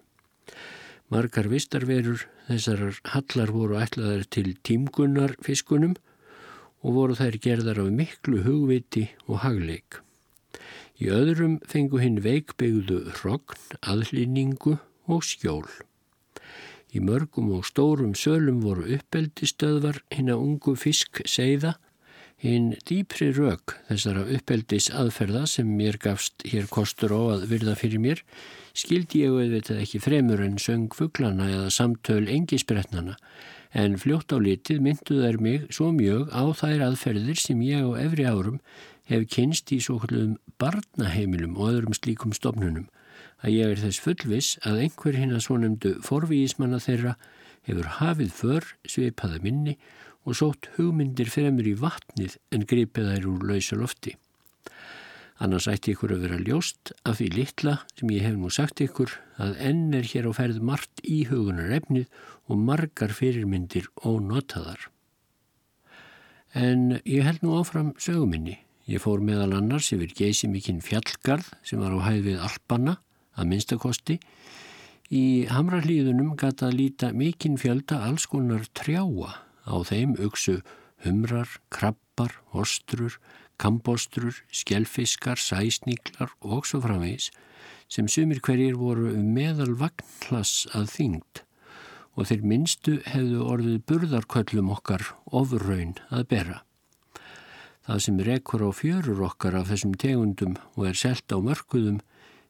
Margar 1.09 1.49
vistarverur 1.49 2.25
þessar 2.49 2.99
hallar 3.13 3.53
voru 3.53 3.79
ætlaðar 3.81 4.27
til 4.29 4.53
tímgunnar 4.65 5.35
fiskunum 5.45 5.95
og 6.83 6.95
voru 6.95 7.17
þær 7.17 7.39
gerðar 7.43 7.81
af 7.83 7.91
miklu 7.95 8.43
hugviti 8.45 9.07
og 9.27 9.41
hagleik. 9.43 9.99
Í 10.99 11.07
öðrum 11.15 11.59
fengu 11.67 12.01
hinn 12.01 12.19
veikbyggðu 12.23 12.99
hrogn, 13.19 13.59
aðlýningu 13.87 14.75
og 15.07 15.23
skjól. 15.23 15.67
Í 16.89 16.99
mörgum 17.05 17.51
og 17.55 17.67
stórum 17.69 18.15
sölum 18.17 18.63
voru 18.65 18.87
uppeldistöðvar 18.97 20.01
hinn 20.11 20.31
að 20.33 20.43
ungu 20.45 20.73
fisk 20.79 21.21
segða 21.29 21.75
Hinn 22.39 22.69
dýpri 22.87 23.33
rauk 23.35 23.73
þessara 23.89 24.21
uppeldis 24.31 24.85
aðferða 24.95 25.41
sem 25.51 25.71
mér 25.75 25.97
gafst 25.99 26.45
hér 26.47 26.69
kostur 26.71 27.11
á 27.11 27.35
að 27.35 27.41
virða 27.51 27.73
fyrir 27.75 27.99
mér 27.99 28.21
skildi 28.71 29.25
ég 29.25 29.35
auðvitað 29.35 29.81
ekki 29.83 29.99
fremur 29.99 30.39
en 30.45 30.55
söng 30.61 30.87
fugglana 30.95 31.49
eða 31.51 31.73
samtöl 31.75 32.29
engisbretnana 32.31 33.17
en 33.75 33.99
fljótt 33.99 34.31
á 34.31 34.39
litið 34.39 34.79
myndu 34.85 35.19
þær 35.19 35.41
mig 35.43 35.67
svo 35.67 35.89
mjög 35.97 36.31
á 36.31 36.43
þær 36.61 36.85
aðferðir 36.87 37.43
sem 37.43 37.59
ég 37.67 37.83
á 37.83 37.91
efri 38.05 38.29
árum 38.29 38.63
hef 39.11 39.27
kynst 39.35 39.75
í 39.75 39.81
svo 39.83 39.99
hlutum 39.99 40.37
barnaheimilum 40.63 41.59
og 41.59 41.73
öðrum 41.73 41.97
slíkum 41.97 42.31
stofnunum 42.31 42.87
að 43.43 43.55
ég 43.57 43.73
er 43.73 43.83
þess 43.83 44.03
fullvis 44.05 44.55
að 44.63 44.85
einhver 44.85 45.19
hinn 45.19 45.35
að 45.35 45.43
svo 45.49 45.59
nefndu 45.59 45.97
forvíismanna 46.07 46.79
þeirra 46.83 47.17
hefur 47.67 47.95
hafið 47.99 48.31
för 48.35 48.75
svipaða 48.87 49.43
minni 49.43 49.75
og 50.29 50.37
sótt 50.37 50.69
hugmyndir 50.77 51.29
fremur 51.33 51.65
í 51.65 51.75
vatnið 51.77 52.37
en 52.53 52.65
gripið 52.69 53.13
þær 53.13 53.29
úr 53.31 53.45
lausa 53.49 53.77
lofti. 53.79 54.13
Annars 55.39 55.69
ætti 55.71 55.93
ykkur 55.95 56.11
að 56.17 56.23
vera 56.25 56.37
ljóst 56.43 56.91
af 57.07 57.17
því 57.17 57.27
litla 57.37 57.77
sem 57.95 58.09
ég 58.11 58.25
hef 58.27 58.35
nú 58.35 58.49
sagt 58.51 58.81
ykkur 58.83 59.13
að 59.39 59.55
enn 59.69 59.95
er 59.95 60.07
hér 60.11 60.27
á 60.27 60.31
ferð 60.35 60.59
margt 60.67 60.99
í 61.07 61.21
hugunar 61.29 61.71
efnið 61.77 62.09
og 62.51 62.59
margar 62.59 63.13
fyrirmyndir 63.15 63.87
ónotaðar. 64.03 64.89
En 66.51 66.99
ég 67.05 67.23
held 67.23 67.45
nú 67.45 67.55
áfram 67.55 67.93
söguminni. 68.01 68.57
Ég 68.89 68.99
fór 68.99 69.23
meðal 69.23 69.53
annars 69.55 69.93
yfir 69.95 70.11
geysi 70.17 70.49
mikinn 70.51 70.83
fjallgarð 70.83 71.53
sem 71.63 71.79
var 71.79 71.95
á 71.95 71.99
hæðvið 72.09 72.43
Alpanna 72.43 72.97
að 73.39 73.51
minnstakosti. 73.53 74.19
Í 75.09 75.47
hamrarlíðunum 75.49 76.35
gata 76.37 76.67
að 76.67 76.81
líta 76.81 77.13
mikinn 77.15 77.55
fjölda 77.61 78.03
alls 78.09 78.27
konar 78.27 78.67
trjáa 78.75 79.37
Á 79.69 79.77
þeim 79.85 80.15
uksu 80.17 80.59
humrar, 81.05 81.49
krabbar, 81.69 82.33
ostrur, 82.51 83.19
kambostrur, 83.61 84.41
skjelfiskar, 84.51 85.39
sæsníklar 85.39 86.33
og 86.41 86.65
svo 86.67 86.81
framvegis 86.83 87.29
sem 87.89 88.07
sumir 88.11 88.41
hverjir 88.45 88.77
voru 88.77 89.13
meðal 89.17 89.73
vagnklass 89.79 90.67
að 90.77 90.91
þyngd 90.95 91.43
og 92.19 92.27
þeir 92.29 92.45
minnstu 92.51 92.95
hefðu 93.07 93.45
orðið 93.47 93.77
burðarköllum 93.89 94.71
okkar 94.75 95.05
ofurraun 95.25 95.95
að 96.11 96.25
bera. 96.33 96.57
Það 97.87 98.01
sem 98.05 98.19
rekur 98.27 98.65
á 98.67 98.69
fjörur 98.75 99.21
okkar 99.29 99.55
af 99.57 99.69
þessum 99.71 99.95
tegundum 99.97 100.57
og 100.75 100.89
er 100.91 100.99
selt 100.99 101.31
á 101.33 101.37
mörkuðum 101.41 102.01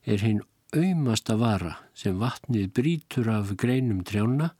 er 0.04 0.24
hinn 0.24 0.42
auðmasta 0.74 1.36
vara 1.40 1.76
sem 1.96 2.18
vatnið 2.20 2.72
brítur 2.76 3.30
af 3.32 3.54
greinum 3.58 4.02
trjána, 4.06 4.52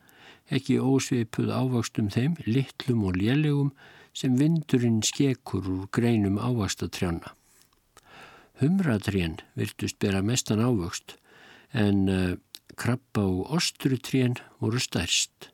ekki 0.51 0.81
ósveipuð 0.83 1.51
ávöxtum 1.55 2.11
þeim, 2.11 2.37
litlum 2.47 3.05
og 3.07 3.19
lélegum 3.19 3.71
sem 4.17 4.35
vindurinn 4.39 5.01
skekur 5.07 5.69
úr 5.71 5.87
greinum 5.95 6.39
ávasta 6.43 6.91
trjána. 6.91 7.33
Humratrén 8.61 9.39
virtust 9.57 9.99
bera 10.03 10.21
mestan 10.23 10.61
ávöxt 10.61 11.17
en 11.73 12.09
uh, 12.11 12.37
krabba 12.77 13.23
og 13.23 13.55
ostrutrén 13.57 14.37
voru 14.61 14.81
stærst. 14.83 15.51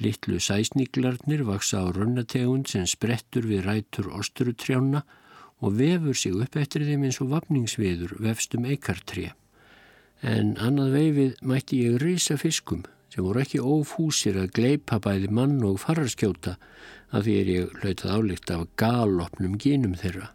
Littlu 0.00 0.40
sæsníklarnir 0.40 1.44
vaksa 1.44 1.84
á 1.84 1.92
runnategund 1.92 2.70
sem 2.70 2.86
sprettur 2.88 3.44
við 3.44 3.66
rætur 3.66 4.08
ostrutrjána 4.16 5.04
og 5.60 5.76
vefur 5.76 6.16
sig 6.16 6.32
upp 6.32 6.56
eftir 6.56 6.86
þeim 6.88 7.04
eins 7.04 7.20
og 7.20 7.34
vapningsviður 7.34 8.16
vefstum 8.24 8.64
eikartré. 8.64 9.34
En 10.24 10.56
annað 10.56 10.96
veifið 10.96 11.36
mætti 11.44 11.84
ég 11.84 12.00
reysa 12.00 12.38
fiskum 12.40 12.86
sem 13.10 13.24
voru 13.26 13.42
ekki 13.42 13.58
ófúsir 13.58 14.38
að 14.38 14.52
gleipa 14.54 15.00
bæði 15.02 15.30
mann 15.34 15.58
og 15.66 15.80
fararskjóta 15.82 16.56
að 17.10 17.26
því 17.26 17.34
er 17.40 17.50
ég 17.50 17.72
hlautað 17.80 18.14
álíkt 18.14 18.52
af 18.54 18.68
galopnum 18.78 19.56
gínum 19.58 19.96
þeirra. 19.98 20.30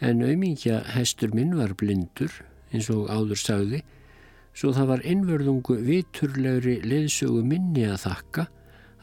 En 0.00 0.24
auðmíkja 0.24 0.82
hestur 0.94 1.32
minn 1.36 1.56
var 1.56 1.74
blindur, 1.76 2.32
eins 2.72 2.88
og 2.92 3.10
áður 3.12 3.40
sagði, 3.40 3.82
svo 4.56 4.72
það 4.76 4.90
var 4.92 5.04
einverðungu 5.04 5.76
viturlegri 5.84 6.78
leðsögu 6.84 7.44
minni 7.44 7.84
að 7.88 8.02
þakka 8.06 8.46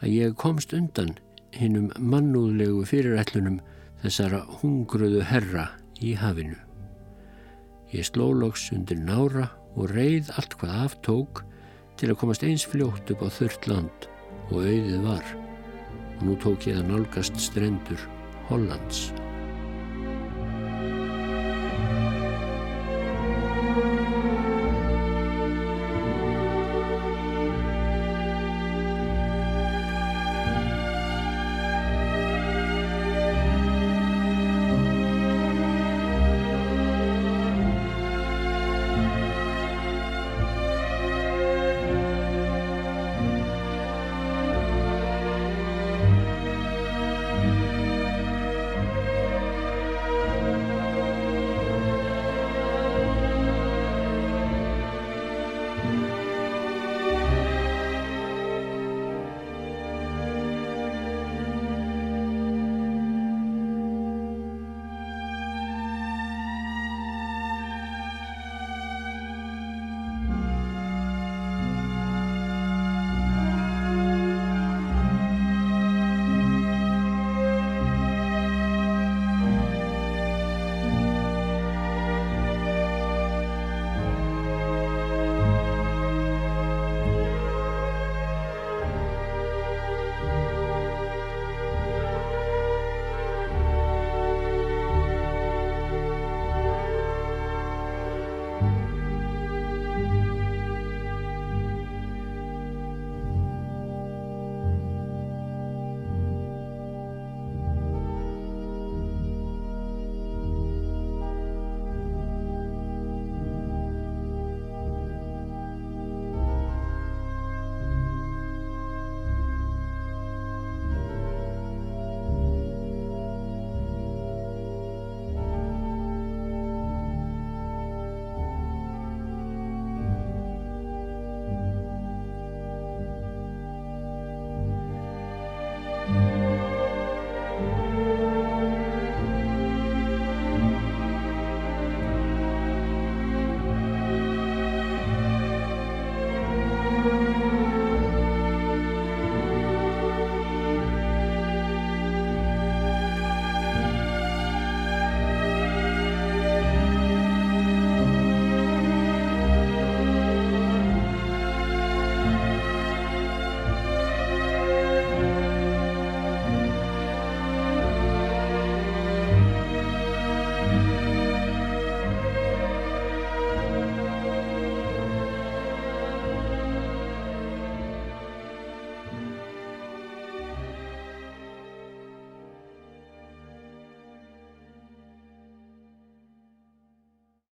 að 0.02 0.10
ég 0.10 0.36
komst 0.38 0.74
undan 0.74 1.14
hinnum 1.54 1.90
mannúðlegu 1.98 2.82
fyrirætlunum 2.90 3.60
þessara 4.02 4.42
hungruðu 4.60 5.22
herra 5.30 5.68
í 6.02 6.14
hafinu. 6.18 6.58
Ég 7.94 8.06
sló 8.08 8.32
loks 8.34 8.72
undir 8.74 8.98
nára 8.98 9.52
og 9.78 9.92
reið 9.94 10.32
allt 10.34 10.56
hvað 10.58 10.80
aftók 10.88 11.44
til 12.00 12.10
að 12.10 12.18
komast 12.20 12.44
eins 12.46 12.66
fljótt 12.68 13.10
upp 13.14 13.24
á 13.24 13.28
þurrt 13.38 13.68
land 13.70 14.08
og 14.50 14.60
auðið 14.62 15.04
var 15.06 15.34
og 16.18 16.24
nú 16.28 16.38
tók 16.42 16.68
ég 16.70 16.80
að 16.80 16.90
nálgast 16.92 17.38
strendur 17.42 18.08
Hollands. 18.48 19.08